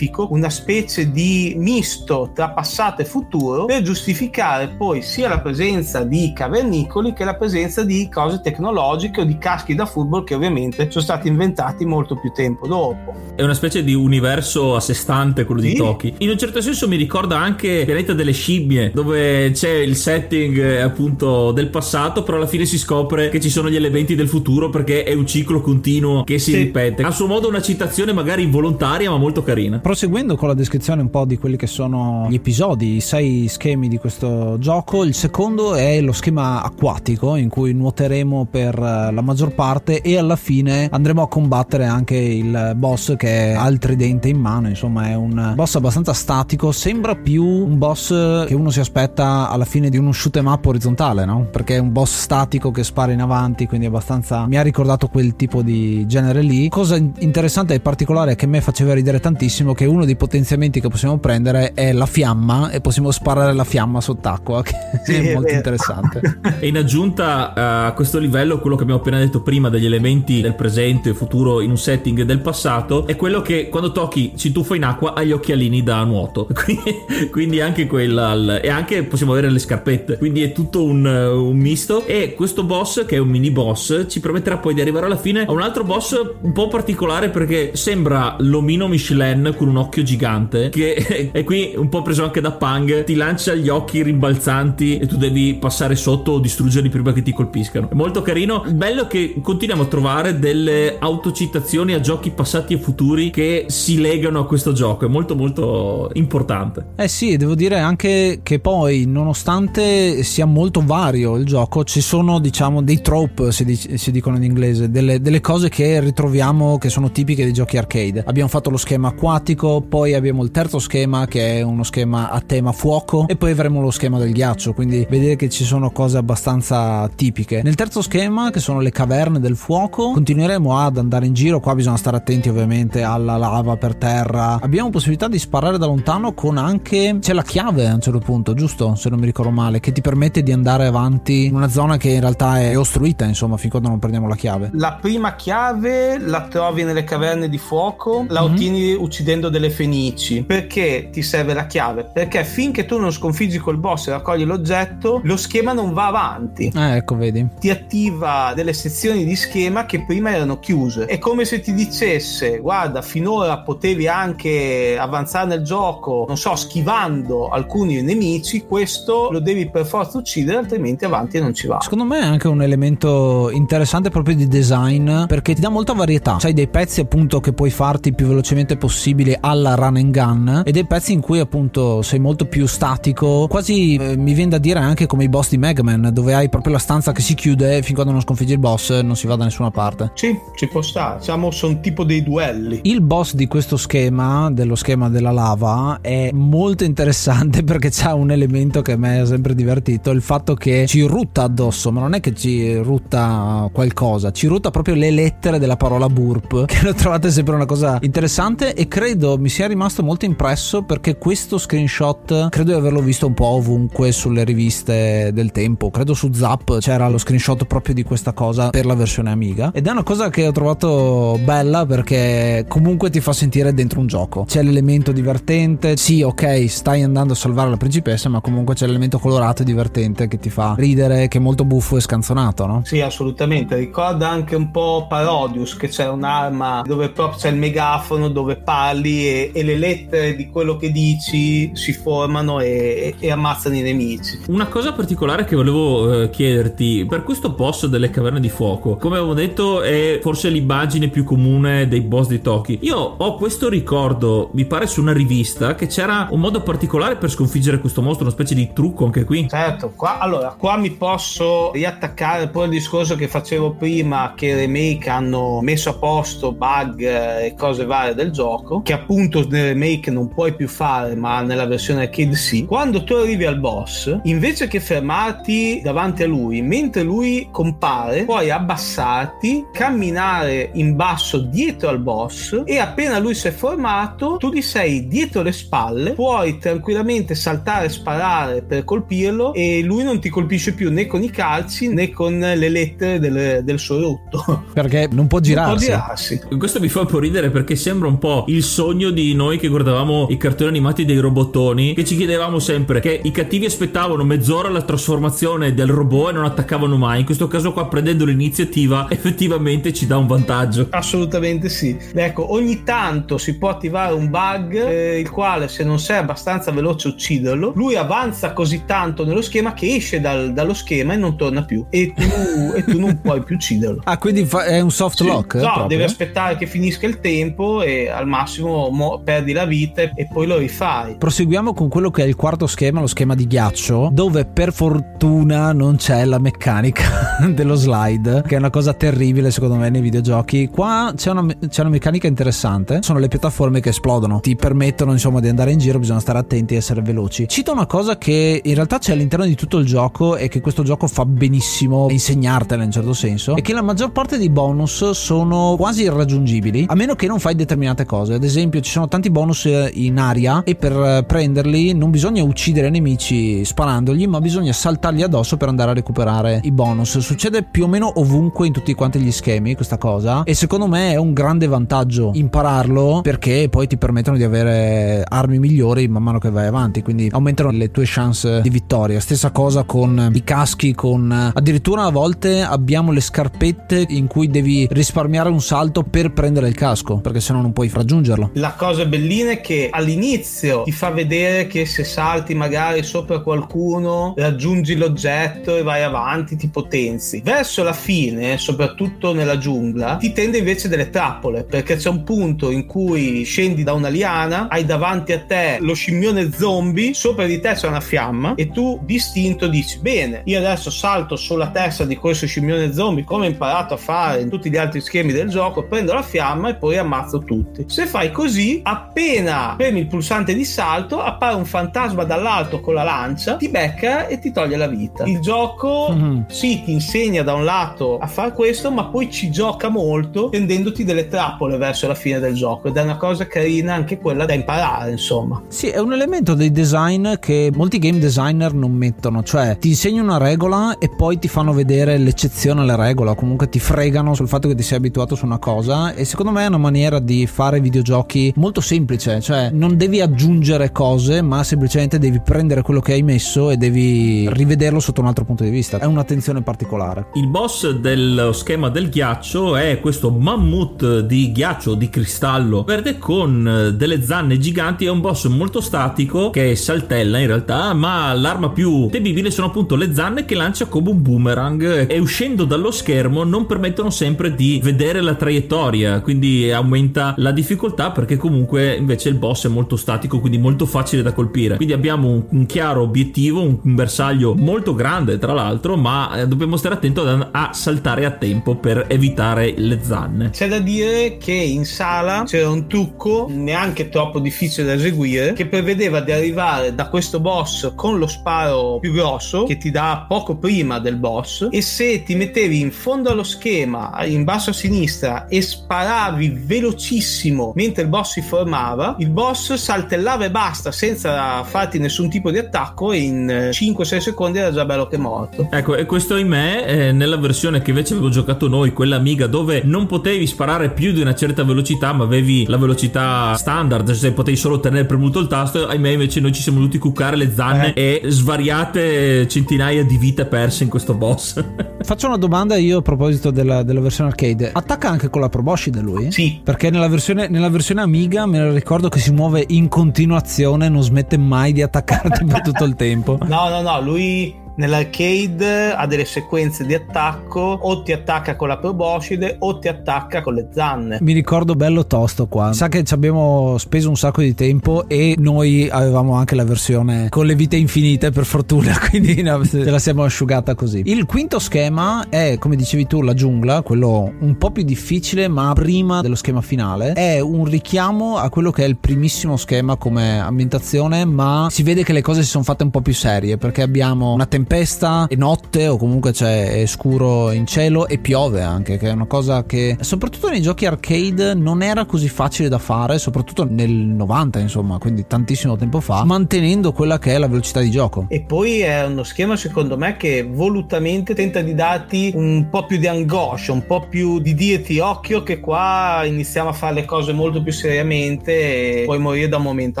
una 0.28 0.50
specie 0.50 1.10
di 1.10 1.54
misto 1.56 2.30
tra 2.34 2.50
passato 2.50 3.02
e 3.02 3.04
futuro, 3.04 3.64
per 3.64 3.82
giustificare 3.82 4.68
poi 4.68 5.02
sia 5.02 5.28
la 5.28 5.40
presenza 5.40 6.02
di 6.02 6.32
cavernicoli 6.34 7.12
che 7.12 7.24
la 7.24 7.34
presenza 7.34 7.82
di 7.82 8.08
cose 8.12 8.40
tecnologiche 8.42 9.22
o 9.22 9.24
di 9.24 9.38
caschi 9.38 9.74
da 9.74 9.86
football 9.86 10.24
che 10.24 10.34
ovviamente 10.34 10.90
sono 10.90 11.02
stati 11.02 11.28
inventati 11.28 11.84
molto 11.84 12.16
più 12.16 12.32
tempo 12.32 12.66
dopo. 12.66 13.14
È 13.34 13.42
una 13.42 13.54
specie 13.54 13.82
di 13.82 13.94
universo 13.94 14.76
a 14.76 14.80
sé 14.80 14.94
stante 14.94 15.44
quello 15.44 15.62
sì. 15.62 15.68
di 15.68 15.74
Toki. 15.76 16.14
In 16.18 16.28
un 16.28 16.38
certo 16.38 16.60
senso 16.60 16.86
mi 16.86 16.96
ricorda 16.96 17.38
anche 17.38 17.84
Pianeta 17.84 18.12
delle 18.12 18.32
scimmie, 18.32 18.90
dove 18.92 19.50
c'è 19.52 19.70
il 19.70 19.96
setting 19.96 20.58
eh, 20.58 20.80
appunto 20.80 21.52
del 21.52 21.68
passato, 21.68 22.22
però 22.22 22.36
alla 22.36 22.46
fine 22.46 22.66
si 22.66 22.78
scopre 22.78 23.30
che 23.30 23.40
ci 23.40 23.48
sono 23.48 23.70
gli 23.70 23.76
elementi 23.76 24.14
del 24.14 24.28
futuro 24.28 24.68
perché 24.68 25.04
è 25.04 25.14
un 25.14 25.26
ciclo 25.26 25.60
continuo 25.60 26.24
che 26.24 26.38
si 26.38 26.52
sì. 26.52 26.56
ripete. 26.58 27.02
A 27.02 27.10
suo 27.10 27.26
modo 27.26 27.48
una 27.48 27.62
citazione 27.62 28.12
magari 28.12 28.42
involontaria 28.42 29.10
ma 29.10 29.16
molto 29.16 29.42
carina. 29.42 29.61
Proseguendo 29.80 30.36
con 30.36 30.48
la 30.48 30.54
descrizione 30.54 31.02
un 31.02 31.10
po' 31.10 31.24
di 31.24 31.38
quelli 31.38 31.56
che 31.56 31.66
sono 31.66 32.26
gli 32.28 32.34
episodi, 32.34 32.96
i 32.96 33.00
sei 33.00 33.46
schemi 33.48 33.88
di 33.88 33.98
questo 33.98 34.56
gioco, 34.58 35.04
il 35.04 35.14
secondo 35.14 35.74
è 35.74 36.00
lo 36.00 36.12
schema 36.12 36.62
acquatico 36.62 37.36
in 37.36 37.48
cui 37.48 37.72
nuoteremo 37.72 38.46
per 38.50 38.74
eh, 38.74 39.12
la 39.12 39.20
maggior 39.22 39.54
parte 39.54 40.00
e 40.00 40.18
alla 40.18 40.36
fine 40.36 40.88
andremo 40.90 41.22
a 41.22 41.28
combattere 41.28 41.84
anche 41.86 42.16
il 42.16 42.72
boss 42.76 43.14
che 43.16 43.54
ha 43.54 43.66
il 43.68 43.78
tridente 43.78 44.28
in 44.28 44.38
mano, 44.38 44.68
insomma 44.68 45.08
è 45.08 45.14
un 45.14 45.52
boss 45.54 45.76
abbastanza 45.76 46.12
statico, 46.12 46.72
sembra 46.72 47.14
più 47.14 47.44
un 47.44 47.78
boss 47.78 48.08
che 48.46 48.54
uno 48.54 48.70
si 48.70 48.80
aspetta 48.80 49.48
alla 49.48 49.64
fine 49.64 49.88
di 49.90 49.96
uno 49.96 50.12
shoot 50.12 50.36
em 50.36 50.46
up 50.46 50.66
orizzontale, 50.66 51.24
no? 51.24 51.46
Perché 51.50 51.76
è 51.76 51.78
un 51.78 51.92
boss 51.92 52.20
statico 52.20 52.70
che 52.70 52.84
spara 52.84 53.12
in 53.12 53.20
avanti, 53.20 53.66
quindi 53.66 53.86
abbastanza 53.86 54.46
mi 54.46 54.56
ha 54.56 54.62
ricordato 54.62 55.08
quel 55.08 55.36
tipo 55.36 55.62
di 55.62 56.06
genere 56.06 56.42
lì. 56.42 56.68
Cosa 56.68 56.96
interessante 56.96 57.74
e 57.74 57.80
particolare 57.80 58.34
che 58.34 58.46
a 58.46 58.48
me 58.48 58.60
faceva 58.60 58.94
ridere 58.94 59.20
tantissimo 59.20 59.50
che 59.74 59.84
uno 59.84 60.04
dei 60.04 60.16
potenziamenti 60.16 60.80
che 60.80 60.88
possiamo 60.88 61.18
prendere 61.18 61.72
è 61.74 61.92
la 61.92 62.06
fiamma 62.06 62.70
e 62.70 62.80
possiamo 62.80 63.10
sparare 63.10 63.52
la 63.52 63.64
fiamma 63.64 64.00
sott'acqua, 64.00 64.62
che 64.62 64.74
sì, 65.04 65.14
è 65.14 65.34
molto 65.34 65.50
è 65.50 65.54
interessante. 65.54 66.40
e 66.58 66.66
in 66.66 66.76
aggiunta 66.76 67.52
eh, 67.54 67.86
a 67.88 67.92
questo 67.92 68.18
livello, 68.18 68.58
quello 68.58 68.76
che 68.76 68.82
abbiamo 68.82 69.00
appena 69.00 69.18
detto 69.18 69.42
prima 69.42 69.68
degli 69.68 69.86
elementi 69.86 70.40
del 70.40 70.54
presente 70.54 71.10
e 71.10 71.14
futuro 71.14 71.60
in 71.60 71.70
un 71.70 71.78
setting 71.78 72.22
del 72.22 72.40
passato 72.40 73.06
è 73.06 73.16
quello 73.16 73.42
che 73.42 73.68
quando 73.68 73.92
tocchi 73.92 74.32
si 74.36 74.52
tuffa 74.52 74.74
in 74.74 74.84
acqua 74.84 75.14
ha 75.14 75.22
gli 75.22 75.32
occhialini 75.32 75.82
da 75.82 76.02
nuoto. 76.04 76.48
quindi 77.30 77.60
anche 77.60 77.86
quella 77.86 78.60
e 78.60 78.68
anche 78.68 79.02
possiamo 79.04 79.32
avere 79.32 79.50
le 79.50 79.58
scarpette. 79.58 80.18
Quindi 80.18 80.42
è 80.42 80.52
tutto 80.52 80.84
un, 80.84 81.04
un 81.04 81.56
misto. 81.56 82.06
E 82.06 82.34
questo 82.34 82.64
boss, 82.64 83.04
che 83.04 83.16
è 83.16 83.18
un 83.18 83.28
mini 83.28 83.50
boss, 83.50 84.06
ci 84.08 84.20
permetterà 84.20 84.58
poi 84.58 84.74
di 84.74 84.80
arrivare 84.80 85.06
alla 85.06 85.16
fine 85.16 85.44
a 85.44 85.52
un 85.52 85.60
altro 85.60 85.84
boss 85.84 86.18
un 86.40 86.52
po' 86.52 86.68
particolare 86.68 87.28
perché 87.30 87.72
sembra 87.74 88.36
l'omino 88.38 88.88
Michelin 88.88 89.31
con 89.56 89.68
un 89.68 89.76
occhio 89.76 90.02
gigante. 90.02 90.68
Che 90.68 91.30
è 91.32 91.44
qui 91.44 91.72
un 91.76 91.88
po' 91.88 92.02
preso 92.02 92.24
anche 92.24 92.40
da 92.40 92.52
Pang. 92.52 93.04
Ti 93.04 93.14
lancia 93.14 93.54
gli 93.54 93.68
occhi 93.68 94.02
rimbalzanti 94.02 94.98
e 94.98 95.06
tu 95.06 95.16
devi 95.16 95.54
passare 95.54 95.96
sotto 95.96 96.32
o 96.32 96.38
distruggerli 96.38 96.88
prima 96.88 97.12
che 97.12 97.22
ti 97.22 97.32
colpiscano. 97.32 97.90
È 97.90 97.94
molto 97.94 98.22
carino. 98.22 98.64
Bello 98.68 99.06
che 99.06 99.34
continuiamo 99.42 99.82
a 99.82 99.86
trovare 99.86 100.38
delle 100.38 100.96
autocitazioni 100.98 101.94
a 101.94 102.00
giochi 102.00 102.30
passati 102.30 102.74
e 102.74 102.78
futuri 102.78 103.30
che 103.30 103.66
si 103.68 104.00
legano 104.00 104.40
a 104.40 104.46
questo 104.46 104.72
gioco. 104.72 105.06
È 105.06 105.08
molto 105.08 105.34
molto 105.34 106.10
importante. 106.14 106.86
Eh 106.96 107.08
sì, 107.08 107.36
devo 107.36 107.54
dire 107.54 107.78
anche 107.78 108.40
che 108.42 108.58
poi, 108.58 109.04
nonostante 109.06 110.22
sia 110.22 110.46
molto 110.46 110.82
vario 110.84 111.36
il 111.36 111.44
gioco, 111.44 111.84
ci 111.84 112.00
sono 112.00 112.38
diciamo 112.38 112.82
dei 112.82 113.00
trope, 113.00 113.52
si, 113.52 113.64
dic- 113.64 113.94
si 113.94 114.10
dicono 114.10 114.36
in 114.36 114.44
inglese, 114.44 114.90
delle, 114.90 115.20
delle, 115.20 115.40
cose 115.40 115.68
che 115.68 116.00
ritroviamo 116.00 116.78
che 116.78 116.88
sono 116.88 117.10
tipiche 117.10 117.44
dei 117.44 117.52
giochi 117.52 117.76
arcade. 117.76 118.22
Abbiamo 118.26 118.48
fatto 118.48 118.70
lo 118.70 118.76
schema 118.76 119.12
acquatico, 119.22 119.84
poi 119.88 120.14
abbiamo 120.14 120.42
il 120.42 120.50
terzo 120.50 120.80
schema 120.80 121.26
che 121.26 121.58
è 121.58 121.62
uno 121.62 121.84
schema 121.84 122.30
a 122.30 122.40
tema 122.40 122.72
fuoco 122.72 123.28
e 123.28 123.36
poi 123.36 123.52
avremo 123.52 123.80
lo 123.80 123.92
schema 123.92 124.18
del 124.18 124.32
ghiaccio, 124.32 124.72
quindi 124.72 125.06
vedete 125.08 125.36
che 125.36 125.48
ci 125.48 125.62
sono 125.62 125.92
cose 125.92 126.18
abbastanza 126.18 127.08
tipiche. 127.14 127.62
Nel 127.62 127.76
terzo 127.76 128.02
schema, 128.02 128.50
che 128.50 128.58
sono 128.58 128.80
le 128.80 128.90
caverne 128.90 129.38
del 129.38 129.54
fuoco, 129.54 130.10
continueremo 130.10 130.76
ad 130.76 130.98
andare 130.98 131.26
in 131.26 131.34
giro, 131.34 131.60
qua 131.60 131.76
bisogna 131.76 131.98
stare 131.98 132.16
attenti 132.16 132.48
ovviamente 132.48 133.04
alla 133.04 133.36
lava 133.36 133.76
per 133.76 133.94
terra. 133.94 134.58
Abbiamo 134.60 134.90
possibilità 134.90 135.28
di 135.28 135.38
sparare 135.38 135.78
da 135.78 135.86
lontano 135.86 136.32
con 136.32 136.58
anche 136.58 137.18
c'è 137.20 137.32
la 137.32 137.44
chiave 137.44 137.86
a 137.86 137.94
un 137.94 138.00
certo 138.00 138.18
punto, 138.18 138.54
giusto? 138.54 138.96
Se 138.96 139.08
non 139.08 139.20
mi 139.20 139.26
ricordo 139.26 139.52
male, 139.52 139.78
che 139.78 139.92
ti 139.92 140.00
permette 140.00 140.42
di 140.42 140.50
andare 140.50 140.86
avanti 140.86 141.44
in 141.44 141.54
una 141.54 141.68
zona 141.68 141.96
che 141.96 142.08
in 142.08 142.20
realtà 142.20 142.60
è 142.60 142.76
ostruita, 142.76 143.24
insomma, 143.24 143.56
fin 143.56 143.70
quando 143.70 143.88
non 143.88 144.00
prendiamo 144.00 144.26
la 144.26 144.34
chiave. 144.34 144.70
La 144.72 144.98
prima 145.00 145.36
chiave 145.36 146.18
la 146.18 146.48
trovi 146.48 146.82
nelle 146.82 147.04
caverne 147.04 147.48
di 147.48 147.58
fuoco, 147.58 148.24
la 148.28 148.42
mm-hmm. 148.42 148.52
ottieni 148.52 148.94
uccidendo 149.12 149.50
delle 149.50 149.68
fenici. 149.68 150.42
Perché 150.42 151.10
ti 151.12 151.20
serve 151.20 151.52
la 151.52 151.66
chiave? 151.66 152.08
Perché 152.10 152.44
finché 152.44 152.86
tu 152.86 152.98
non 152.98 153.10
sconfiggi 153.10 153.58
quel 153.58 153.76
boss 153.76 154.08
e 154.08 154.12
raccogli 154.12 154.44
l'oggetto, 154.44 155.20
lo 155.22 155.36
schema 155.36 155.74
non 155.74 155.92
va 155.92 156.06
avanti. 156.06 156.72
Eh, 156.74 156.96
ecco, 156.96 157.16
vedi. 157.16 157.46
Ti 157.60 157.68
attiva 157.68 158.54
delle 158.54 158.72
sezioni 158.72 159.24
di 159.26 159.36
schema 159.36 159.84
che 159.84 160.04
prima 160.06 160.34
erano 160.34 160.58
chiuse. 160.58 161.04
È 161.04 161.18
come 161.18 161.44
se 161.44 161.60
ti 161.60 161.74
dicesse, 161.74 162.58
guarda, 162.58 163.02
finora 163.02 163.58
potevi 163.58 164.08
anche 164.08 164.96
avanzare 164.98 165.46
nel 165.46 165.62
gioco, 165.62 166.24
non 166.26 166.38
so, 166.38 166.56
schivando 166.56 167.48
alcuni 167.48 168.00
nemici, 168.00 168.64
questo 168.66 169.28
lo 169.30 169.40
devi 169.40 169.68
per 169.68 169.84
forza 169.84 170.16
uccidere, 170.16 170.56
altrimenti 170.56 171.04
avanti 171.04 171.38
non 171.38 171.52
ci 171.52 171.66
va. 171.66 171.80
Secondo 171.82 172.04
me 172.04 172.20
è 172.20 172.24
anche 172.24 172.48
un 172.48 172.62
elemento 172.62 173.50
interessante 173.50 174.08
proprio 174.08 174.34
di 174.36 174.48
design, 174.48 175.26
perché 175.26 175.54
ti 175.54 175.60
dà 175.60 175.68
molta 175.68 175.92
varietà. 175.92 176.36
C'hai 176.38 176.54
dei 176.54 176.68
pezzi 176.68 177.00
appunto 177.00 177.40
che 177.40 177.52
puoi 177.52 177.70
farti 177.70 178.14
più 178.14 178.26
velocemente 178.26 178.76
possibile 178.76 179.00
alla 179.40 179.74
run 179.74 179.96
and 179.96 180.10
gun 180.12 180.62
e 180.64 180.70
dei 180.70 180.86
pezzi 180.86 181.12
in 181.12 181.20
cui 181.20 181.38
appunto 181.38 182.02
sei 182.02 182.18
molto 182.18 182.44
più 182.46 182.66
statico, 182.66 183.46
quasi 183.48 183.96
eh, 183.96 184.16
mi 184.16 184.32
viene 184.32 184.50
da 184.50 184.58
dire 184.58 184.78
anche 184.78 185.06
come 185.06 185.24
i 185.24 185.28
boss 185.28 185.50
di 185.50 185.58
Mega 185.58 185.82
Man, 185.82 186.10
dove 186.12 186.34
hai 186.34 186.48
proprio 186.48 186.72
la 186.72 186.78
stanza 186.78 187.12
che 187.12 187.20
si 187.20 187.34
chiude 187.34 187.82
fin 187.82 187.94
quando 187.94 188.12
non 188.12 188.20
sconfiggi 188.20 188.52
il 188.52 188.58
boss 188.58 189.00
non 189.00 189.16
si 189.16 189.26
va 189.26 189.36
da 189.36 189.44
nessuna 189.44 189.70
parte. 189.70 190.12
Sì, 190.14 190.36
ci 190.54 190.68
può 190.68 190.82
stare. 190.82 191.18
Diciamo 191.18 191.50
sono 191.50 191.80
tipo 191.80 192.04
dei 192.04 192.22
duelli. 192.22 192.80
Il 192.84 193.00
boss 193.00 193.34
di 193.34 193.46
questo 193.46 193.76
schema, 193.76 194.50
dello 194.50 194.74
schema 194.74 195.08
della 195.08 195.30
lava, 195.30 195.98
è 196.00 196.30
molto 196.32 196.84
interessante 196.84 197.62
perché 197.64 197.90
c'ha 197.90 198.14
un 198.14 198.30
elemento 198.30 198.82
che 198.82 198.92
a 198.92 198.96
me 198.96 199.20
ha 199.20 199.26
sempre 199.26 199.54
divertito, 199.54 200.10
il 200.10 200.22
fatto 200.22 200.54
che 200.54 200.86
ci 200.86 201.02
rutta 201.02 201.42
addosso, 201.42 201.90
ma 201.92 202.00
non 202.00 202.14
è 202.14 202.20
che 202.20 202.34
ci 202.34 202.76
rutta 202.76 203.68
qualcosa, 203.72 204.30
ci 204.30 204.46
rutta 204.46 204.70
proprio 204.70 204.94
le 204.94 205.10
lettere 205.10 205.58
della 205.58 205.76
parola 205.76 206.08
burp, 206.08 206.66
che 206.66 206.80
lo 206.82 206.94
trovate 206.94 207.30
sempre 207.30 207.54
una 207.54 207.66
cosa 207.66 207.98
interessante 208.00 208.74
e 208.74 208.88
credo 208.92 209.38
mi 209.38 209.48
sia 209.48 209.66
rimasto 209.68 210.02
molto 210.02 210.26
impresso 210.26 210.82
perché 210.82 211.16
questo 211.16 211.56
screenshot 211.56 212.50
credo 212.50 212.72
di 212.72 212.76
averlo 212.76 213.00
visto 213.00 213.26
un 213.26 213.32
po' 213.32 213.46
ovunque 213.46 214.12
sulle 214.12 214.44
riviste 214.44 215.30
del 215.32 215.50
tempo, 215.50 215.90
credo 215.90 216.12
su 216.12 216.30
Zap 216.34 216.78
c'era 216.78 217.08
lo 217.08 217.16
screenshot 217.16 217.64
proprio 217.64 217.94
di 217.94 218.02
questa 218.02 218.34
cosa 218.34 218.68
per 218.68 218.84
la 218.84 218.94
versione 218.94 219.30
Amiga 219.30 219.70
ed 219.72 219.86
è 219.86 219.90
una 219.90 220.02
cosa 220.02 220.28
che 220.28 220.46
ho 220.46 220.52
trovato 220.52 221.40
bella 221.42 221.86
perché 221.86 222.66
comunque 222.68 223.08
ti 223.08 223.20
fa 223.20 223.32
sentire 223.32 223.72
dentro 223.72 223.98
un 223.98 224.08
gioco. 224.08 224.44
C'è 224.44 224.62
l'elemento 224.62 225.10
divertente, 225.10 225.96
sì, 225.96 226.20
ok, 226.20 226.68
stai 226.68 227.02
andando 227.02 227.32
a 227.32 227.36
salvare 227.36 227.70
la 227.70 227.78
principessa, 227.78 228.28
ma 228.28 228.42
comunque 228.42 228.74
c'è 228.74 228.84
l'elemento 228.84 229.18
colorato 229.18 229.62
e 229.62 229.64
divertente 229.64 230.28
che 230.28 230.38
ti 230.38 230.50
fa 230.50 230.74
ridere, 230.76 231.28
che 231.28 231.38
è 231.38 231.40
molto 231.40 231.64
buffo 231.64 231.96
e 231.96 232.00
scanzonato, 232.02 232.66
no? 232.66 232.82
Sì, 232.84 233.00
assolutamente. 233.00 233.74
Ricorda 233.74 234.28
anche 234.28 234.54
un 234.54 234.70
po' 234.70 235.06
Parodius, 235.08 235.76
che 235.76 235.88
c'è 235.88 236.06
un'arma 236.06 236.82
dove 236.84 237.08
proprio 237.08 237.38
c'è 237.38 237.48
il 237.48 237.56
megafono 237.56 238.28
dove 238.28 238.56
parli 238.82 239.28
e, 239.28 239.50
e 239.54 239.62
le 239.62 239.76
lettere 239.76 240.34
di 240.34 240.50
quello 240.50 240.76
che 240.76 240.90
dici 240.90 241.70
si 241.74 241.92
formano 241.92 242.58
e, 242.58 243.14
e, 243.18 243.30
ammazzano 243.30 243.76
i 243.76 243.82
nemici. 243.82 244.40
Una 244.48 244.66
cosa 244.66 244.92
particolare 244.92 245.44
che 245.44 245.54
volevo 245.54 246.22
eh, 246.22 246.30
chiederti, 246.30 247.06
per 247.08 247.22
questo 247.22 247.50
boss 247.50 247.86
delle 247.86 248.10
caverne 248.10 248.40
di 248.40 248.48
fuoco, 248.48 248.96
come 248.96 249.18
avevo 249.18 249.34
detto, 249.34 249.82
è 249.82 250.18
forse 250.20 250.48
l'immagine 250.48 251.08
più 251.08 251.22
comune 251.22 251.86
dei 251.86 252.00
boss 252.00 252.26
di 252.26 252.40
Toki. 252.40 252.78
Io 252.82 252.96
ho 252.96 253.36
questo 253.36 253.68
ricordo, 253.68 254.50
mi 254.54 254.64
pare 254.64 254.88
su 254.88 255.00
una 255.00 255.12
rivista, 255.12 255.76
che 255.76 255.86
c'era 255.86 256.26
un 256.30 256.40
modo 256.40 256.60
particolare 256.62 257.16
per 257.16 257.30
sconfiggere 257.30 257.78
questo 257.78 258.02
mostro, 258.02 258.24
una 258.24 258.32
specie 258.32 258.54
di 258.54 258.70
trucco 258.72 259.04
anche 259.04 259.24
qui. 259.24 259.46
Certo, 259.48 259.92
qua, 259.94 260.18
allora, 260.18 260.56
qua 260.58 260.76
mi 260.76 260.90
posso 260.90 261.70
riattaccare 261.72 262.48
poi 262.48 262.64
il 262.64 262.70
discorso 262.70 263.14
che 263.14 263.28
facevo 263.28 263.74
prima, 263.74 264.32
che 264.34 264.46
i 264.46 264.54
remake 264.54 265.08
hanno 265.08 265.60
messo 265.60 265.90
a 265.90 265.94
posto 265.94 266.52
bug 266.52 267.00
e 267.00 267.54
cose 267.56 267.84
varie 267.84 268.14
del 268.14 268.32
gioco, 268.32 268.71
che 268.82 268.92
appunto 268.92 269.46
nel 269.48 269.74
remake 269.74 270.10
non 270.10 270.28
puoi 270.28 270.54
più 270.54 270.68
fare, 270.68 271.14
ma 271.14 271.42
nella 271.42 271.66
versione 271.66 272.02
arcade 272.02 272.34
sì. 272.34 272.64
Quando 272.64 273.04
tu 273.04 273.14
arrivi 273.14 273.44
al 273.44 273.58
boss, 273.58 274.18
invece 274.24 274.68
che 274.68 274.80
fermarti 274.80 275.80
davanti 275.82 276.22
a 276.22 276.26
lui, 276.26 276.62
mentre 276.62 277.02
lui 277.02 277.48
compare, 277.50 278.24
puoi 278.24 278.50
abbassarti, 278.50 279.66
camminare 279.72 280.70
in 280.74 280.96
basso 280.96 281.38
dietro 281.38 281.88
al 281.88 281.98
boss 281.98 282.62
e 282.64 282.78
appena 282.78 283.18
lui 283.18 283.34
si 283.34 283.48
è 283.48 283.50
formato, 283.50 284.36
tu 284.38 284.50
gli 284.50 284.62
sei 284.62 285.08
dietro 285.08 285.42
le 285.42 285.52
spalle, 285.52 286.12
puoi 286.12 286.58
tranquillamente 286.58 287.34
saltare 287.34 287.86
e 287.86 287.90
sparare 287.90 288.62
per 288.62 288.84
colpirlo 288.84 289.52
e 289.54 289.82
lui 289.82 290.04
non 290.04 290.20
ti 290.20 290.28
colpisce 290.28 290.74
più 290.74 290.90
né 290.90 291.06
con 291.06 291.22
i 291.22 291.30
calci 291.30 291.88
né 291.88 292.10
con 292.10 292.38
le 292.38 292.68
lettere 292.68 293.18
del, 293.18 293.64
del 293.64 293.78
suo 293.78 293.98
rutto. 293.98 294.64
Perché 294.72 295.08
non 295.10 295.26
può 295.26 295.40
girarsi. 295.40 295.68
Non 295.68 295.76
può 295.76 295.86
girarsi. 295.86 296.40
Questo 296.58 296.80
mi 296.80 296.88
fa 296.88 297.00
un 297.00 297.06
po' 297.06 297.18
ridere 297.18 297.50
perché 297.50 297.76
sembra 297.76 298.08
un 298.08 298.18
po' 298.18 298.44
il 298.48 298.61
sogno 298.62 299.10
di 299.10 299.34
noi 299.34 299.58
che 299.58 299.68
guardavamo 299.68 300.26
i 300.30 300.36
cartoni 300.36 300.70
animati 300.70 301.04
dei 301.04 301.18
robottoni 301.18 301.94
che 301.94 302.04
ci 302.04 302.16
chiedevamo 302.16 302.58
sempre 302.58 303.00
che 303.00 303.20
i 303.22 303.30
cattivi 303.30 303.66
aspettavano 303.66 304.24
mezz'ora 304.24 304.68
la 304.68 304.82
trasformazione 304.82 305.74
del 305.74 305.88
robot 305.88 306.30
e 306.30 306.32
non 306.32 306.44
attaccavano 306.44 306.96
mai. 306.96 307.20
In 307.20 307.24
questo 307.24 307.48
caso 307.48 307.72
qua 307.72 307.86
prendendo 307.86 308.24
l'iniziativa 308.24 309.06
effettivamente 309.10 309.92
ci 309.92 310.06
dà 310.06 310.16
un 310.16 310.26
vantaggio. 310.26 310.86
Assolutamente 310.90 311.68
sì. 311.68 311.96
Ecco, 312.14 312.52
ogni 312.52 312.82
tanto 312.84 313.38
si 313.38 313.58
può 313.58 313.68
attivare 313.68 314.14
un 314.14 314.30
bug 314.30 314.74
eh, 314.74 315.18
il 315.18 315.30
quale 315.30 315.68
se 315.68 315.84
non 315.84 315.98
sei 315.98 316.18
abbastanza 316.18 316.70
veloce 316.70 317.08
ucciderlo, 317.08 317.72
lui 317.74 317.96
avanza 317.96 318.52
così 318.52 318.82
tanto 318.86 319.24
nello 319.24 319.42
schema 319.42 319.74
che 319.74 319.94
esce 319.94 320.20
dal, 320.20 320.52
dallo 320.52 320.74
schema 320.74 321.14
e 321.14 321.16
non 321.16 321.36
torna 321.36 321.64
più 321.64 321.84
e 321.90 322.12
tu, 322.14 322.72
e 322.74 322.84
tu 322.84 322.98
non 322.98 323.20
puoi 323.20 323.42
più 323.42 323.56
ucciderlo. 323.56 324.02
Ah, 324.04 324.18
quindi 324.18 324.44
fa- 324.44 324.64
è 324.64 324.80
un 324.80 324.90
soft 324.90 325.22
sì. 325.22 325.26
lock? 325.26 325.54
No, 325.54 325.62
proprio. 325.62 325.86
devi 325.88 326.02
aspettare 326.02 326.56
che 326.56 326.66
finisca 326.66 327.06
il 327.06 327.20
tempo 327.20 327.82
e 327.82 328.08
al 328.08 328.26
massimo 328.26 328.41
mo- 328.90 329.20
perdi 329.22 329.52
la 329.52 329.64
vita 329.64 330.02
e 330.02 330.28
poi 330.32 330.46
lo 330.46 330.58
rifai. 330.58 331.16
Proseguiamo 331.16 331.74
con 331.74 331.88
quello 331.88 332.10
che 332.10 332.22
è 332.22 332.26
il 332.26 332.36
quarto 332.36 332.66
schema, 332.66 333.00
lo 333.00 333.06
schema 333.06 333.34
di 333.34 333.46
ghiaccio, 333.46 334.10
dove 334.12 334.44
per 334.44 334.72
fortuna 334.72 335.72
non 335.72 335.96
c'è 335.96 336.24
la 336.24 336.38
meccanica 336.38 337.38
dello 337.54 337.74
slide, 337.74 338.42
che 338.46 338.54
è 338.54 338.58
una 338.58 338.70
cosa 338.70 338.94
terribile 338.94 339.50
secondo 339.50 339.76
me 339.76 339.90
nei 339.90 340.00
videogiochi. 340.00 340.68
Qua 340.68 341.12
c'è 341.14 341.30
una, 341.30 341.46
c'è 341.68 341.80
una 341.80 341.90
meccanica 341.90 342.26
interessante, 342.26 342.98
sono 343.02 343.18
le 343.18 343.28
piattaforme 343.28 343.80
che 343.80 343.90
esplodono, 343.90 344.40
ti 344.40 344.56
permettono 344.56 345.12
insomma 345.12 345.40
di 345.40 345.48
andare 345.48 345.72
in 345.72 345.78
giro, 345.78 345.98
bisogna 345.98 346.20
stare 346.20 346.38
attenti 346.38 346.74
e 346.74 346.78
essere 346.78 347.02
veloci. 347.02 347.46
Cito 347.48 347.72
una 347.72 347.86
cosa 347.86 348.18
che 348.18 348.60
in 348.62 348.74
realtà 348.74 348.98
c'è 348.98 349.12
all'interno 349.12 349.44
di 349.44 349.54
tutto 349.54 349.78
il 349.78 349.86
gioco 349.86 350.36
e 350.36 350.48
che 350.48 350.60
questo 350.60 350.82
gioco 350.82 351.06
fa 351.06 351.24
benissimo 351.24 352.08
insegnartela 352.10 352.82
in 352.82 352.88
un 352.88 352.92
certo 352.92 353.12
senso, 353.12 353.56
è 353.56 353.62
che 353.62 353.72
la 353.72 353.82
maggior 353.82 354.12
parte 354.12 354.38
dei 354.38 354.50
bonus 354.50 355.10
sono 355.10 355.74
quasi 355.76 356.02
irraggiungibili, 356.02 356.86
a 356.88 356.94
meno 356.94 357.14
che 357.14 357.26
non 357.26 357.38
fai 357.38 357.54
determinate 357.54 358.04
cose. 358.04 358.31
Ad 358.34 358.44
esempio 358.44 358.80
ci 358.80 358.90
sono 358.90 359.08
tanti 359.08 359.30
bonus 359.30 359.68
in 359.92 360.18
aria 360.18 360.62
e 360.64 360.74
per 360.74 361.24
prenderli 361.26 361.94
non 361.94 362.10
bisogna 362.10 362.42
uccidere 362.42 362.88
i 362.88 362.90
nemici 362.90 363.64
sparandogli, 363.64 364.26
ma 364.26 364.40
bisogna 364.40 364.72
saltargli 364.72 365.22
addosso 365.22 365.56
per 365.56 365.68
andare 365.68 365.90
a 365.90 365.94
recuperare 365.94 366.60
i 366.64 366.72
bonus. 366.72 367.18
Succede 367.18 367.62
più 367.62 367.84
o 367.84 367.88
meno 367.88 368.12
ovunque 368.16 368.66
in 368.66 368.72
tutti 368.72 368.94
quanti 368.94 369.18
gli 369.18 369.30
schemi 369.30 369.74
questa 369.74 369.98
cosa 369.98 370.42
e 370.44 370.54
secondo 370.54 370.86
me 370.86 371.12
è 371.12 371.16
un 371.16 371.32
grande 371.32 371.66
vantaggio 371.66 372.30
impararlo 372.34 373.20
perché 373.22 373.68
poi 373.70 373.86
ti 373.86 373.96
permettono 373.96 374.36
di 374.36 374.44
avere 374.44 375.24
armi 375.26 375.58
migliori 375.58 376.08
man 376.08 376.22
mano 376.22 376.38
che 376.38 376.50
vai 376.50 376.66
avanti, 376.66 377.02
quindi 377.02 377.28
aumentano 377.32 377.70
le 377.70 377.90
tue 377.90 378.04
chance 378.06 378.60
di 378.60 378.70
vittoria. 378.70 379.20
Stessa 379.20 379.50
cosa 379.50 379.84
con 379.84 380.30
i 380.34 380.44
caschi, 380.44 380.94
con 380.94 381.52
addirittura 381.54 382.04
a 382.04 382.10
volte 382.10 382.62
abbiamo 382.62 383.12
le 383.12 383.20
scarpette 383.20 384.06
in 384.08 384.26
cui 384.26 384.48
devi 384.48 384.86
risparmiare 384.90 385.48
un 385.48 385.60
salto 385.60 386.02
per 386.02 386.32
prendere 386.32 386.68
il 386.68 386.74
casco, 386.74 387.18
perché 387.18 387.40
sennò 387.40 387.60
non 387.60 387.72
puoi 387.72 387.88
raggiungerlo. 388.22 388.50
La 388.54 388.74
cosa 388.74 389.04
bellina 389.04 389.50
è 389.50 389.60
che 389.60 389.88
all'inizio 389.90 390.82
ti 390.82 390.92
fa 390.92 391.10
vedere 391.10 391.66
che 391.66 391.84
se 391.84 392.04
salti 392.04 392.54
magari 392.54 393.02
sopra 393.02 393.40
qualcuno 393.40 394.34
raggiungi 394.36 394.96
l'oggetto 394.96 395.76
e 395.76 395.82
vai 395.82 396.02
avanti, 396.02 396.56
ti 396.56 396.68
potenzi. 396.68 397.40
Verso 397.44 397.82
la 397.82 397.92
fine, 397.92 398.56
soprattutto 398.58 399.34
nella 399.34 399.58
giungla, 399.58 400.16
ti 400.16 400.32
tende 400.32 400.58
invece 400.58 400.88
delle 400.88 401.10
trappole, 401.10 401.64
perché 401.64 401.96
c'è 401.96 402.08
un 402.08 402.22
punto 402.22 402.70
in 402.70 402.86
cui 402.86 403.42
scendi 403.42 403.82
da 403.82 403.92
una 403.92 404.08
liana, 404.08 404.68
hai 404.68 404.84
davanti 404.84 405.32
a 405.32 405.40
te 405.40 405.78
lo 405.80 405.94
scimmione 405.94 406.50
zombie, 406.52 407.14
sopra 407.14 407.46
di 407.46 407.60
te 407.60 407.72
c'è 407.72 407.88
una 407.88 408.00
fiamma 408.00 408.54
e 408.54 408.70
tu 408.70 409.00
distinto 409.02 409.66
dici 409.66 409.98
bene, 409.98 410.42
io 410.44 410.58
adesso 410.58 410.90
salto 410.90 411.36
sulla 411.36 411.70
testa 411.70 412.04
di 412.04 412.16
questo 412.16 412.46
scimmione 412.46 412.92
zombie 412.92 413.24
come 413.24 413.46
ho 413.46 413.48
imparato 413.50 413.94
a 413.94 413.96
fare 413.96 414.40
in 414.40 414.48
tutti 414.48 414.70
gli 414.70 414.76
altri 414.76 415.00
schemi 415.00 415.32
del 415.32 415.48
gioco, 415.48 415.84
prendo 415.84 416.12
la 416.12 416.22
fiamma 416.22 416.70
e 416.70 416.74
poi 416.76 416.98
ammazzo 416.98 417.40
tutti. 417.40 417.84
Se 417.88 418.06
fai 418.12 418.30
così, 418.30 418.78
appena 418.82 419.72
premi 419.74 420.00
il 420.00 420.06
pulsante 420.06 420.52
di 420.52 420.66
salto, 420.66 421.22
appare 421.22 421.54
un 421.54 421.64
fantasma 421.64 422.24
dall'alto 422.24 422.82
con 422.82 422.92
la 422.92 423.04
lancia, 423.04 423.56
ti 423.56 423.70
becca 423.70 424.26
e 424.26 424.38
ti 424.38 424.52
toglie 424.52 424.76
la 424.76 424.86
vita. 424.86 425.24
Il 425.24 425.40
gioco 425.40 426.12
mm-hmm. 426.12 426.42
sì, 426.48 426.82
ti 426.84 426.92
insegna 426.92 427.42
da 427.42 427.54
un 427.54 427.64
lato 427.64 428.18
a 428.18 428.26
fare 428.26 428.52
questo, 428.52 428.90
ma 428.90 429.06
poi 429.06 429.30
ci 429.30 429.50
gioca 429.50 429.88
molto 429.88 430.50
tendendoti 430.50 431.04
delle 431.04 431.26
trappole 431.26 431.78
verso 431.78 432.06
la 432.06 432.14
fine 432.14 432.38
del 432.38 432.52
gioco 432.52 432.88
ed 432.88 432.98
è 432.98 433.02
una 433.02 433.16
cosa 433.16 433.46
carina 433.46 433.94
anche 433.94 434.18
quella 434.18 434.44
da 434.44 434.52
imparare, 434.52 435.12
insomma. 435.12 435.62
Sì, 435.68 435.88
è 435.88 435.98
un 435.98 436.12
elemento 436.12 436.52
dei 436.52 436.70
design 436.70 437.36
che 437.40 437.70
molti 437.74 437.98
game 437.98 438.18
designer 438.18 438.74
non 438.74 438.92
mettono, 438.92 439.42
cioè 439.42 439.78
ti 439.78 439.88
insegno 439.88 440.22
una 440.22 440.36
regola 440.36 440.98
e 440.98 441.08
poi 441.08 441.38
ti 441.38 441.48
fanno 441.48 441.72
vedere 441.72 442.18
l'eccezione 442.18 442.82
alla 442.82 442.96
regola, 442.96 443.34
comunque 443.34 443.70
ti 443.70 443.78
fregano 443.78 444.34
sul 444.34 444.48
fatto 444.48 444.68
che 444.68 444.74
ti 444.74 444.82
sei 444.82 444.98
abituato 444.98 445.34
su 445.34 445.46
una 445.46 445.58
cosa 445.58 446.12
e 446.12 446.26
secondo 446.26 446.52
me 446.52 446.64
è 446.64 446.66
una 446.66 446.76
maniera 446.76 447.18
di 447.18 447.46
fare 447.46 447.80
videogiochi 448.02 448.52
molto 448.56 448.80
semplice, 448.80 449.40
cioè 449.40 449.70
non 449.72 449.96
devi 449.96 450.20
aggiungere 450.20 450.90
cose, 450.90 451.40
ma 451.40 451.62
semplicemente 451.62 452.18
devi 452.18 452.40
prendere 452.40 452.82
quello 452.82 453.00
che 453.00 453.12
hai 453.12 453.22
messo 453.22 453.70
e 453.70 453.76
devi 453.76 454.48
rivederlo 454.50 455.00
sotto 455.00 455.20
un 455.20 455.28
altro 455.28 455.44
punto 455.44 455.62
di 455.62 455.70
vista. 455.70 455.98
È 455.98 456.04
un'attenzione 456.04 456.62
particolare. 456.62 457.28
Il 457.34 457.46
boss 457.46 457.88
dello 457.90 458.52
schema 458.52 458.88
del 458.90 459.08
ghiaccio 459.08 459.76
è 459.76 460.00
questo 460.00 460.30
mammut 460.30 461.20
di 461.20 461.52
ghiaccio 461.52 461.94
di 461.94 462.10
cristallo 462.10 462.82
verde 462.82 463.18
con 463.18 463.94
delle 463.96 464.22
zanne 464.22 464.58
giganti, 464.58 465.06
è 465.06 465.10
un 465.10 465.20
boss 465.20 465.46
molto 465.46 465.80
statico 465.80 466.50
che 466.50 466.74
saltella 466.74 467.38
in 467.38 467.46
realtà, 467.46 467.94
ma 467.94 468.32
l'arma 468.34 468.70
più 468.70 469.08
temibile 469.10 469.50
sono 469.50 469.68
appunto 469.68 469.94
le 469.94 470.12
zanne 470.12 470.44
che 470.44 470.54
lancia 470.54 470.86
come 470.86 471.10
un 471.10 471.22
boomerang 471.22 472.10
e 472.10 472.18
uscendo 472.18 472.64
dallo 472.64 472.90
schermo 472.90 473.44
non 473.44 473.66
permettono 473.66 474.10
sempre 474.10 474.54
di 474.54 474.80
vedere 474.82 475.20
la 475.20 475.34
traiettoria, 475.34 476.20
quindi 476.20 476.70
aumenta 476.70 477.34
la 477.36 477.52
difficoltà 477.52 477.91
perché 477.94 478.36
comunque 478.36 478.94
invece 478.94 479.28
il 479.28 479.36
boss 479.36 479.66
è 479.66 479.68
molto 479.68 479.96
statico, 479.96 480.40
quindi 480.40 480.58
molto 480.58 480.86
facile 480.86 481.22
da 481.22 481.32
colpire. 481.32 481.76
Quindi 481.76 481.94
abbiamo 481.94 482.28
un, 482.28 482.44
un 482.48 482.66
chiaro 482.66 483.02
obiettivo, 483.02 483.62
un, 483.62 483.78
un, 483.82 483.94
bersaglio 483.94 484.54
molto 484.54 484.94
grande 484.94 485.38
tra 485.38 485.52
l'altro, 485.52 485.96
ma 485.96 486.40
eh, 486.40 486.48
dobbiamo 486.48 486.76
stare 486.76 486.94
attenti 486.94 487.20
a, 487.20 487.48
a 487.50 487.72
saltare 487.72 488.24
a 488.24 488.30
tempo 488.30 488.76
per 488.76 489.06
evitare 489.08 489.74
le 489.76 490.00
zanne. 490.02 490.50
C'è 490.50 490.68
da 490.68 490.78
dire 490.78 491.36
che 491.38 491.52
in 491.52 491.84
sala 491.84 492.44
c'era 492.46 492.68
un 492.68 492.88
trucco 492.88 493.46
neanche 493.50 494.08
troppo 494.08 494.38
difficile 494.38 494.86
da 494.86 494.92
eseguire 494.94 495.52
che 495.52 495.66
prevedeva 495.66 496.20
di 496.20 496.32
arrivare 496.32 496.94
da 496.94 497.08
questo 497.08 497.40
boss 497.40 497.92
con 497.94 498.18
lo 498.18 498.26
sparo 498.26 498.98
più 499.00 499.12
grosso 499.12 499.64
che 499.64 499.76
ti 499.76 499.90
dà 499.90 500.24
poco 500.28 500.56
prima 500.56 500.98
del 500.98 501.16
boss 501.16 501.68
e 501.70 501.82
se 501.82 502.22
ti 502.22 502.34
mettevi 502.34 502.80
in 502.80 502.90
fondo 502.90 503.30
allo 503.30 503.42
schema 503.42 504.24
in 504.24 504.44
basso 504.44 504.70
a 504.70 504.72
sinistra 504.72 505.46
e 505.46 505.60
sparavi 505.60 506.48
velocissimo 506.64 507.72
mentre 507.82 508.02
il 508.04 508.08
boss 508.08 508.32
si 508.32 508.42
formava 508.42 509.16
il 509.18 509.28
boss 509.28 509.74
saltellava 509.74 510.44
e 510.44 510.50
basta 510.50 510.92
senza 510.92 511.64
farti 511.64 511.98
nessun 511.98 512.30
tipo 512.30 512.52
di 512.52 512.58
attacco 512.58 513.10
e 513.10 513.18
in 513.18 513.70
5-6 513.72 514.18
secondi 514.18 514.58
era 514.58 514.72
già 514.72 514.84
bello 514.84 515.08
che 515.08 515.16
morto 515.16 515.66
ecco 515.70 515.96
e 515.96 516.06
questo 516.06 516.34
ahimè 516.34 516.84
eh, 516.86 517.12
nella 517.12 517.36
versione 517.36 517.82
che 517.82 517.90
invece 517.90 518.12
avevo 518.12 518.28
giocato 518.28 518.68
noi 518.68 518.92
quella 518.92 519.16
amiga 519.16 519.48
dove 519.48 519.82
non 519.84 520.06
potevi 520.06 520.46
sparare 520.46 520.90
più 520.90 521.12
di 521.12 521.20
una 521.20 521.34
certa 521.34 521.64
velocità 521.64 522.12
ma 522.12 522.22
avevi 522.22 522.66
la 522.66 522.76
velocità 522.76 523.54
standard 523.54 524.14
cioè 524.14 524.30
potevi 524.32 524.56
solo 524.56 524.78
tenere 524.78 525.04
premuto 525.04 525.40
il 525.40 525.48
tasto 525.48 525.88
ahimè 525.88 526.10
invece 526.10 526.38
noi 526.38 526.52
ci 526.52 526.62
siamo 526.62 526.78
dovuti 526.78 526.98
cuccare 526.98 527.34
le 527.34 527.52
zanne 527.52 527.94
eh. 527.94 528.20
e 528.22 528.30
svariate 528.30 529.48
centinaia 529.48 530.04
di 530.04 530.16
vite 530.16 530.46
perse 530.46 530.84
in 530.84 530.88
questo 530.88 531.14
boss 531.14 531.62
faccio 532.00 532.28
una 532.28 532.36
domanda 532.36 532.76
io 532.76 532.98
a 532.98 533.02
proposito 533.02 533.50
della, 533.50 533.82
della 533.82 534.00
versione 534.00 534.30
arcade 534.30 534.70
attacca 534.72 535.08
anche 535.08 535.30
con 535.30 535.40
la 535.40 535.48
proboscide 535.48 536.00
lui? 536.00 536.30
sì 536.30 536.60
perché 536.62 536.90
nella 536.90 537.08
versione, 537.08 537.48
nella 537.48 537.70
versione 537.72 538.02
amiga 538.02 538.46
me 538.46 538.58
la 538.58 538.72
ricordo 538.72 539.08
che 539.08 539.18
si 539.18 539.32
muove 539.32 539.64
in 539.66 539.88
continuazione 539.88 540.88
non 540.88 541.02
smette 541.02 541.36
mai 541.36 541.72
di 541.72 541.82
attaccarti 541.82 542.44
per 542.44 542.60
tutto 542.62 542.84
il 542.84 542.94
tempo. 542.94 543.38
No 543.42 543.68
no 543.68 543.80
no 543.80 544.00
lui 544.00 544.54
Nell'arcade 544.74 545.92
ha 545.92 546.06
delle 546.06 546.24
sequenze 546.24 546.86
di 546.86 546.94
attacco, 546.94 547.60
o 547.60 548.02
ti 548.02 548.12
attacca 548.12 548.56
con 548.56 548.68
la 548.68 548.78
proboscide 548.78 549.56
o 549.58 549.78
ti 549.78 549.88
attacca 549.88 550.40
con 550.40 550.54
le 550.54 550.68
zanne. 550.72 551.18
Mi 551.20 551.34
ricordo 551.34 551.74
bello 551.74 552.06
tosto 552.06 552.46
qua. 552.46 552.72
Sa 552.72 552.88
che 552.88 553.04
ci 553.04 553.12
abbiamo 553.12 553.76
speso 553.76 554.08
un 554.08 554.16
sacco 554.16 554.40
di 554.40 554.54
tempo 554.54 555.08
e 555.08 555.34
noi 555.38 555.88
avevamo 555.90 556.34
anche 556.34 556.54
la 556.54 556.64
versione 556.64 557.28
con 557.28 557.44
le 557.44 557.54
vite 557.54 557.76
infinite 557.76 558.30
per 558.30 558.46
fortuna, 558.46 558.98
quindi 559.10 559.36
ce 559.36 559.90
la 559.90 559.98
siamo 559.98 560.24
asciugata 560.24 560.74
così. 560.74 561.02
Il 561.04 561.26
quinto 561.26 561.58
schema 561.58 562.26
è, 562.30 562.56
come 562.58 562.76
dicevi 562.76 563.06
tu, 563.06 563.20
la 563.20 563.34
giungla, 563.34 563.82
quello 563.82 564.32
un 564.40 564.56
po' 564.56 564.70
più 564.70 564.84
difficile, 564.84 565.48
ma 565.48 565.72
prima 565.74 566.22
dello 566.22 566.34
schema 566.34 566.62
finale. 566.62 567.12
È 567.12 567.40
un 567.40 567.66
richiamo 567.66 568.38
a 568.38 568.48
quello 568.48 568.70
che 568.70 568.84
è 568.84 568.88
il 568.88 568.96
primissimo 568.96 569.58
schema 569.58 569.96
come 569.96 570.40
ambientazione, 570.40 571.26
ma 571.26 571.68
si 571.70 571.82
vede 571.82 572.04
che 572.04 572.14
le 572.14 572.22
cose 572.22 572.42
si 572.42 572.48
sono 572.48 572.64
fatte 572.64 572.84
un 572.84 572.90
po' 572.90 573.02
più 573.02 573.12
serie 573.12 573.58
perché 573.58 573.82
abbiamo 573.82 574.32
una 574.32 574.46
temperatura 574.46 574.60
tempesta 574.62 575.26
e 575.28 575.34
notte 575.34 575.88
o 575.88 575.96
comunque 575.96 576.30
c'è 576.30 576.86
scuro 576.86 577.50
in 577.50 577.66
cielo 577.66 578.06
e 578.06 578.18
piove 578.18 578.62
anche, 578.62 578.96
che 578.96 579.08
è 579.08 579.12
una 579.12 579.26
cosa 579.26 579.64
che 579.64 579.96
soprattutto 580.00 580.48
nei 580.48 580.62
giochi 580.62 580.86
arcade 580.86 581.54
non 581.54 581.82
era 581.82 582.04
così 582.04 582.28
facile 582.28 582.68
da 582.68 582.78
fare, 582.78 583.18
soprattutto 583.18 583.66
nel 583.68 583.90
90 583.90 584.60
insomma, 584.60 584.98
quindi 584.98 585.26
tantissimo 585.26 585.76
tempo 585.76 586.00
fa, 586.00 586.24
mantenendo 586.24 586.92
quella 586.92 587.18
che 587.18 587.34
è 587.34 587.38
la 587.38 587.48
velocità 587.48 587.80
di 587.80 587.90
gioco. 587.90 588.26
E 588.28 588.42
poi 588.42 588.80
è 588.80 589.04
uno 589.04 589.24
schema 589.24 589.56
secondo 589.56 589.98
me 589.98 590.16
che 590.16 590.46
volutamente 590.48 591.34
tenta 591.34 591.60
di 591.60 591.74
darti 591.74 592.32
un 592.34 592.68
po' 592.70 592.86
più 592.86 592.98
di 592.98 593.08
angoscia, 593.08 593.72
un 593.72 593.84
po' 593.84 594.06
più 594.08 594.38
di 594.38 594.54
dirti 594.54 595.00
occhio 595.00 595.42
che 595.42 595.58
qua 595.58 596.22
iniziamo 596.24 596.68
a 596.68 596.72
fare 596.72 596.94
le 596.94 597.04
cose 597.04 597.32
molto 597.32 597.62
più 597.62 597.72
seriamente 597.72 599.00
e 599.00 599.04
puoi 599.06 599.18
morire 599.18 599.48
da 599.48 599.56
un 599.56 599.64
momento 599.64 600.00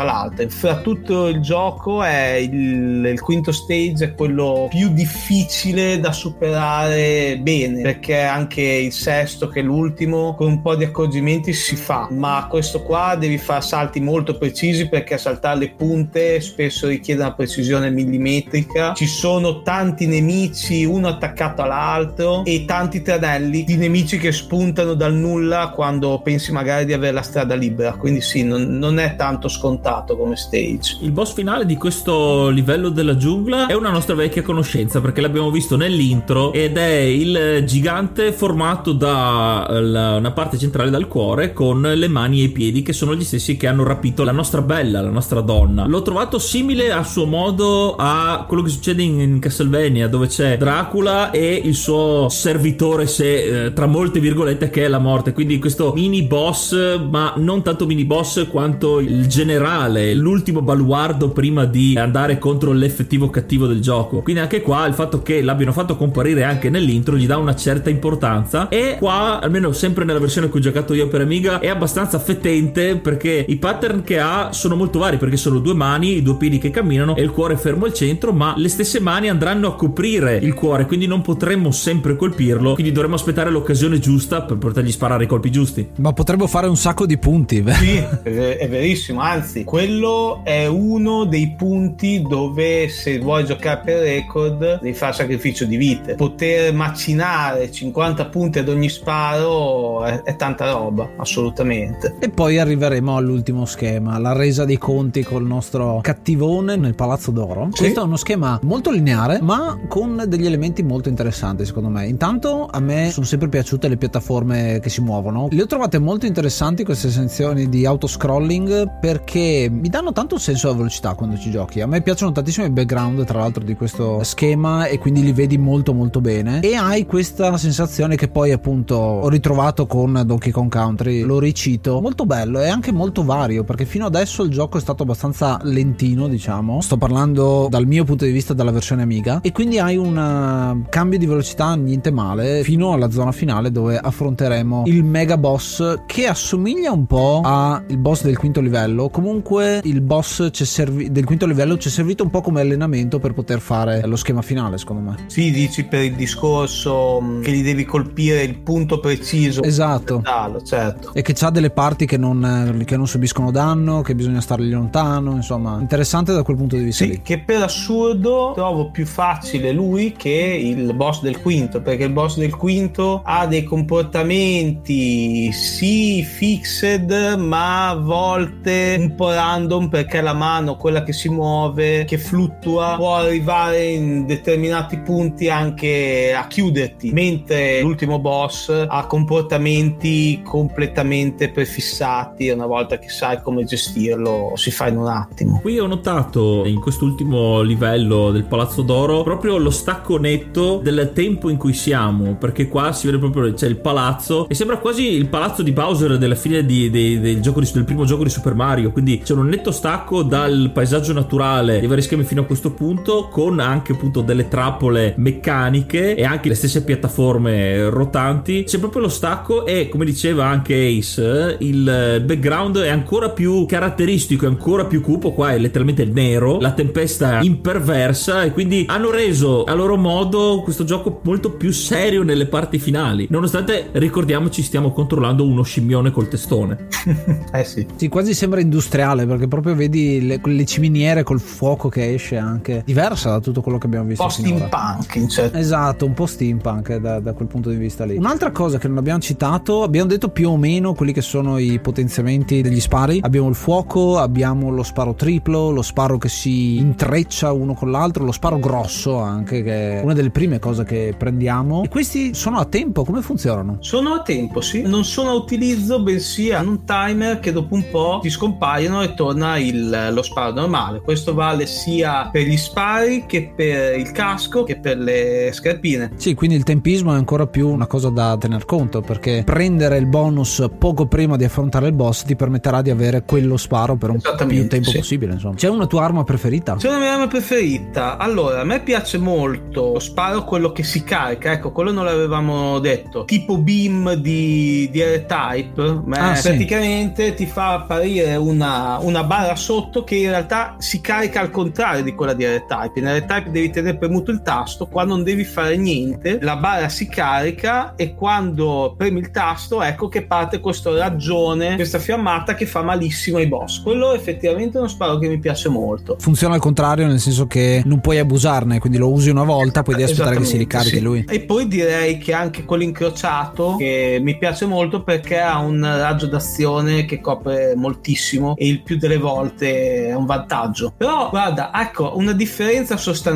all'altro. 0.00 0.48
Fra 0.48 0.80
tutto 0.80 1.26
il 1.26 1.40
gioco 1.40 2.02
è 2.02 2.34
il, 2.34 3.04
il 3.06 3.20
quinto 3.20 3.50
stage 3.50 4.04
è 4.04 4.14
quello 4.14 4.51
più 4.68 4.92
difficile 4.92 5.98
da 5.98 6.12
superare 6.12 7.38
bene 7.40 7.82
perché 7.82 8.20
anche 8.20 8.62
il 8.62 8.92
sesto 8.92 9.48
che 9.48 9.60
è 9.60 9.62
l'ultimo 9.62 10.34
con 10.34 10.48
un 10.48 10.62
po' 10.62 10.74
di 10.74 10.84
accorgimenti 10.84 11.52
si 11.52 11.76
fa 11.76 12.08
ma 12.10 12.46
questo 12.48 12.82
qua 12.82 13.16
devi 13.18 13.38
fare 13.38 13.62
salti 13.62 14.00
molto 14.00 14.36
precisi 14.36 14.88
perché 14.88 15.18
saltare 15.18 15.58
le 15.58 15.70
punte 15.70 16.40
spesso 16.40 16.88
richiede 16.88 17.22
una 17.22 17.32
precisione 17.32 17.90
millimetrica. 17.90 18.92
Ci 18.94 19.06
sono 19.06 19.62
tanti 19.62 20.06
nemici 20.06 20.84
uno 20.84 21.08
attaccato 21.08 21.62
all'altro 21.62 22.44
e 22.44 22.64
tanti 22.66 23.02
tranelli 23.02 23.64
di 23.64 23.76
nemici 23.76 24.18
che 24.18 24.32
spuntano 24.32 24.94
dal 24.94 25.14
nulla 25.14 25.72
quando 25.74 26.20
pensi 26.22 26.52
magari 26.52 26.84
di 26.84 26.92
avere 26.92 27.12
la 27.12 27.22
strada 27.22 27.54
libera. 27.54 27.94
Quindi 27.94 28.20
sì 28.20 28.44
non, 28.44 28.78
non 28.78 28.98
è 28.98 29.16
tanto 29.16 29.48
scontato 29.48 30.16
come 30.16 30.36
stage. 30.36 30.98
Il 31.00 31.12
boss 31.12 31.34
finale 31.34 31.66
di 31.66 31.76
questo 31.76 32.48
livello 32.48 32.88
della 32.88 33.16
giungla 33.16 33.66
è 33.66 33.74
una 33.74 33.90
nostra 33.90 34.14
vecchia 34.14 34.41
conoscenza 34.42 35.00
perché 35.00 35.20
l'abbiamo 35.20 35.50
visto 35.50 35.76
nell'intro 35.76 36.52
ed 36.52 36.76
è 36.76 36.94
il 36.94 37.62
gigante 37.64 38.32
formato 38.32 38.92
da 38.92 39.66
la, 39.68 40.16
una 40.16 40.32
parte 40.32 40.58
centrale 40.58 40.90
dal 40.90 41.08
cuore 41.08 41.52
con 41.52 41.80
le 41.80 42.08
mani 42.08 42.40
e 42.40 42.44
i 42.44 42.48
piedi 42.50 42.82
che 42.82 42.92
sono 42.92 43.14
gli 43.14 43.24
stessi 43.24 43.56
che 43.56 43.66
hanno 43.66 43.84
rapito 43.84 44.24
la 44.24 44.32
nostra 44.32 44.62
bella, 44.62 45.00
la 45.00 45.10
nostra 45.10 45.40
donna. 45.40 45.86
L'ho 45.86 46.02
trovato 46.02 46.38
simile 46.38 46.92
a 46.92 47.04
suo 47.04 47.26
modo 47.26 47.96
a 47.96 48.44
quello 48.46 48.62
che 48.62 48.70
succede 48.70 49.02
in, 49.02 49.20
in 49.20 49.38
Castlevania 49.38 50.08
dove 50.08 50.26
c'è 50.26 50.56
Dracula 50.56 51.30
e 51.30 51.60
il 51.64 51.74
suo 51.74 52.28
servitore 52.28 53.06
se 53.06 53.66
eh, 53.66 53.72
tra 53.72 53.86
molte 53.86 54.20
virgolette 54.20 54.70
che 54.70 54.84
è 54.84 54.88
la 54.88 54.98
morte. 54.98 55.32
Quindi 55.32 55.58
questo 55.58 55.92
mini 55.94 56.22
boss, 56.22 56.98
ma 56.98 57.34
non 57.36 57.62
tanto 57.62 57.86
mini 57.86 58.04
boss 58.04 58.48
quanto 58.48 59.00
il 59.00 59.26
generale, 59.26 60.14
l'ultimo 60.14 60.62
baluardo 60.62 61.30
prima 61.30 61.64
di 61.64 61.96
andare 61.96 62.38
contro 62.38 62.72
l'effettivo 62.72 63.30
cattivo 63.30 63.66
del 63.66 63.80
gioco. 63.80 64.22
Quindi 64.22 64.31
anche 64.40 64.62
qua 64.62 64.86
il 64.86 64.94
fatto 64.94 65.22
che 65.22 65.42
l'abbiano 65.42 65.72
fatto 65.72 65.96
comparire 65.96 66.44
anche 66.44 66.70
nell'intro 66.70 67.16
gli 67.16 67.26
dà 67.26 67.36
una 67.36 67.54
certa 67.54 67.90
importanza. 67.90 68.68
E 68.68 68.96
qua 68.98 69.40
almeno 69.40 69.72
sempre 69.72 70.04
nella 70.04 70.18
versione 70.18 70.50
che 70.50 70.56
ho 70.56 70.60
giocato 70.60 70.94
io 70.94 71.08
per 71.08 71.20
Amiga 71.20 71.60
è 71.60 71.68
abbastanza 71.68 72.18
fetente 72.18 72.96
perché 72.96 73.44
i 73.46 73.56
pattern 73.56 74.02
che 74.02 74.18
ha 74.18 74.50
sono 74.52 74.76
molto 74.76 74.98
vari 74.98 75.16
perché 75.16 75.36
sono 75.36 75.58
due 75.58 75.74
mani, 75.74 76.16
i 76.16 76.22
due 76.22 76.36
piedi 76.36 76.58
che 76.58 76.70
camminano 76.70 77.16
e 77.16 77.22
il 77.22 77.30
cuore 77.30 77.56
fermo 77.56 77.84
al 77.84 77.94
centro 77.94 78.32
ma 78.32 78.54
le 78.56 78.68
stesse 78.68 79.00
mani 79.00 79.28
andranno 79.28 79.68
a 79.68 79.74
coprire 79.74 80.36
il 80.36 80.54
cuore 80.54 80.86
quindi 80.86 81.06
non 81.06 81.22
potremmo 81.22 81.70
sempre 81.70 82.16
colpirlo. 82.16 82.74
Quindi 82.74 82.92
dovremmo 82.92 83.14
aspettare 83.14 83.50
l'occasione 83.50 83.98
giusta 83.98 84.42
per 84.42 84.58
potergli 84.58 84.90
sparare 84.90 85.24
i 85.24 85.26
colpi 85.26 85.50
giusti. 85.50 85.88
Ma 85.96 86.12
potremmo 86.12 86.46
fare 86.46 86.66
un 86.66 86.76
sacco 86.76 87.06
di 87.06 87.18
punti 87.18 87.64
sì. 87.72 87.96
È 88.22 88.68
verissimo 88.68 89.20
anzi 89.20 89.64
quello 89.64 90.42
è 90.44 90.66
uno 90.66 91.24
dei 91.24 91.54
punti 91.56 92.22
dove 92.22 92.88
se 92.88 93.18
vuoi 93.18 93.44
giocare 93.44 93.80
per 93.84 94.02
record 94.22 94.80
devi 94.80 94.94
fare 94.94 95.12
sacrificio 95.12 95.64
di 95.64 95.76
vite. 95.76 96.14
Poter 96.14 96.72
macinare 96.72 97.70
50 97.70 98.26
punti 98.26 98.58
ad 98.60 98.68
ogni 98.68 98.88
sparo 98.88 100.04
è, 100.04 100.22
è, 100.22 100.36
tanta 100.36 100.70
roba, 100.70 101.10
assolutamente. 101.16 102.16
E 102.18 102.30
poi 102.30 102.58
arriveremo 102.58 103.16
all'ultimo 103.16 103.64
schema, 103.66 104.18
la 104.18 104.32
resa 104.32 104.64
dei 104.64 104.78
conti 104.78 105.22
col 105.22 105.44
nostro 105.44 106.00
cattivone 106.02 106.76
nel 106.76 106.94
Palazzo 106.94 107.30
d'Oro. 107.30 107.68
Sì. 107.72 107.82
Questo 107.82 108.00
è 108.00 108.04
uno 108.04 108.16
schema 108.16 108.58
molto 108.62 108.90
lineare, 108.90 109.40
ma 109.42 109.78
con 109.88 110.24
degli 110.26 110.46
elementi 110.46 110.82
molto 110.82 111.08
interessanti, 111.08 111.64
secondo 111.64 111.88
me. 111.88 112.06
Intanto 112.06 112.68
a 112.70 112.80
me 112.80 113.10
sono 113.10 113.26
sempre 113.26 113.48
piaciute 113.48 113.88
le 113.88 113.96
piattaforme 113.96 114.78
che 114.80 114.88
si 114.88 115.00
muovono. 115.00 115.48
Le 115.50 115.62
ho 115.62 115.66
trovate 115.66 115.98
molto 115.98 116.26
interessanti 116.26 116.84
queste 116.84 117.10
sezioni 117.10 117.68
di 117.68 117.84
autoscrolling 117.84 118.98
perché 119.00 119.68
mi 119.70 119.88
danno 119.88 120.12
tanto 120.12 120.38
senso 120.38 120.68
alla 120.68 120.76
velocità 120.76 121.14
quando 121.14 121.36
ci 121.36 121.50
giochi. 121.50 121.80
A 121.80 121.86
me 121.86 122.00
piacciono 122.02 122.32
tantissimo 122.32 122.66
i 122.66 122.70
background, 122.70 123.24
tra 123.24 123.40
l'altro, 123.40 123.62
di 123.64 123.74
questo 123.74 124.11
schema 124.22 124.86
e 124.86 124.98
quindi 124.98 125.22
li 125.22 125.32
vedi 125.32 125.58
molto 125.58 125.92
molto 125.92 126.20
bene. 126.20 126.60
E 126.60 126.74
hai 126.74 127.06
questa 127.06 127.56
sensazione 127.56 128.16
che 128.16 128.28
poi 128.28 128.52
appunto 128.52 128.96
ho 128.96 129.28
ritrovato 129.28 129.86
con 129.86 130.22
Donkey 130.24 130.52
Kong 130.52 130.70
Country, 130.70 131.22
lo 131.22 131.38
ricito, 131.38 132.00
molto 132.00 132.26
bello 132.26 132.60
e 132.60 132.68
anche 132.68 132.92
molto 132.92 133.24
vario 133.24 133.64
perché 133.64 133.84
fino 133.84 134.06
adesso 134.06 134.42
il 134.42 134.50
gioco 134.50 134.78
è 134.78 134.80
stato 134.80 135.02
abbastanza 135.02 135.58
lentino 135.62 136.28
diciamo, 136.28 136.80
sto 136.80 136.96
parlando 136.96 137.66
dal 137.70 137.86
mio 137.86 138.04
punto 138.04 138.24
di 138.24 138.30
vista 138.30 138.54
della 138.54 138.70
versione 138.70 139.02
Amiga. 139.02 139.40
E 139.42 139.52
quindi 139.52 139.78
hai 139.78 139.96
un 139.96 140.16
uh, 140.16 140.88
cambio 140.88 141.18
di 141.18 141.26
velocità 141.26 141.74
niente 141.74 142.10
male 142.10 142.62
fino 142.62 142.92
alla 142.92 143.10
zona 143.10 143.32
finale 143.32 143.70
dove 143.70 143.98
affronteremo 143.98 144.84
il 144.86 145.04
mega 145.04 145.36
boss 145.36 146.02
che 146.06 146.26
assomiglia 146.26 146.92
un 146.92 147.06
po' 147.06 147.40
al 147.44 147.84
boss 147.98 148.22
del 148.22 148.38
quinto 148.38 148.60
livello. 148.60 149.08
Comunque 149.08 149.80
il 149.84 150.00
boss 150.00 150.50
servi- 150.50 151.10
del 151.10 151.24
quinto 151.24 151.46
livello 151.46 151.76
ci 151.76 151.88
è 151.88 151.90
servito 151.90 152.22
un 152.22 152.30
po' 152.30 152.40
come 152.40 152.60
allenamento 152.60 153.18
per 153.18 153.32
poter 153.32 153.60
fare 153.60 154.01
lo 154.06 154.16
schema 154.16 154.42
finale 154.42 154.78
secondo 154.78 155.10
me 155.10 155.16
sì 155.26 155.50
dici 155.50 155.84
per 155.84 156.02
il 156.02 156.14
discorso 156.14 157.20
mm, 157.20 157.42
che 157.42 157.50
gli 157.52 157.62
devi 157.62 157.84
colpire 157.84 158.42
il 158.42 158.58
punto 158.58 159.00
preciso 159.00 159.62
esatto 159.62 160.20
darlo, 160.22 160.62
certo. 160.62 161.12
e 161.14 161.22
che 161.22 161.34
ha 161.40 161.50
delle 161.50 161.70
parti 161.70 162.06
che 162.06 162.16
non, 162.16 162.82
che 162.86 162.96
non, 162.96 163.06
subiscono 163.06 163.50
danno 163.50 164.02
che 164.02 164.14
bisogna 164.14 164.40
stargli 164.40 164.70
lontano 164.70 165.32
insomma 165.32 165.78
interessante 165.80 166.32
da 166.32 166.42
quel 166.42 166.56
punto 166.56 166.76
di 166.76 166.84
vista 166.84 167.04
sì, 167.04 167.10
lì. 167.10 167.22
che 167.22 167.40
per 167.40 167.62
assurdo 167.62 168.52
trovo 168.54 168.90
più 168.90 169.06
facile 169.06 169.72
lui 169.72 170.12
che 170.12 170.30
il 170.30 170.94
boss 170.94 171.20
del 171.20 171.40
quinto 171.40 171.80
perché 171.80 172.04
il 172.04 172.12
boss 172.12 172.38
del 172.38 172.54
quinto 172.54 173.22
ha 173.24 173.46
dei 173.46 173.64
comportamenti 173.64 175.52
sì 175.52 176.22
fixed 176.22 177.10
ma 177.38 177.90
a 177.90 177.94
volte 177.94 178.96
un 178.98 179.14
po' 179.14 179.32
random 179.32 179.88
perché 179.88 180.20
la 180.20 180.32
mano 180.32 180.76
quella 180.76 181.02
che 181.02 181.12
si 181.12 181.28
muove 181.28 182.04
che 182.04 182.18
fluttua 182.18 182.94
può 182.96 183.16
arrivare 183.16 183.81
in 183.82 184.26
determinati 184.26 184.98
punti 184.98 185.48
anche 185.48 186.32
a 186.34 186.46
chiuderti 186.46 187.12
mentre 187.12 187.80
l'ultimo 187.80 188.18
boss 188.18 188.68
ha 188.88 189.06
comportamenti 189.06 190.40
completamente 190.42 191.50
prefissati 191.50 192.48
una 192.48 192.66
volta 192.66 192.98
che 192.98 193.08
sai 193.08 193.40
come 193.42 193.64
gestirlo 193.64 194.52
si 194.54 194.70
fa 194.70 194.88
in 194.88 194.96
un 194.96 195.06
attimo. 195.06 195.60
Qui 195.60 195.78
ho 195.78 195.86
notato 195.86 196.64
in 196.64 196.80
quest'ultimo 196.80 197.62
livello 197.62 198.30
del 198.30 198.44
Palazzo 198.44 198.82
d'Oro 198.82 199.22
proprio 199.22 199.58
lo 199.58 199.70
stacco 199.70 200.18
netto 200.18 200.80
del 200.82 201.10
tempo 201.14 201.48
in 201.48 201.56
cui 201.56 201.72
siamo 201.72 202.34
perché 202.34 202.68
qua 202.68 202.92
si 202.92 203.06
vede 203.06 203.18
proprio 203.18 203.52
c'è 203.52 203.66
il 203.66 203.78
palazzo 203.78 204.48
e 204.48 204.54
sembra 204.54 204.78
quasi 204.78 205.12
il 205.12 205.28
palazzo 205.28 205.62
di 205.62 205.72
Bowser 205.72 206.18
della 206.18 206.34
fine 206.34 206.64
di, 206.64 206.90
di, 206.90 207.20
del, 207.20 207.40
di, 207.40 207.70
del 207.72 207.84
primo 207.84 208.04
gioco 208.04 208.22
di 208.24 208.30
Super 208.30 208.54
Mario 208.54 208.90
quindi 208.90 209.20
c'è 209.22 209.34
un 209.34 209.46
netto 209.46 209.70
stacco 209.70 210.22
dal 210.22 210.70
paesaggio 210.72 211.12
naturale 211.12 211.78
dei 211.78 211.88
vari 211.88 212.02
schemi 212.02 212.24
fino 212.24 212.42
a 212.42 212.44
questo 212.44 212.72
punto 212.72 213.28
con 213.28 213.60
anche 213.72 213.92
appunto 213.92 214.20
delle 214.20 214.48
trappole 214.48 215.14
meccaniche 215.16 216.14
e 216.14 216.24
anche 216.24 216.48
le 216.48 216.54
stesse 216.54 216.84
piattaforme 216.84 217.88
rotanti. 217.88 218.64
C'è 218.64 218.78
proprio 218.78 219.02
lo 219.02 219.08
stacco 219.08 219.66
e 219.66 219.88
come 219.88 220.04
diceva 220.04 220.46
anche 220.46 220.74
Ace 220.74 221.56
il 221.60 222.22
background 222.24 222.78
è 222.78 222.88
ancora 222.88 223.30
più 223.30 223.66
caratteristico 223.66 224.44
è 224.44 224.48
ancora 224.48 224.84
più 224.84 225.00
cupo. 225.00 225.32
Qua 225.32 225.52
è 225.52 225.58
letteralmente 225.58 226.04
nero 226.04 226.60
la 226.60 226.72
tempesta 226.72 227.40
imperversa 227.40 228.42
e 228.44 228.52
quindi 228.52 228.84
hanno 228.88 229.10
reso 229.10 229.64
a 229.64 229.74
loro 229.74 229.96
modo 229.96 230.60
questo 230.62 230.84
gioco 230.84 231.20
molto 231.24 231.52
più 231.52 231.72
serio 231.72 232.22
nelle 232.22 232.46
parti 232.46 232.78
finali. 232.78 233.26
Nonostante 233.30 233.88
ricordiamoci 233.92 234.62
stiamo 234.62 234.92
controllando 234.92 235.44
uno 235.44 235.62
scimmione 235.62 236.10
col 236.10 236.28
testone. 236.28 236.88
Eh 237.52 237.64
sì. 237.64 237.86
Sì 237.96 238.08
quasi 238.08 238.34
sembra 238.34 238.60
industriale 238.60 239.26
perché 239.26 239.48
proprio 239.48 239.74
vedi 239.74 240.24
le, 240.26 240.40
le 240.42 240.64
ciminiere 240.64 241.22
col 241.22 241.40
fuoco 241.40 241.88
che 241.88 242.12
esce 242.14 242.36
anche 242.36 242.82
diversa 242.84 243.30
da 243.30 243.40
tutto 243.40 243.61
quello 243.62 243.78
che 243.78 243.86
abbiamo 243.86 244.06
visto 244.06 244.22
un 244.22 244.28
po' 244.28 244.34
steampunk 244.34 245.14
in 245.14 245.28
certo. 245.28 245.56
esatto 245.56 246.04
un 246.04 246.12
po' 246.12 246.26
steampunk 246.26 246.96
da, 246.96 247.20
da 247.20 247.32
quel 247.32 247.48
punto 247.48 247.70
di 247.70 247.76
vista 247.76 248.04
lì. 248.04 248.16
Un'altra 248.16 248.50
cosa 248.50 248.78
che 248.78 248.88
non 248.88 248.98
abbiamo 248.98 249.20
citato 249.20 249.82
abbiamo 249.82 250.08
detto 250.08 250.28
più 250.28 250.50
o 250.50 250.56
meno 250.56 250.94
quelli 250.94 251.12
che 251.12 251.22
sono 251.22 251.58
i 251.58 251.78
potenziamenti 251.80 252.60
degli 252.60 252.80
spari. 252.80 253.20
Abbiamo 253.22 253.48
il 253.48 253.54
fuoco 253.54 254.18
abbiamo 254.18 254.70
lo 254.70 254.82
sparo 254.82 255.14
triplo 255.14 255.70
lo 255.70 255.82
sparo 255.82 256.18
che 256.18 256.28
si 256.28 256.76
intreccia 256.76 257.52
uno 257.52 257.74
con 257.74 257.90
l'altro 257.90 258.24
lo 258.24 258.32
sparo 258.32 258.58
grosso 258.58 259.18
anche 259.18 259.62
che 259.62 260.00
è 260.00 260.02
una 260.02 260.12
delle 260.12 260.30
prime 260.30 260.58
cose 260.58 260.84
che 260.84 261.14
prendiamo. 261.16 261.84
E 261.84 261.88
questi 261.88 262.34
sono 262.34 262.58
a 262.58 262.64
tempo 262.64 263.04
come 263.04 263.22
funzionano? 263.22 263.78
sono 263.80 264.14
a 264.14 264.22
tempo 264.22 264.60
sì. 264.60 264.82
Non 264.82 265.04
sono 265.04 265.30
a 265.30 265.34
utilizzo 265.34 266.02
bensì 266.02 266.52
hanno 266.52 266.70
un 266.70 266.84
timer 266.84 267.38
che 267.40 267.52
dopo 267.52 267.74
un 267.74 267.84
po' 267.90 268.18
ti 268.22 268.30
scompaiono 268.30 269.02
e 269.02 269.14
torna 269.14 269.58
il, 269.58 270.08
lo 270.12 270.22
sparo 270.22 270.52
normale. 270.52 271.00
Questo 271.00 271.34
vale 271.34 271.66
sia 271.66 272.28
per 272.30 272.46
gli 272.46 272.56
spari 272.56 273.26
che 273.26 273.51
per 273.54 273.98
il 273.98 274.12
casco 274.12 274.64
che 274.64 274.78
per 274.78 274.98
le 274.98 275.50
scarpine 275.52 276.12
sì 276.16 276.34
quindi 276.34 276.56
il 276.56 276.64
tempismo 276.64 277.12
è 277.12 277.16
ancora 277.16 277.46
più 277.46 277.68
una 277.68 277.86
cosa 277.86 278.10
da 278.10 278.36
tener 278.38 278.64
conto 278.64 279.00
perché 279.00 279.42
prendere 279.44 279.96
il 279.98 280.06
bonus 280.06 280.66
poco 280.78 281.06
prima 281.06 281.36
di 281.36 281.44
affrontare 281.44 281.86
il 281.86 281.92
boss 281.92 282.24
ti 282.24 282.36
permetterà 282.36 282.82
di 282.82 282.90
avere 282.90 283.24
quello 283.24 283.56
sparo 283.56 283.96
per 283.96 284.10
un 284.10 284.20
più 284.46 284.68
tempo 284.68 284.90
sì. 284.90 284.98
possibile 284.98 285.34
insomma 285.34 285.54
c'è 285.54 285.68
una 285.68 285.86
tua 285.86 286.04
arma 286.04 286.24
preferita? 286.24 286.76
c'è 286.76 286.88
una 286.88 286.98
mia 286.98 287.12
arma 287.12 287.26
preferita 287.26 288.16
allora 288.16 288.60
a 288.60 288.64
me 288.64 288.80
piace 288.80 289.18
molto 289.18 289.98
sparo 289.98 290.44
quello 290.44 290.72
che 290.72 290.82
si 290.82 291.02
carica 291.04 291.52
ecco 291.52 291.72
quello 291.72 291.92
non 291.92 292.04
l'avevamo 292.04 292.78
detto 292.78 293.24
tipo 293.24 293.58
beam 293.58 294.14
di, 294.14 294.88
di 294.90 295.02
R-Type 295.02 295.82
ah, 296.10 296.38
praticamente 296.40 297.28
sì. 297.28 297.34
ti 297.34 297.46
fa 297.46 297.74
apparire 297.74 298.36
una, 298.36 298.98
una, 299.00 299.24
barra 299.24 299.56
sotto 299.56 300.04
che 300.04 300.16
in 300.16 300.30
realtà 300.30 300.76
si 300.78 301.00
carica 301.00 301.40
al 301.40 301.50
contrario 301.50 302.02
di 302.02 302.14
quella 302.14 302.34
di 302.34 302.44
R-Type 302.44 302.98
in 302.98 303.06
R-Type 303.06 303.41
devi 303.50 303.70
tenere 303.70 303.96
premuto 303.96 304.30
il 304.30 304.42
tasto 304.42 304.86
qua 304.86 305.04
non 305.04 305.22
devi 305.22 305.44
fare 305.44 305.76
niente 305.76 306.38
la 306.40 306.56
barra 306.56 306.88
si 306.88 307.08
carica 307.08 307.94
e 307.96 308.14
quando 308.14 308.94
premi 308.96 309.20
il 309.20 309.30
tasto 309.30 309.82
ecco 309.82 310.08
che 310.08 310.22
parte 310.22 310.60
questo 310.60 310.96
ragione 310.96 311.74
questa 311.76 311.98
fiammata 311.98 312.54
che 312.54 312.66
fa 312.66 312.82
malissimo 312.82 313.38
ai 313.38 313.46
boss. 313.46 313.82
Quello 313.82 314.14
effettivamente 314.14 314.76
è 314.76 314.80
uno 314.80 314.88
sparo 314.88 315.18
che 315.18 315.28
mi 315.28 315.38
piace 315.38 315.68
molto. 315.68 316.16
Funziona 316.18 316.54
al 316.54 316.60
contrario 316.60 317.06
nel 317.06 317.20
senso 317.20 317.46
che 317.46 317.82
non 317.84 318.00
puoi 318.00 318.18
abusarne 318.18 318.78
quindi 318.78 318.98
lo 318.98 319.10
usi 319.10 319.30
una 319.30 319.44
volta 319.44 319.82
poi 319.82 319.94
devi 319.96 320.10
aspettare 320.10 320.36
che 320.36 320.44
si 320.44 320.56
ricarichi 320.56 320.96
sì. 320.96 321.02
lui. 321.02 321.24
E 321.28 321.40
poi 321.40 321.68
direi 321.68 322.18
che 322.18 322.32
anche 322.32 322.64
quello 322.64 322.82
incrociato 322.82 323.76
che 323.76 324.18
mi 324.22 324.36
piace 324.38 324.66
molto 324.66 325.02
perché 325.02 325.40
ha 325.40 325.58
un 325.58 325.80
raggio 325.82 326.26
d'azione 326.26 327.04
che 327.04 327.20
copre 327.20 327.74
moltissimo 327.76 328.54
e 328.56 328.66
il 328.68 328.82
più 328.82 328.96
delle 328.96 329.18
volte 329.18 330.08
è 330.08 330.14
un 330.14 330.26
vantaggio. 330.26 330.92
Però 330.96 331.30
guarda 331.30 331.70
ecco 331.74 332.12
una 332.16 332.32
differenza 332.32 332.96
sostanziale 332.96 333.31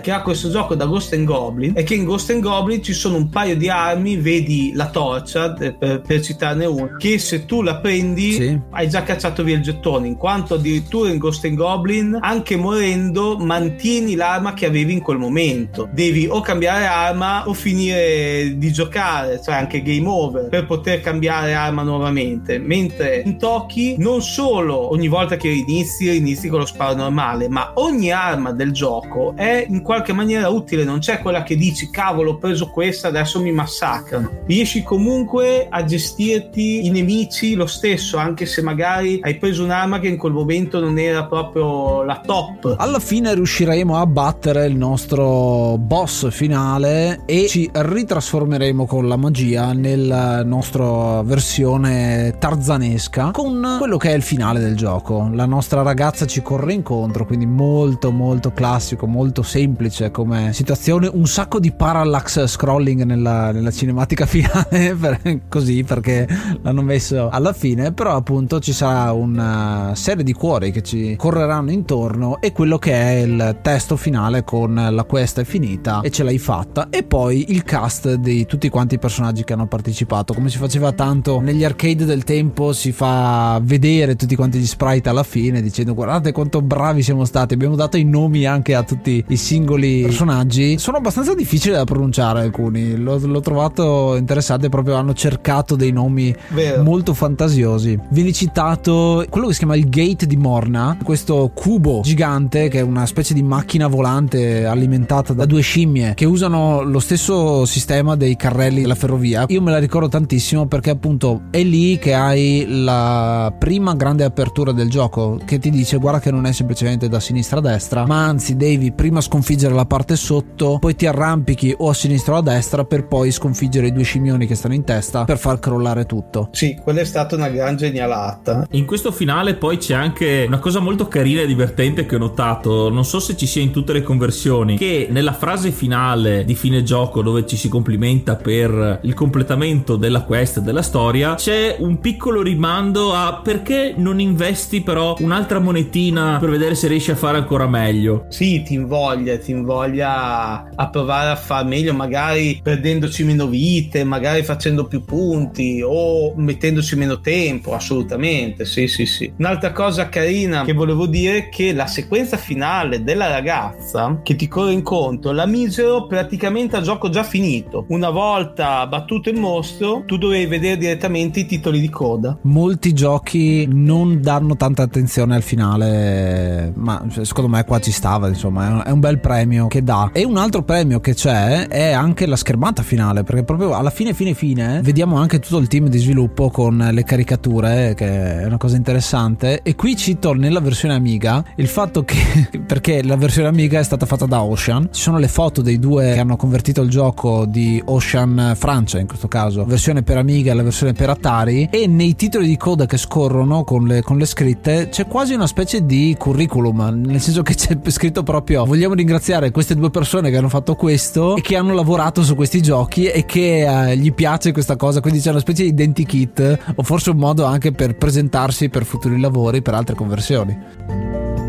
che 0.00 0.10
ha 0.10 0.22
questo 0.22 0.50
gioco 0.50 0.74
da 0.74 0.86
Ghost 0.86 1.12
and 1.12 1.24
Goblin 1.24 1.72
è 1.74 1.82
che 1.82 1.94
in 1.94 2.04
Ghost 2.04 2.30
and 2.30 2.42
Goblin 2.42 2.82
ci 2.82 2.92
sono 2.92 3.16
un 3.16 3.28
paio 3.28 3.56
di 3.56 3.68
armi 3.68 4.16
vedi 4.16 4.72
la 4.74 4.88
torcia 4.88 5.52
per, 5.52 6.00
per 6.00 6.20
citarne 6.20 6.66
una 6.66 6.96
che 6.96 7.18
se 7.18 7.44
tu 7.44 7.62
la 7.62 7.76
prendi 7.76 8.32
sì. 8.32 8.60
hai 8.70 8.88
già 8.88 9.02
cacciato 9.02 9.42
via 9.42 9.56
il 9.56 9.62
gettone 9.62 10.06
in 10.06 10.16
quanto 10.16 10.54
addirittura 10.54 11.10
in 11.10 11.18
Ghost 11.18 11.44
and 11.44 11.56
Goblin 11.56 12.18
anche 12.20 12.56
morendo 12.56 13.36
mantieni 13.38 14.14
l'arma 14.14 14.54
che 14.54 14.66
avevi 14.66 14.92
in 14.92 15.00
quel 15.00 15.18
momento 15.18 15.88
devi 15.92 16.26
o 16.28 16.40
cambiare 16.40 16.86
arma 16.86 17.46
o 17.48 17.52
finire 17.52 18.56
di 18.56 18.72
giocare 18.72 19.40
cioè 19.42 19.54
anche 19.54 19.82
game 19.82 20.06
over 20.06 20.48
per 20.48 20.66
poter 20.66 21.00
cambiare 21.00 21.54
arma 21.54 21.82
nuovamente 21.82 22.58
mentre 22.58 23.22
in 23.24 23.38
Toki 23.38 23.96
non 23.98 24.22
solo 24.22 24.90
ogni 24.92 25.08
volta 25.08 25.36
che 25.36 25.48
inizi 25.48 26.16
inizi 26.16 26.48
con 26.48 26.60
lo 26.60 26.66
sparo 26.66 26.94
normale 26.94 27.48
ma 27.48 27.72
ogni 27.74 28.10
arma 28.10 28.52
del 28.52 28.72
gioco 28.72 29.27
è 29.36 29.66
in 29.68 29.82
qualche 29.82 30.12
maniera 30.12 30.48
utile 30.48 30.84
non 30.84 30.98
c'è 30.98 31.20
quella 31.20 31.42
che 31.42 31.56
dici 31.56 31.90
cavolo 31.90 32.32
ho 32.32 32.38
preso 32.38 32.68
questa 32.70 33.08
adesso 33.08 33.40
mi 33.40 33.52
massacrano. 33.52 34.30
Riesci 34.46 34.82
comunque 34.82 35.66
a 35.68 35.84
gestirti 35.84 36.86
i 36.86 36.90
nemici 36.90 37.54
lo 37.54 37.66
stesso 37.66 38.16
anche 38.16 38.46
se 38.46 38.62
magari 38.62 39.18
hai 39.22 39.36
preso 39.36 39.64
un'arma 39.64 40.00
che 40.00 40.08
in 40.08 40.16
quel 40.16 40.32
momento 40.32 40.80
non 40.80 40.98
era 40.98 41.26
proprio 41.26 42.02
la 42.02 42.20
top. 42.24 42.74
Alla 42.78 42.98
fine 42.98 43.34
riusciremo 43.34 43.96
a 43.96 44.06
battere 44.06 44.66
il 44.66 44.76
nostro 44.76 45.76
boss 45.78 46.30
finale 46.30 47.22
e 47.26 47.46
ci 47.48 47.68
ritrasformeremo 47.72 48.86
con 48.86 49.08
la 49.08 49.16
magia 49.16 49.72
nella 49.72 50.42
nostra 50.44 51.22
versione 51.22 52.36
tarzanesca 52.38 53.30
con 53.32 53.76
quello 53.78 53.96
che 53.96 54.10
è 54.10 54.14
il 54.14 54.22
finale 54.22 54.60
del 54.60 54.76
gioco. 54.76 55.28
La 55.32 55.46
nostra 55.46 55.82
ragazza 55.82 56.26
ci 56.26 56.42
corre 56.42 56.72
incontro 56.72 57.26
quindi 57.26 57.46
molto 57.46 58.10
molto 58.10 58.52
classico 58.52 59.06
molto 59.06 59.17
semplice 59.42 60.10
come 60.10 60.52
situazione 60.52 61.08
un 61.12 61.26
sacco 61.26 61.58
di 61.58 61.72
parallax 61.72 62.44
scrolling 62.46 63.02
nella, 63.02 63.52
nella 63.52 63.70
cinematica 63.70 64.24
finale 64.26 64.94
per, 64.94 65.20
così 65.48 65.84
perché 65.84 66.26
l'hanno 66.62 66.82
messo 66.82 67.28
alla 67.28 67.52
fine 67.52 67.92
però 67.92 68.16
appunto 68.16 68.60
ci 68.60 68.72
sarà 68.72 69.12
una 69.12 69.92
serie 69.94 70.24
di 70.24 70.32
cuori 70.32 70.70
che 70.70 70.82
ci 70.82 71.16
correranno 71.16 71.70
intorno 71.70 72.40
e 72.40 72.52
quello 72.52 72.78
che 72.78 72.92
è 72.92 73.20
il 73.20 73.58
testo 73.62 73.96
finale 73.96 74.44
con 74.44 74.74
la 74.74 75.04
quest 75.04 75.40
è 75.40 75.44
finita 75.44 76.00
e 76.00 76.10
ce 76.10 76.22
l'hai 76.22 76.38
fatta. 76.38 76.88
E 76.90 77.02
poi 77.02 77.46
il 77.52 77.62
cast 77.64 78.14
di 78.14 78.46
tutti 78.46 78.68
quanti 78.68 78.94
i 78.94 78.98
personaggi 78.98 79.44
che 79.44 79.52
hanno 79.52 79.66
partecipato. 79.66 80.34
Come 80.34 80.48
si 80.48 80.58
faceva 80.58 80.92
tanto 80.92 81.40
negli 81.40 81.64
arcade 81.64 82.04
del 82.04 82.24
tempo 82.24 82.72
si 82.72 82.92
fa 82.92 83.60
vedere 83.62 84.16
tutti 84.16 84.36
quanti 84.36 84.58
gli 84.58 84.66
sprite 84.66 85.08
alla 85.08 85.22
fine 85.22 85.62
dicendo 85.62 85.94
guardate 85.94 86.32
quanto 86.32 86.62
bravi 86.62 87.02
siamo 87.02 87.24
stati 87.24 87.54
abbiamo 87.54 87.74
dato 87.74 87.96
i 87.96 88.04
nomi 88.04 88.44
anche 88.44 88.74
a 88.74 88.82
tutti 88.82 88.97
tutti 88.98 89.24
i 89.28 89.36
singoli 89.36 90.02
personaggi 90.02 90.76
sono 90.78 90.96
abbastanza 90.96 91.34
difficili 91.34 91.74
da 91.74 91.84
pronunciare 91.84 92.40
alcuni. 92.40 92.96
L'ho, 92.96 93.18
l'ho 93.18 93.40
trovato 93.40 94.16
interessante, 94.16 94.68
proprio 94.68 94.96
hanno 94.96 95.14
cercato 95.14 95.76
dei 95.76 95.92
nomi 95.92 96.34
Vero. 96.48 96.82
molto 96.82 97.14
fantasiosi. 97.14 97.98
Viene 98.10 98.32
citato 98.32 99.24
quello 99.30 99.46
che 99.46 99.52
si 99.52 99.58
chiama 99.60 99.76
il 99.76 99.88
Gate 99.88 100.26
di 100.26 100.36
Morna, 100.36 100.98
questo 101.02 101.50
cubo 101.54 102.00
gigante 102.02 102.68
che 102.68 102.80
è 102.80 102.82
una 102.82 103.06
specie 103.06 103.34
di 103.34 103.42
macchina 103.42 103.86
volante 103.86 104.64
alimentata 104.64 105.32
da 105.32 105.46
due 105.46 105.60
scimmie 105.60 106.14
che 106.14 106.24
usano 106.24 106.82
lo 106.82 106.98
stesso 106.98 107.64
sistema 107.64 108.16
dei 108.16 108.36
carrelli 108.36 108.80
della 108.80 108.96
ferrovia. 108.96 109.44
Io 109.48 109.62
me 109.62 109.70
la 109.70 109.78
ricordo 109.78 110.08
tantissimo 110.08 110.66
perché 110.66 110.90
appunto 110.90 111.42
è 111.50 111.62
lì 111.62 111.98
che 111.98 112.14
hai 112.14 112.66
la 112.68 113.52
prima 113.56 113.94
grande 113.94 114.24
apertura 114.24 114.72
del 114.72 114.90
gioco 114.90 115.38
che 115.44 115.58
ti 115.58 115.70
dice 115.70 115.98
guarda 115.98 116.18
che 116.18 116.30
non 116.30 116.46
è 116.46 116.52
semplicemente 116.52 117.08
da 117.08 117.20
sinistra 117.20 117.58
a 117.58 117.62
destra, 117.62 118.06
ma 118.06 118.24
anzi 118.24 118.56
devi 118.56 118.87
prima 118.92 119.20
sconfiggere 119.20 119.74
la 119.74 119.86
parte 119.86 120.16
sotto, 120.16 120.78
poi 120.78 120.94
ti 120.94 121.06
arrampichi 121.06 121.74
o 121.76 121.88
a 121.88 121.94
sinistra 121.94 122.34
o 122.34 122.38
a 122.38 122.42
destra 122.42 122.84
per 122.84 123.06
poi 123.06 123.30
sconfiggere 123.30 123.88
i 123.88 123.92
due 123.92 124.02
scimmioni 124.02 124.46
che 124.46 124.54
stanno 124.54 124.74
in 124.74 124.84
testa 124.84 125.24
per 125.24 125.38
far 125.38 125.58
crollare 125.58 126.04
tutto. 126.04 126.48
Sì, 126.52 126.78
quella 126.82 127.00
è 127.00 127.04
stata 127.04 127.36
una 127.36 127.48
gran 127.48 127.76
genialata. 127.76 128.66
In 128.72 128.84
questo 128.84 129.12
finale 129.12 129.54
poi 129.54 129.78
c'è 129.78 129.94
anche 129.94 130.44
una 130.46 130.58
cosa 130.58 130.80
molto 130.80 131.08
carina 131.08 131.42
e 131.42 131.46
divertente 131.46 132.06
che 132.06 132.16
ho 132.16 132.18
notato, 132.18 132.90
non 132.90 133.04
so 133.04 133.20
se 133.20 133.36
ci 133.36 133.46
sia 133.46 133.62
in 133.62 133.70
tutte 133.70 133.92
le 133.92 134.02
conversioni, 134.02 134.76
che 134.76 135.08
nella 135.10 135.32
frase 135.32 135.70
finale 135.70 136.44
di 136.44 136.54
fine 136.54 136.82
gioco 136.82 137.22
dove 137.22 137.46
ci 137.46 137.56
si 137.56 137.68
complimenta 137.68 138.36
per 138.36 139.00
il 139.02 139.14
completamento 139.14 139.96
della 139.96 140.22
quest 140.22 140.60
della 140.60 140.82
storia, 140.82 141.34
c'è 141.34 141.76
un 141.78 141.98
piccolo 142.00 142.42
rimando 142.42 143.14
a 143.14 143.40
perché 143.42 143.94
non 143.96 144.20
investi 144.20 144.82
però 144.82 145.16
un'altra 145.18 145.58
monetina 145.58 146.38
per 146.38 146.50
vedere 146.50 146.74
se 146.74 146.88
riesci 146.88 147.10
a 147.10 147.16
fare 147.16 147.38
ancora 147.38 147.66
meglio. 147.66 148.26
Sì, 148.28 148.62
ti 148.62 148.74
invoglia, 148.78 149.38
ti 149.38 149.50
invoglia 149.50 150.70
a 150.74 150.88
provare 150.88 151.30
a 151.30 151.36
far 151.36 151.64
meglio, 151.64 151.94
magari 151.94 152.60
perdendoci 152.62 153.24
meno 153.24 153.46
vite, 153.46 154.04
magari 154.04 154.42
facendo 154.42 154.86
più 154.86 155.04
punti 155.04 155.82
o 155.84 156.34
mettendoci 156.36 156.96
meno 156.96 157.20
tempo, 157.20 157.74
assolutamente, 157.74 158.64
sì, 158.64 158.86
sì, 158.86 159.06
sì. 159.06 159.32
Un'altra 159.38 159.72
cosa 159.72 160.08
carina 160.08 160.64
che 160.64 160.72
volevo 160.72 161.06
dire 161.06 161.36
è 161.36 161.48
che 161.48 161.72
la 161.72 161.86
sequenza 161.86 162.36
finale 162.36 163.02
della 163.02 163.28
ragazza 163.28 164.20
che 164.22 164.36
ti 164.36 164.48
corre 164.48 164.72
incontro 164.72 165.32
la 165.32 165.46
misero 165.46 166.06
praticamente 166.06 166.76
a 166.76 166.80
gioco 166.80 167.08
già 167.08 167.22
finito. 167.22 167.84
Una 167.88 168.10
volta 168.10 168.86
battuto 168.86 169.30
il 169.30 169.38
mostro, 169.38 170.02
tu 170.06 170.16
dovevi 170.16 170.46
vedere 170.46 170.76
direttamente 170.76 171.40
i 171.40 171.46
titoli 171.46 171.80
di 171.80 171.88
coda. 171.90 172.36
Molti 172.42 172.92
giochi 172.92 173.66
non 173.70 174.20
danno 174.20 174.56
tanta 174.56 174.82
attenzione 174.82 175.34
al 175.34 175.42
finale, 175.42 176.72
ma 176.74 177.04
secondo 177.22 177.50
me 177.50 177.64
qua 177.64 177.78
ci 177.80 177.92
stava, 177.92 178.28
insomma, 178.28 178.67
è 178.84 178.90
un- 178.90 179.00
bel 179.00 179.20
premio 179.20 179.68
che 179.68 179.82
dà. 179.82 180.10
E 180.12 180.24
un 180.24 180.36
altro 180.36 180.62
premio 180.62 181.00
che 181.00 181.14
c'è 181.14 181.68
è 181.68 181.92
anche 181.92 182.26
la 182.26 182.36
schermata 182.36 182.82
finale, 182.82 183.22
perché 183.22 183.44
proprio 183.44 183.74
alla 183.74 183.90
fine 183.90 184.12
fine 184.12 184.34
fine 184.34 184.80
vediamo 184.82 185.16
anche 185.16 185.38
tutto 185.38 185.58
il 185.58 185.68
team 185.68 185.88
di 185.88 185.98
sviluppo 185.98 186.50
con 186.50 186.88
le 186.90 187.04
caricature, 187.04 187.94
che 187.94 188.40
è 188.40 188.44
una 188.44 188.56
cosa 188.56 188.76
interessante. 188.76 189.62
E 189.62 189.74
qui 189.74 189.96
cito 189.96 190.32
nella 190.32 190.60
versione 190.60 190.94
Amiga 190.94 191.44
il 191.56 191.68
fatto 191.68 192.04
che 192.04 192.16
perché 192.66 193.02
la 193.02 193.16
versione 193.16 193.48
Amiga 193.48 193.78
è 193.78 193.82
stata 193.82 194.06
fatta 194.06 194.26
da 194.26 194.42
Ocean, 194.42 194.88
ci 194.92 195.00
sono 195.02 195.18
le 195.18 195.28
foto 195.28 195.62
dei 195.62 195.78
due 195.78 196.12
che 196.12 196.18
hanno 196.18 196.36
convertito 196.36 196.82
il 196.82 196.90
gioco 196.90 197.46
di 197.46 197.80
Ocean 197.84 198.54
Francia 198.56 198.98
in 198.98 199.06
questo 199.06 199.28
caso, 199.28 199.64
versione 199.64 200.02
per 200.02 200.16
Amiga 200.16 200.52
e 200.52 200.54
la 200.54 200.62
versione 200.62 200.92
per 200.92 201.10
Atari 201.10 201.68
e 201.70 201.86
nei 201.86 202.14
titoli 202.14 202.46
di 202.46 202.56
coda 202.56 202.86
che 202.86 202.96
scorrono 202.96 203.64
con 203.64 203.86
le, 203.86 204.02
con 204.02 204.18
le 204.18 204.26
scritte 204.26 204.88
c'è 204.90 205.06
quasi 205.06 205.34
una 205.34 205.46
specie 205.46 205.84
di 205.84 206.14
curriculum, 206.18 207.02
nel 207.04 207.20
senso 207.20 207.42
che 207.42 207.54
c'è 207.54 207.76
scritto 207.88 208.22
proprio 208.22 208.57
vogliamo 208.64 208.94
ringraziare 208.94 209.50
queste 209.50 209.74
due 209.74 209.90
persone 209.90 210.30
che 210.30 210.36
hanno 210.36 210.48
fatto 210.48 210.74
questo 210.74 211.36
e 211.36 211.40
che 211.40 211.56
hanno 211.56 211.74
lavorato 211.74 212.22
su 212.22 212.34
questi 212.34 212.62
giochi 212.62 213.06
e 213.06 213.24
che 213.24 213.90
eh, 213.90 213.96
gli 213.96 214.12
piace 214.12 214.52
questa 214.52 214.76
cosa, 214.76 215.00
quindi 215.00 215.20
c'è 215.20 215.30
una 215.30 215.40
specie 215.40 215.62
di 215.62 215.70
identikit 215.70 216.58
o 216.74 216.82
forse 216.82 217.10
un 217.10 217.16
modo 217.16 217.44
anche 217.44 217.72
per 217.72 217.96
presentarsi 217.96 218.68
per 218.68 218.84
futuri 218.84 219.20
lavori, 219.20 219.62
per 219.62 219.74
altre 219.74 219.94
conversioni. 219.94 221.47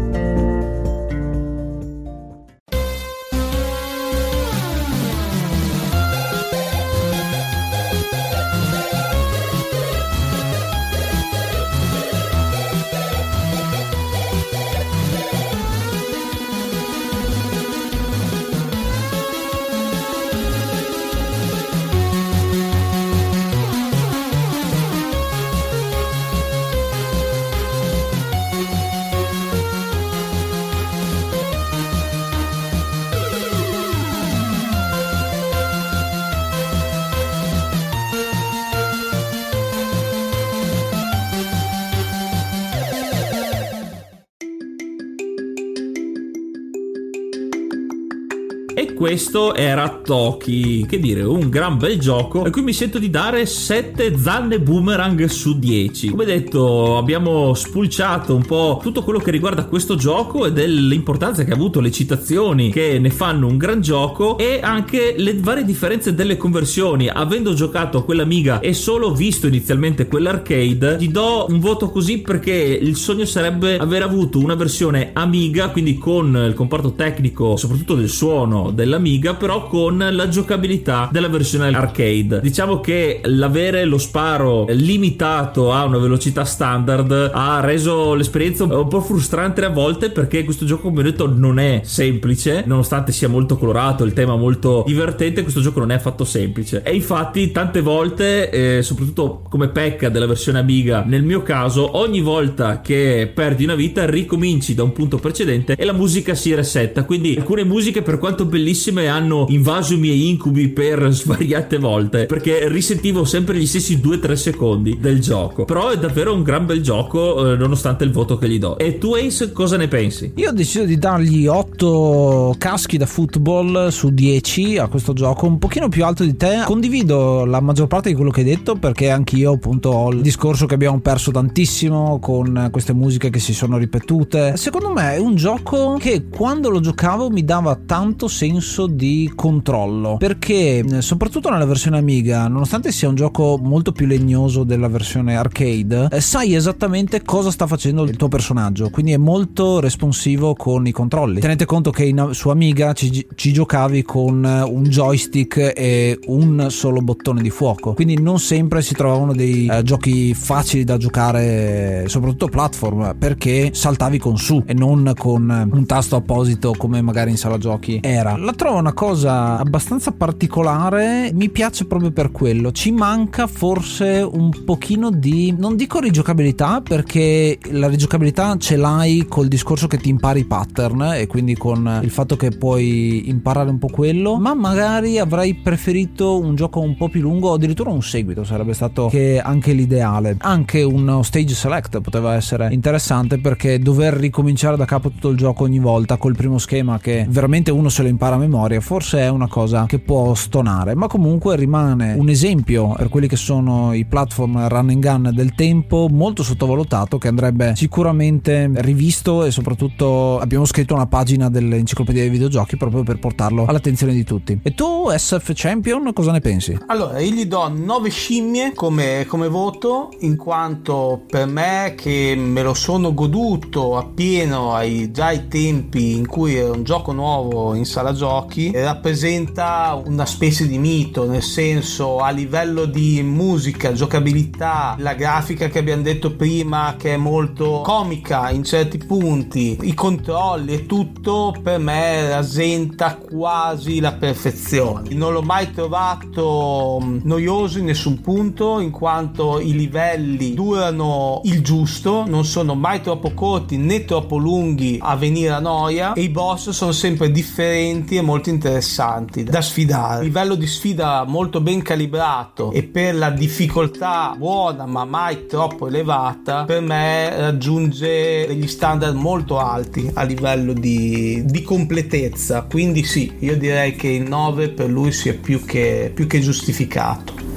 Questo 49.00 49.56
era 49.56 50.02
Toki, 50.04 50.86
che 50.86 51.00
dire, 51.00 51.22
un 51.22 51.48
gran 51.48 51.78
bel 51.78 51.98
gioco 51.98 52.42
a 52.42 52.50
cui 52.50 52.64
mi 52.64 52.74
sento 52.74 53.00
di 53.00 53.10
dare 53.10 53.46
7 53.46 54.18
zanne 54.18 54.60
boomerang 54.60 55.24
su 55.28 55.58
10. 55.58 56.10
Come 56.10 56.26
detto, 56.26 56.98
abbiamo 56.98 57.54
spulciato 57.54 58.36
un 58.36 58.46
po' 58.46 58.78
tutto 58.84 59.02
quello 59.04 59.20
che 59.20 59.32
riguarda 59.32 59.64
questo 59.64 59.96
gioco 59.96 60.46
e 60.46 60.52
dell'importanza 60.52 61.46
che 61.46 61.52
ha 61.52 61.56
avuto 61.56 61.80
le 61.80 61.92
citazioni 61.92 62.72
che 62.72 63.00
ne 63.00 63.10
fanno 63.10 63.48
un 63.48 63.56
gran 63.56 63.80
gioco 63.80 64.38
e 64.38 64.60
anche 64.62 65.16
le 65.16 65.34
varie 65.40 65.64
differenze 65.64 66.14
delle 66.14 66.36
conversioni. 66.36 67.08
Avendo 67.08 67.54
giocato 67.54 68.00
a 68.00 68.04
quell'Amiga 68.04 68.60
e 68.60 68.74
solo 68.74 69.14
visto 69.14 69.48
inizialmente 69.48 70.08
quell'arcade, 70.08 70.98
gli 71.00 71.08
do 71.08 71.46
un 71.48 71.62
voto 71.62 71.90
così 71.90 72.18
perché 72.18 72.52
il 72.52 72.98
sogno 72.98 73.24
sarebbe 73.24 73.78
aver 73.78 74.02
avuto 74.02 74.40
una 74.40 74.56
versione 74.56 75.12
Amiga, 75.14 75.70
quindi 75.70 75.98
con 75.98 76.36
il 76.46 76.54
comparto 76.54 76.92
tecnico, 76.92 77.56
soprattutto 77.56 77.96
del 77.96 78.10
suono 78.10 78.72
dell'Amiga, 78.90 79.36
però 79.36 79.68
con 79.68 80.04
la 80.12 80.28
giocabilità 80.28 81.10
della 81.12 81.30
versione 81.30 81.68
arcade. 81.68 82.42
Diciamo 82.42 82.80
che 82.80 83.22
l'avere 83.24 83.86
lo 83.86 84.00
sparo 84.00 84.66
limitato 84.70 85.72
a 85.72 85.86
una 85.86 86.00
velocità 86.00 86.44
standard 86.44 87.32
ha 87.34 87.60
reso 87.60 88.16
l'esperienza 88.16 88.64
un 88.64 88.88
po' 88.88 89.02
frustrante 89.02 89.64
a 89.64 89.70
volte 89.70 90.10
perché 90.10 90.44
questo 90.44 90.66
gioco, 90.66 90.90
come 90.90 91.02
ho 91.02 91.04
detto, 91.04 91.28
non 91.32 91.60
è 91.60 91.82
semplice, 91.84 92.64
nonostante 92.66 93.12
sia 93.12 93.30
molto 93.30 93.58
colorato, 93.58 94.04
il 94.04 94.14
tema 94.14 94.36
molto 94.36 94.84
divertente, 94.88 95.44
questo 95.44 95.62
gioco 95.62 95.80
non 95.80 95.92
è 95.92 95.96
affatto 95.96 96.26
semplice. 96.26 96.82
E 96.84 96.96
infatti 96.96 97.52
tante 97.52 97.82
volte, 97.82 98.50
eh, 98.50 98.82
soprattutto 98.82 99.44
come 99.50 99.70
pecca 99.70 100.10
della 100.10 100.26
versione 100.26 100.60
Amiga, 100.60 101.04
nel 101.06 101.24
mio 101.24 101.44
caso, 101.44 101.98
ogni 101.98 102.22
volta 102.22 102.82
che 102.82 103.32
perdi 103.34 103.66
una 103.66 103.76
vita 103.76 104.10
ricominci 104.10 104.74
da 104.74 104.84
un 104.84 104.92
punto 104.94 105.18
precedente 105.18 105.76
e 105.76 105.86
la 105.86 105.94
musica 105.94 106.34
si 106.34 106.54
resetta. 106.54 107.04
Quindi 107.04 107.36
alcune 107.38 107.64
musiche, 107.64 108.02
per 108.02 108.18
quanto 108.18 108.46
bellissime, 108.46 108.79
hanno 109.08 109.46
invaso 109.50 109.94
i 109.94 109.98
miei 109.98 110.30
incubi 110.30 110.70
per 110.70 111.10
svariate 111.12 111.78
volte 111.78 112.26
perché 112.26 112.68
risentivo 112.70 113.26
sempre 113.26 113.58
gli 113.58 113.66
stessi 113.66 113.98
2-3 113.98 114.34
secondi 114.34 114.98
del 115.00 115.20
gioco. 115.20 115.66
Però 115.66 115.90
è 115.90 115.98
davvero 115.98 116.34
un 116.34 116.44
gran 116.44 116.66
bel 116.66 116.82
gioco, 116.82 117.52
eh, 117.52 117.56
nonostante 117.56 118.04
il 118.04 118.12
voto 118.12 118.38
che 118.38 118.50
gli 118.50 118.60
do. 118.60 118.78
E 118.78 118.98
tu, 118.98 119.14
Ace, 119.14 119.52
cosa 119.52 119.78
ne 119.78 119.88
pensi? 119.88 120.32
Io 120.36 120.50
ho 120.50 120.54
deciso 120.54 120.86
di 120.86 120.98
dargli 120.98 121.48
8 121.48 122.56
caschi 122.58 122.98
da 122.98 123.06
football 123.06 123.90
su 123.90 124.10
10 124.10 124.78
a 124.78 124.88
questo 124.88 125.14
gioco, 125.14 125.46
un 125.46 125.58
pochino 125.58 125.90
più 125.90 126.06
alto 126.06 126.24
di 126.24 126.36
te. 126.36 126.64
Condivido 126.66 127.46
la 127.46 127.60
maggior 127.60 127.88
parte 127.88 128.10
di 128.10 128.16
quello 128.16 128.32
che 128.32 128.42
hai 128.42 128.46
detto 128.46 128.76
perché 128.76 129.10
anch'io 129.10 129.54
appunto 129.54 129.90
ho 129.90 130.12
il 130.12 130.22
discorso 130.22 130.66
che 130.66 130.76
abbiamo 130.76 131.00
perso 131.00 131.32
tantissimo 131.32 132.20
con 132.20 132.70
queste 132.72 132.94
musiche 132.94 133.30
che 133.30 133.40
si 133.40 133.54
sono 133.54 133.78
ripetute. 133.78 134.56
Secondo 134.58 134.92
me 134.92 135.14
è 135.14 135.18
un 135.18 135.36
gioco 135.36 135.98
che 136.00 136.28
quando 136.30 136.70
lo 136.70 136.80
giocavo 136.80 137.30
mi 137.30 137.44
dava 137.44 137.78
tanto 137.86 138.28
senso 138.28 138.69
senso 138.70 138.86
di 138.86 139.32
controllo 139.36 140.18
perché 140.18 140.78
eh, 140.78 141.02
soprattutto 141.02 141.50
nella 141.50 141.66
versione 141.66 141.98
Amiga, 141.98 142.48
nonostante 142.48 142.92
sia 142.92 143.10
un 143.10 143.16
gioco 143.16 143.58
molto 143.62 143.92
più 143.92 144.06
legnoso 144.06 144.64
della 144.64 144.88
versione 144.88 145.36
arcade, 145.36 146.08
eh, 146.12 146.22
sai 146.22 146.54
esattamente 146.54 147.24
cosa 147.24 147.50
sta 147.50 147.66
facendo 147.66 148.04
il 148.04 148.16
tuo 148.16 148.28
personaggio, 148.28 148.90
quindi 148.90 149.14
è 149.14 149.18
molto 149.18 149.80
responsivo 149.80 150.54
con 150.54 150.86
i 150.86 150.92
controlli. 150.92 151.40
Tenete 151.40 151.66
conto 151.66 151.90
che 151.90 152.06
in, 152.06 152.30
su 152.32 152.50
Amiga 152.50 152.94
ci, 152.94 153.26
ci 153.34 153.52
giocavi 153.52 154.04
con 154.04 154.44
un 154.44 154.84
joystick 154.84 155.74
e 155.76 156.20
un 156.28 156.68
solo 156.70 157.02
bottone 157.02 157.42
di 157.42 157.50
fuoco, 157.50 157.94
quindi 157.94 158.22
non 158.22 158.40
sempre 158.40 158.82
si 158.82 158.94
trovavano 158.94 159.34
dei 159.34 159.68
eh, 159.68 159.82
giochi 159.82 160.34
facili 160.34 160.84
da 160.84 160.98
giocare, 160.98 162.04
soprattutto 162.08 162.48
platform, 162.48 163.16
perché 163.18 163.72
saltavi 163.74 164.20
con 164.20 164.38
su 164.38 164.62
e 164.66 164.74
non 164.74 165.14
con 165.18 165.70
un 165.72 165.86
tasto 165.86 166.16
apposito 166.16 166.74
come 166.78 167.02
magari 167.02 167.32
in 167.32 167.38
sala 167.38 167.58
giochi 167.58 168.00
era. 168.02 168.38
La 168.38 168.54
trovo 168.60 168.78
una 168.78 168.92
cosa 168.92 169.58
abbastanza 169.58 170.12
particolare, 170.12 171.32
mi 171.34 171.50
piace 171.50 171.86
proprio 171.86 172.12
per 172.12 172.30
quello. 172.30 172.74
Ci 172.74 172.92
manca 172.92 173.48
forse 173.48 174.20
un 174.30 174.66
pochino 174.66 175.12
di 175.12 175.56
non 175.58 175.78
dico 175.78 176.02
rigiocabilità 176.02 176.82
perché 176.82 177.58
la 177.72 177.88
rigiocabilità 177.88 178.58
ce 178.58 178.76
l'hai 178.76 179.28
col 179.30 179.48
discorso 179.48 179.88
che 179.88 179.96
ti 179.96 180.10
impari 180.10 180.42
i 180.42 180.44
pattern 180.44 181.14
e 181.14 181.26
quindi 181.26 181.56
con 181.56 182.02
il 182.04 182.10
fatto 182.10 182.36
che 182.36 182.50
puoi 182.50 183.30
imparare 183.30 183.70
un 183.70 183.78
po' 183.78 183.88
quello, 183.88 184.38
ma 184.38 184.54
magari 184.54 185.20
avrei 185.20 185.56
preferito 185.56 186.38
un 186.38 186.56
gioco 186.56 186.82
un 186.82 186.98
po' 186.98 187.08
più 187.08 187.22
lungo 187.22 187.52
o 187.52 187.54
addirittura 187.54 187.92
un 187.92 188.04
seguito, 188.04 188.44
sarebbe 188.44 188.74
stato 188.74 189.08
che 189.08 189.40
anche 189.40 189.72
l'ideale. 189.72 190.36
Anche 190.40 190.84
uno 190.84 191.24
stage 191.24 191.54
select 191.54 192.02
poteva 192.02 192.36
essere 192.36 192.68
interessante 192.74 193.40
perché 193.40 193.80
dover 193.80 194.16
ricominciare 194.16 194.76
da 194.76 194.84
capo 194.84 195.12
tutto 195.12 195.30
il 195.30 195.38
gioco 195.38 195.64
ogni 195.64 195.80
volta 195.80 196.18
col 196.18 196.36
primo 196.36 196.58
schema 196.58 197.00
che 197.00 197.26
veramente 197.30 197.72
uno 197.72 197.88
se 197.88 198.02
lo 198.02 198.10
impara 198.10 198.36
a 198.36 198.38
memoria, 198.38 198.48
forse 198.80 199.20
è 199.20 199.30
una 199.30 199.48
cosa 199.48 199.86
che 199.86 200.00
può 200.00 200.34
stonare, 200.34 200.96
ma 200.96 201.08
comunque 201.08 201.56
rimane 201.56 202.14
un 202.14 202.30
esempio 202.30 202.94
per 202.96 203.10
quelli 203.10 203.28
che 203.28 203.36
sono 203.36 203.94
i 203.94 204.06
platform 204.06 204.68
run 204.68 204.90
and 204.90 205.00
gun 205.00 205.32
del 205.34 205.54
tempo 205.56 206.08
molto 206.10 206.44
sottovalutato 206.44 207.18
che 207.18 207.28
andrebbe 207.28 207.74
sicuramente 207.76 208.70
rivisto 208.76 209.44
e 209.44 209.52
soprattutto 209.52 210.40
abbiamo 210.40 210.66
scritto 210.66 210.94
una 210.94 211.08
pagina 211.08 211.50
dell'enciclopedia 211.50 212.22
dei 212.22 212.32
videogiochi 212.32 212.78
proprio 212.78 213.04
per 213.04 213.20
portarlo 213.20 213.66
all'attenzione 213.66 214.14
di 214.14 214.24
tutti. 214.24 214.60
E 214.62 214.74
tu 214.74 215.10
SF 215.10 215.52
Champion 215.54 216.12
cosa 216.14 216.32
ne 216.32 216.40
pensi? 216.40 216.78
Allora, 216.88 217.20
io 217.20 217.32
gli 217.32 217.46
do 217.46 217.68
9 217.68 218.10
scimmie 218.10 218.74
come, 218.74 219.26
come 219.28 219.48
voto 219.48 220.10
in 220.20 220.36
quanto 220.36 221.24
per 221.30 221.46
me 221.46 221.94
che 221.96 222.36
me 222.38 222.62
lo 222.62 222.74
sono 222.74 223.14
goduto 223.14 223.98
appieno 223.98 224.74
ai, 224.74 225.12
già 225.12 225.28
ai 225.28 225.48
tempi 225.48 226.16
in 226.16 226.28
cui 226.28 226.56
era 226.56 226.72
un 226.72 226.84
gioco 226.84 227.12
nuovo 227.12 227.74
in 227.74 227.86
sala 227.86 228.14
giochi 228.40 228.72
rappresenta 228.74 230.02
una 230.06 230.26
specie 230.26 230.68
di 230.68 230.78
mito 230.78 231.26
nel 231.26 231.44
senso 231.44 232.20
a 232.20 232.30
livello 232.30 232.86
di 232.86 233.22
musica 233.22 233.92
giocabilità 233.92 234.96
la 235.00 235.14
grafica 235.14 235.68
che 235.68 235.80
abbiamo 235.80 236.04
detto 236.04 236.36
prima 236.36 236.96
che 236.98 237.16
è 237.16 237.18
molto 237.18 237.82
comica 237.84 238.50
in 238.50 238.64
certi 238.64 238.98
punti 238.98 239.78
i 239.82 239.94
controlli 239.94 240.74
e 240.74 240.86
tutto 240.86 241.54
per 241.62 241.80
me 241.80 242.30
rasenta 242.30 243.16
quasi 243.16 244.00
la 244.00 244.14
perfezione. 244.14 245.14
Non 245.14 245.34
l'ho 245.34 245.42
mai 245.42 245.72
trovato 245.72 247.00
mm, 247.02 247.20
noioso 247.24 247.80
in 247.80 247.86
nessun 247.86 248.22
punto 248.22 248.80
in 248.80 248.92
quanto 248.92 249.60
i 249.60 249.74
livelli 249.74 250.54
durano 250.54 251.42
il 251.44 251.62
giusto 251.62 252.24
non 252.28 252.46
sono 252.46 252.76
mai 252.76 253.02
troppo 253.02 253.34
corti 253.34 253.78
né 253.78 254.06
troppo 254.06 254.38
lunghi 254.38 254.98
a 255.02 255.16
venire 255.16 255.50
a 255.50 255.60
noia 255.60 256.14
e 256.14 256.22
i 256.22 256.30
boss 256.30 256.70
sono 256.70 256.92
sempre 256.92 257.32
differenti 257.32 258.16
e 258.16 258.22
molto 258.30 258.50
interessanti 258.50 259.44
da 259.44 259.60
sfidare. 259.60 260.24
Livello 260.24 260.54
di 260.54 260.68
sfida 260.68 261.24
molto 261.24 261.62
ben 261.62 261.82
calibrato 261.82 262.72
e 262.72 262.84
per 262.84 263.16
la 263.16 263.32
difficoltà 263.32 264.36
buona 264.38 264.86
ma 264.86 265.04
mai 265.04 265.48
troppo 265.48 265.88
elevata, 265.88 266.66
per 266.66 266.82
me 266.82 267.36
raggiunge 267.36 268.46
degli 268.48 268.68
standard 268.68 269.16
molto 269.16 269.58
alti 269.58 270.12
a 270.14 270.22
livello 270.22 270.74
di, 270.74 271.42
di 271.44 271.64
completezza. 271.64 272.68
Quindi 272.70 273.04
sì, 273.04 273.34
io 273.40 273.58
direi 273.58 273.96
che 273.96 274.10
il 274.10 274.28
9 274.30 274.70
per 274.70 274.90
lui 274.90 275.12
sia 275.12 275.34
più 275.34 275.66
che, 275.66 276.12
più 276.14 276.28
che 276.28 276.40
giustificato. 276.40 277.49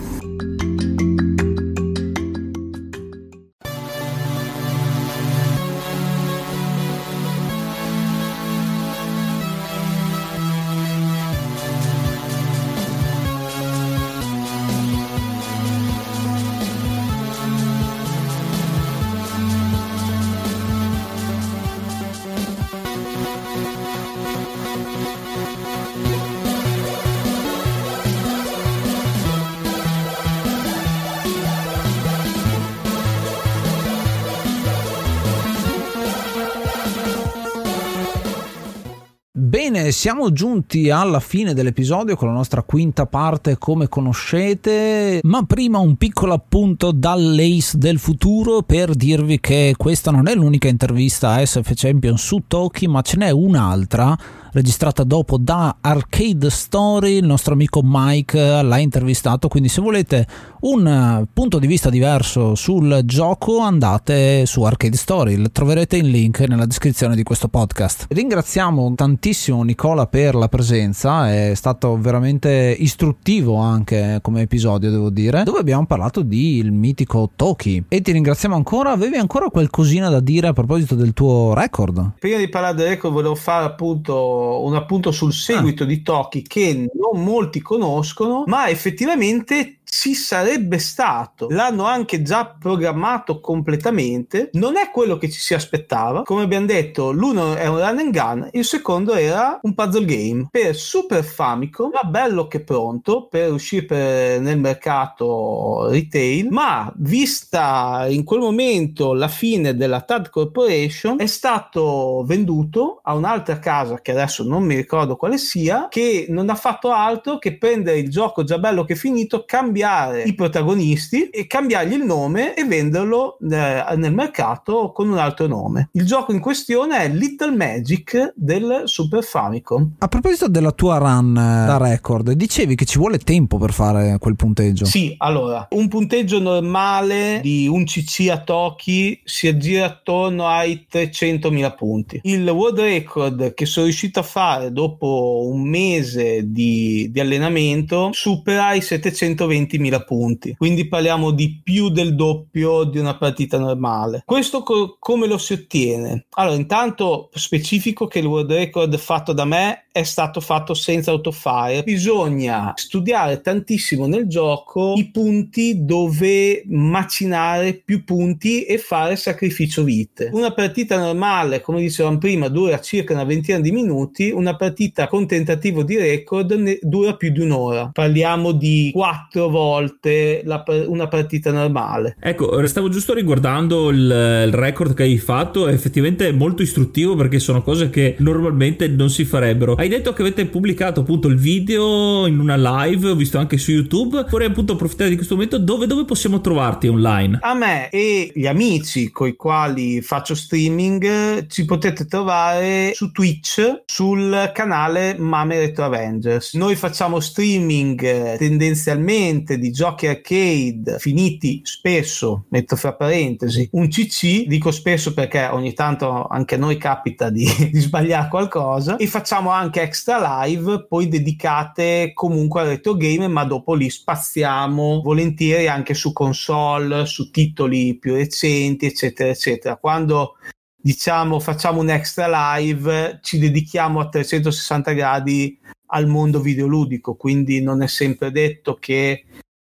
Siamo 40.03 40.33
giunti 40.33 40.91
alla 40.91 41.21
fine 41.21 41.55
dell'episodio 41.55 42.17
con 42.17 42.27
la 42.27 42.35
nostra 42.35 42.65
quinta 42.65 43.07
parte 43.07 43.57
come 43.57 43.87
conoscete, 43.87 45.21
ma 45.23 45.45
prima 45.45 45.79
un 45.79 45.95
piccolo 45.95 46.33
appunto 46.33 46.91
dall'Ace 46.91 47.79
del 47.79 48.01
futuro 48.01 48.63
per 48.63 48.97
dirvi 48.97 49.39
che 49.39 49.75
questa 49.77 50.11
non 50.11 50.27
è 50.27 50.35
l'unica 50.35 50.67
intervista 50.67 51.35
a 51.35 51.47
SF 51.47 51.71
Champion 51.77 52.19
su 52.19 52.43
Toki, 52.49 52.89
ma 52.89 53.01
ce 53.03 53.17
n'è 53.17 53.31
un'altra 53.31 54.19
registrata 54.53 55.03
dopo 55.05 55.39
da 55.39 55.77
Arcade 55.81 56.51
Story, 56.51 57.17
il 57.17 57.25
nostro 57.25 57.55
amico 57.55 57.81
Mike 57.83 58.63
l'ha 58.63 58.79
intervistato, 58.79 59.49
quindi 59.49 59.69
se 59.69 59.81
volete 59.81 60.27
un 60.61 60.87
eh, 60.87 61.27
punto 61.33 61.59
di 61.59 61.67
vista 61.67 61.91
diverso 61.91 62.55
sul 62.55 63.01
gioco 63.05 63.59
andate 63.59 64.45
su 64.47 64.63
Arcade 64.63 64.97
Story, 64.97 65.43
troverete 65.51 65.97
il 65.97 66.07
link 66.07 66.41
nella 66.41 66.67
descrizione 66.67 67.17
di 67.17 67.23
questo 67.23 67.49
podcast. 67.49 68.07
Ringraziamo 68.11 68.95
tantissimo 68.95 69.63
Nicola 69.63 70.07
per 70.07 70.35
la 70.35 70.49
presenza, 70.49 71.33
è 71.33 71.55
stato 71.55 71.99
veramente 71.99 72.77
istruttivo 72.79 73.57
anche 73.57 74.19
come 74.23 74.43
episodio 74.43 74.91
devo 74.91 75.11
dire, 75.11 75.45
dove 75.45 75.61
abbiamo 75.61 75.87
parlato 75.87 76.21
di 76.21 76.57
il 76.57 76.73
mitico 76.73 77.31
Toki. 77.35 77.85
E 77.89 78.03
ti 78.03 78.13
ringraziamo 78.13 78.55
ancora, 78.55 78.91
avevi 78.91 79.17
ancora 79.17 79.49
qualcosina 79.49 80.11
da 80.11 80.21
dire 80.21 80.49
a 80.49 80.53
proposito 80.53 80.95
del 80.95 81.15
tuo 81.15 81.55
record? 81.55 82.13
Prima 82.19 82.37
di 82.37 82.49
parlare 82.49 82.75
del 82.75 82.89
record 82.89 83.15
volevo 83.15 83.35
fare 83.35 83.65
appunto 83.65 84.41
un 84.63 84.75
appunto 84.75 85.11
sul 85.11 85.33
seguito 85.33 85.85
ah. 85.85 85.87
di 85.87 86.03
Toki 86.03 86.43
che 86.43 86.89
non 86.93 87.23
molti 87.23 87.61
conoscono, 87.61 88.45
ma 88.47 88.69
effettivamente 88.69 89.79
ci 89.93 90.15
sarebbe 90.15 90.79
stato. 90.79 91.49
L'hanno 91.51 91.85
anche 91.85 92.23
già 92.23 92.47
programmato 92.47 93.41
completamente. 93.41 94.49
Non 94.55 94.79
è 94.79 94.91
quello 94.91 95.19
che 95.19 95.29
ci 95.29 95.39
si 95.39 95.53
aspettava. 95.53 96.23
Come 96.23 96.45
abbiamo 96.45 96.65
detto, 96.65 97.13
l'uno 97.13 97.55
è 97.55 97.67
un 97.67 97.77
run 97.77 97.99
and 97.99 98.11
gun, 98.11 98.49
il 98.53 98.65
secondo 98.65 99.13
era 99.13 99.59
un 99.61 99.75
puzzle 99.75 100.07
game. 100.07 100.49
Per 100.51 100.75
Super 100.75 101.23
Famicom, 101.23 101.91
ma 101.93 102.09
bello 102.09 102.49
che 102.49 102.61
pronto 102.61 103.27
per 103.29 103.53
uscire 103.53 104.39
nel 104.39 104.59
mercato 104.59 105.89
retail, 105.91 106.49
ma 106.49 106.91
vista 106.97 108.07
in 108.09 108.25
quel 108.25 108.41
momento 108.41 109.13
la 109.13 109.29
fine 109.29 109.77
della 109.77 110.01
TAD 110.01 110.31
Corporation, 110.31 111.21
è 111.21 111.27
stato 111.27 112.25
venduto 112.27 113.01
a 113.03 113.15
un'altra 113.15 113.59
casa 113.59 114.01
che 114.01 114.13
adesso 114.13 114.32
non 114.41 114.65
mi 114.65 114.75
ricordo 114.75 115.17
quale 115.17 115.39
sia, 115.39 115.89
che 115.89 116.27
non 116.29 116.51
ha 116.51 116.55
fatto 116.55 116.91
altro 116.91 117.39
che 117.39 117.57
prendere 117.57 117.99
il 117.99 118.11
gioco 118.11 118.45
già 118.45 118.59
bello 118.59 118.85
che 118.85 118.95
è 118.95 118.97
finito, 118.97 119.45
cambiare 119.47 119.71
cambiare 119.83 120.23
i 120.23 120.35
protagonisti 120.35 121.29
e 121.29 121.47
cambiargli 121.47 121.95
il 121.95 122.05
nome 122.05 122.55
e 122.55 122.65
venderlo 122.65 123.39
eh, 123.39 123.85
nel 123.97 124.13
mercato 124.13 124.93
con 124.93 125.09
un 125.09 125.19
altro 125.19 125.47
nome. 125.47 125.89
Il 125.93 126.05
gioco 126.05 126.33
in 126.33 126.41
questione 126.41 126.99
è 126.99 127.09
Little 127.09 127.55
Magic 127.55 128.33
del 128.37 128.83
Super 128.85 129.23
Famicom. 129.23 129.95
A 129.99 130.09
proposito 130.09 130.49
della 130.49 130.73
tua 130.73 130.99
run 130.99 131.37
eh, 131.37 131.67
da 131.67 131.77
record, 131.79 132.33
dicevi 132.33 132.75
che 132.75 132.85
ci 132.85 132.99
vuole 132.99 133.19
tempo 133.19 133.59
per 133.59 133.73
fare 133.73 134.19
quel 134.19 134.37
punteggio. 134.37 134.85
Sì, 134.85 135.15
allora, 135.19 135.67
un 135.71 135.89
punteggio 135.89 136.41
normale 136.41 137.41
di 137.43 137.67
un 137.67 137.85
CC 137.85 138.29
a 138.31 138.39
Toki 138.39 139.21
si 139.25 139.49
aggira 139.49 139.87
attorno 139.87 140.47
ai 140.47 140.87
300.000 140.91 141.75
punti. 141.75 142.21
Il 142.25 142.49
world 142.49 142.81
record 142.81 143.55
che 143.55 143.67
sono 143.67 143.87
riuscito 143.87 144.21
a 144.21 144.22
fare 144.23 144.73
dopo 144.73 145.47
un 145.51 145.69
mese 145.69 146.51
di, 146.51 147.09
di 147.11 147.21
allenamento 147.21 148.11
supera 148.13 148.75
i 148.75 148.79
720.000 148.79 150.05
punti, 150.05 150.55
quindi 150.57 150.89
parliamo 150.89 151.31
di 151.31 151.61
più 151.63 151.89
del 151.89 152.15
doppio 152.15 152.85
di 152.85 152.99
una 152.99 153.17
partita 153.17 153.59
normale. 153.59 154.23
Questo 154.25 154.63
co- 154.63 154.97
come 154.99 155.27
lo 155.27 155.39
si 155.39 155.53
ottiene? 155.55 156.27
Allora, 156.31 156.57
intanto 156.57 157.31
specifico 157.35 158.07
che 158.07 158.19
il 158.19 158.27
world 158.27 158.53
record 158.53 158.97
fatto 158.99 159.33
da 159.33 159.45
me 159.45 159.85
è 159.93 160.03
stato 160.05 160.41
fatto 160.41 160.73
senza 160.73 161.11
autofire. 161.11 161.83
Bisogna 161.85 162.73
studiare 162.75 163.43
tantissimo 163.43 164.07
nel 164.07 164.27
gioco 164.27 164.95
i 164.97 165.11
punti 165.11 165.85
dove 165.85 166.63
macinare 166.67 167.75
più 167.75 168.03
punti 168.03 168.65
e 168.65 168.79
fare 168.79 169.17
sacrificio 169.17 169.85
vite. 169.85 170.31
Una 170.33 170.53
partita 170.53 170.99
normale, 170.99 171.61
come 171.61 171.81
dicevamo 171.81 172.19
prima, 172.19 172.49
dura 172.49 172.81
circa 172.81 173.13
una 173.13 173.25
ventina 173.25 173.61
di 173.61 173.71
minuti, 173.71 174.12
una 174.33 174.57
partita 174.57 175.07
con 175.07 175.27
tentativo 175.27 175.83
di 175.83 175.97
record 175.97 176.79
dura 176.83 177.17
più 177.17 177.31
di 177.31 177.41
un'ora. 177.41 177.91
Parliamo 177.93 178.53
di 178.53 178.91
quattro 178.93 179.49
volte 179.49 180.43
la, 180.45 180.63
una 180.87 181.09
partita 181.09 181.51
normale. 181.53 182.17
Ecco, 182.21 182.65
stavo 182.67 182.89
giusto 182.89 183.15
riguardando 183.15 183.91
il, 183.91 183.99
il 183.99 184.53
record 184.53 184.95
che 184.95 185.05
hai 185.05 185.19
fatto, 185.19 185.69
effettivamente 185.69 186.29
è 186.29 186.33
molto 186.33 186.63
istruttivo 186.63 187.15
perché 187.15 187.39
sono 187.39 187.63
cose 187.63 187.91
che 187.91 188.17
normalmente 188.19 188.89
non 188.89 189.11
si 189.11 189.25
farebbero. 189.25 189.75
Hai 189.75 189.89
detto 189.89 190.13
che 190.13 190.23
avete 190.23 190.47
pubblicato 190.47 191.01
appunto 191.01 191.29
il 191.29 191.37
video 191.37 192.27
in 192.27 192.39
una 192.39 192.57
live, 192.57 193.11
ho 193.11 193.15
visto 193.15 193.39
anche 193.39 193.59
su 193.59 193.71
YouTube. 193.71 194.27
Vorrei 194.29 194.49
appunto 194.49 194.75
approfittare 194.75 195.11
di 195.11 195.17
questo 195.17 195.35
momento. 195.35 195.59
Dove, 195.59 195.87
dove 195.87 196.05
possiamo 196.05 196.41
trovarti 196.41 196.89
online? 196.89 197.39
A 197.43 197.55
me 197.55 197.89
e 197.91 198.31
gli 198.35 198.47
amici 198.47 199.11
con 199.11 199.29
i 199.29 199.37
quali 199.37 200.01
faccio 200.01 200.35
streaming 200.35 201.47
ci 201.47 201.65
potete 201.65 202.07
trovare 202.07 202.93
su 202.95 203.11
Twitch 203.11 203.83
sul 204.03 204.51
canale 204.53 205.17
Mame 205.19 205.59
Retro 205.59 205.85
Avengers. 205.85 206.55
Noi 206.55 206.77
facciamo 206.77 207.21
streaming 207.21 208.03
eh, 208.03 208.37
tendenzialmente 208.39 209.59
di 209.59 209.71
giochi 209.71 210.07
arcade 210.07 210.99
finiti 210.99 211.61
spesso, 211.65 212.47
metto 212.49 212.77
fra 212.77 212.95
parentesi, 212.95 213.69
un 213.73 213.89
CC, 213.89 214.47
dico 214.47 214.71
spesso 214.71 215.15
perché 215.15 215.47
ogni 215.47 215.73
tanto 215.73 216.27
anche 216.27 216.57
a 216.57 216.59
noi 216.59 216.77
capita 216.77 217.31
di, 217.31 217.45
di 217.71 217.81
sbagliare 217.81 218.29
qualcosa 218.29 218.97
e 218.97 219.07
facciamo 219.07 219.51
anche 219.51 219.73
anche 219.73 219.81
extra 219.83 220.45
live 220.45 220.87
poi 220.87 221.09
dedicate 221.09 222.13
comunque 222.13 222.61
al 222.61 222.67
retro 222.67 222.95
game 222.95 223.27
ma 223.29 223.45
dopo 223.45 223.75
li 223.75 223.89
spaziamo 223.89 225.01
volentieri 225.03 225.67
anche 225.67 225.95
su 225.95 226.13
console 226.13 227.07
su 227.07 227.31
titoli 227.31 227.97
più 227.97 228.13
recenti 228.15 228.87
eccetera 228.87 229.31
eccetera 229.31 229.77
quando 229.77 230.35
diciamo 230.83 231.39
facciamo 231.39 231.81
un 231.81 231.91
extra 231.91 232.57
live 232.57 233.21
ci 233.23 233.39
dedichiamo 233.39 234.01
a 234.01 234.09
360 234.09 234.93
gradi 234.93 235.59
al 235.87 236.07
mondo 236.07 236.41
videoludico. 236.41 237.15
Quindi 237.15 237.63
non 237.63 237.83
è 237.83 237.87
sempre 237.87 238.31
detto 238.31 238.75
che 238.75 239.25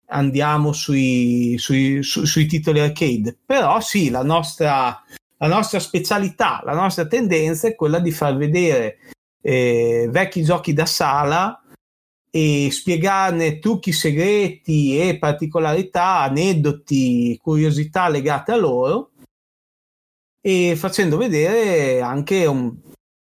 andiamo 0.08 0.72
sui, 0.72 1.56
sui, 1.58 2.02
su, 2.02 2.24
sui 2.24 2.46
titoli 2.46 2.80
arcade. 2.80 3.36
Però 3.44 3.80
sì 3.80 4.10
la 4.10 4.22
nostra 4.22 5.02
la 5.38 5.48
nostra 5.48 5.78
specialità, 5.80 6.62
la 6.64 6.72
nostra 6.72 7.06
tendenza 7.06 7.68
è 7.68 7.74
quella 7.74 7.98
di 7.98 8.10
far 8.10 8.36
vedere 8.36 8.98
eh, 9.42 10.08
vecchi 10.10 10.42
giochi 10.42 10.72
da 10.72 10.86
sala 10.86 11.62
e 12.30 12.68
spiegarne 12.70 13.58
trucchi 13.58 13.92
segreti 13.92 14.98
e 14.98 15.18
particolarità, 15.18 16.20
aneddoti, 16.20 17.38
curiosità 17.42 18.08
legate 18.08 18.52
a 18.52 18.56
loro 18.56 19.10
e 20.46 20.76
facendo 20.76 21.16
vedere 21.16 22.00
anche 22.00 22.46
un, 22.46 22.72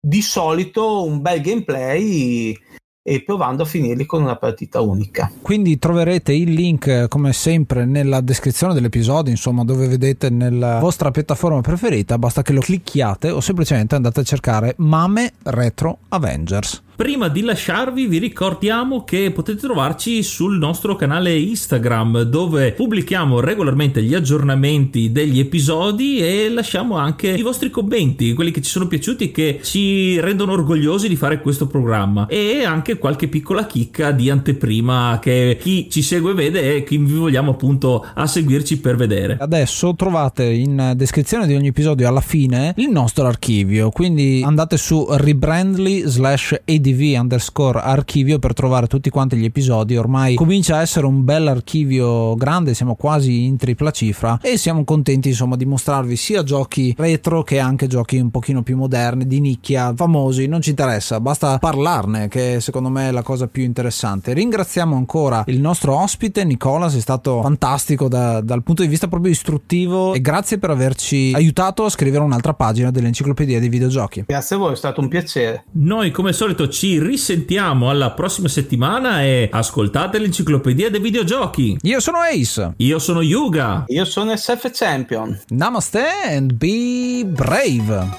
di 0.01 0.24
solito 0.24 1.05
un 1.05 1.22
bel 1.22 1.41
gameplay 1.41 2.57
e 3.03 3.24
provando 3.24 3.61
a 3.61 3.66
finirli 3.68 4.03
con 4.07 4.24
una 4.24 4.36
partita 4.36 4.82
unica. 4.82 5.32
Quindi 5.43 5.78
troverete 5.78 6.34
il 6.34 6.53
link 6.53 7.07
come 7.09 7.32
sempre 7.32 7.86
nella 7.86 8.20
descrizione 8.20 8.74
dell'episodio, 8.74 9.32
insomma 9.32 9.64
dove 9.64 9.88
vedete 9.88 10.32
nella 10.32 10.80
vostra 10.80 11.11
piattaforma 11.11 11.61
preferita, 11.61 12.18
basta 12.18 12.41
che 12.41 12.51
lo 12.51 12.61
clicchiate 12.61 13.30
o 13.30 13.41
semplicemente 13.41 13.93
andate 13.93 14.22
a 14.22 14.24
cercare 14.24 14.74
Mame 14.78 15.34
Retro 15.43 15.99
Avengers. 16.09 16.82
Prima 16.96 17.28
di 17.28 17.41
lasciarvi 17.41 18.06
vi 18.06 18.20
ricordiamo 18.20 19.04
che 19.04 19.32
potete 19.32 19.60
trovarci 19.60 20.22
sul 20.22 20.60
nostro 20.60 20.96
canale 20.96 21.36
Instagram 21.36 22.22
dove 22.22 22.74
pubblichiamo 22.74 23.39
regolarmente 23.39 24.04
gli 24.04 24.14
aggiornamenti 24.14 25.12
degli 25.12 25.39
episodi 25.39 26.20
e 26.20 26.50
lasciamo 26.50 26.96
anche 26.98 27.30
i 27.30 27.41
vostri 27.41 27.72
commenti, 27.72 28.34
quelli 28.34 28.52
che 28.52 28.62
ci 28.62 28.70
sono 28.70 28.86
piaciuti 28.86 29.24
e 29.24 29.32
che 29.32 29.60
ci 29.64 30.20
rendono 30.20 30.52
orgogliosi 30.52 31.08
di 31.08 31.16
fare 31.16 31.41
questo 31.41 31.66
programma 31.66 32.28
e 32.28 32.64
anche 32.64 33.00
qualche 33.00 33.28
piccola 33.28 33.66
chicca 33.66 34.12
di 34.12 34.30
anteprima 34.30 35.18
che 35.20 35.58
chi 35.60 35.89
ci 35.89 36.04
segue 36.04 36.36
vede 36.36 36.76
e 36.76 36.84
chi 36.84 36.98
vi 36.98 37.16
vogliamo 37.16 37.52
appunto 37.54 38.06
a 38.14 38.28
seguirci 38.28 38.80
per 38.80 38.98
vedere. 38.98 39.38
Adesso 39.39 39.96
trovate 39.96 40.44
in 40.44 40.94
descrizione 40.96 41.48
di 41.48 41.56
ogni 41.56 41.70
episodio 41.70 42.08
alla 42.08 42.22
fine 42.22 42.76
il 42.78 42.91
nostro 42.91 43.26
archivio, 43.26 43.89
quindi 43.89 44.44
andate 44.46 44.78
su 44.78 45.08
rebrandly 45.10 46.04
slash 46.06 46.62
adv 46.84 47.19
underscore 47.19 47.79
archivio 47.79 48.39
per 48.39 48.53
trovare 48.53 48.88
tutti 48.88 49.09
quanti 49.09 49.38
gli 49.38 49.45
episodi. 49.45 49.95
Ormai 49.95 50.36
comincia 50.36 50.77
a 50.77 50.81
essere 50.81 51.05
un 51.05 51.23
bel 51.23 51.47
archivio 51.47 52.36
grande, 52.36 52.73
siamo 52.73 52.95
quasi 52.95 53.45
in 53.45 53.55
tripla 53.55 53.91
cifra 53.91 54.39
e 54.41 54.57
siamo 54.57 54.84
contenti 54.84 55.29
insomma 55.29 55.55
di 55.55 55.65
mostrarvi 55.65 56.15
sia 56.15 56.43
giochi 56.43 56.93
retro 56.97 57.43
che 57.43 57.59
anche 57.59 57.88
giochi 57.88 58.17
un 58.17 58.29
pochino 58.29 58.61
più 58.63 58.75
moderni, 58.75 59.25
di 59.25 59.39
nicchia, 59.39 59.93
famosi, 59.95 60.47
non 60.47 60.61
ci 60.61 60.71
interessa, 60.71 61.19
basta 61.19 61.57
parlarne 61.57 62.27
che 62.27 62.59
secondo 62.59 62.89
me 62.89 63.07
è 63.07 63.11
la 63.11 63.23
cosa 63.23 63.47
più 63.47 63.63
interessante. 63.63 64.34
Ringraziamo 64.34 64.95
ancora 64.95 65.43
il 65.47 65.59
nostro 65.59 65.97
ospite 65.97 66.43
Nicola, 66.43 66.89
sei 66.89 67.01
stato 67.01 67.41
fantastico 67.41 68.07
da, 68.07 68.41
dal 68.41 68.63
punto 68.63 68.81
di 68.81 68.88
vista 68.88 69.07
proprio 69.07 69.31
istruttivo 69.31 70.13
e 70.13 70.21
grazie 70.21 70.57
per 70.57 70.71
averci 70.71 71.31
aiutato 71.34 71.86
a 71.86 71.89
scrivere 71.89 72.23
un'altra 72.23 72.53
pagina 72.53 72.91
dell'enciclopedia 72.91 73.59
dei 73.59 73.69
videogiochi. 73.69 74.23
Grazie 74.27 74.55
a 74.55 74.59
voi, 74.59 74.73
è 74.73 74.75
stato 74.75 74.99
un 74.99 75.07
piacere. 75.07 75.65
Noi 75.73 76.11
come 76.11 76.29
al 76.29 76.36
solito 76.36 76.67
ci 76.74 76.99
risentiamo 76.99 77.91
alla 77.91 78.11
prossima 78.11 78.47
settimana 78.47 79.21
e 79.21 79.47
ascoltate 79.51 80.17
l'enciclopedia 80.17 80.89
dei 80.89 80.99
videogiochi. 80.99 81.78
Io 81.84 81.99
sono 81.99 82.17
Ace. 82.17 82.74
Io 82.78 82.97
sono 82.97 83.21
Yuga. 83.21 83.84
Io 83.88 84.05
sono 84.05 84.36
SF 84.36 84.71
Champion. 84.71 85.39
Namaste 85.49 86.03
and 86.26 86.53
be 86.53 87.24
brave. 87.26 88.09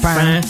Bam. 0.00 0.40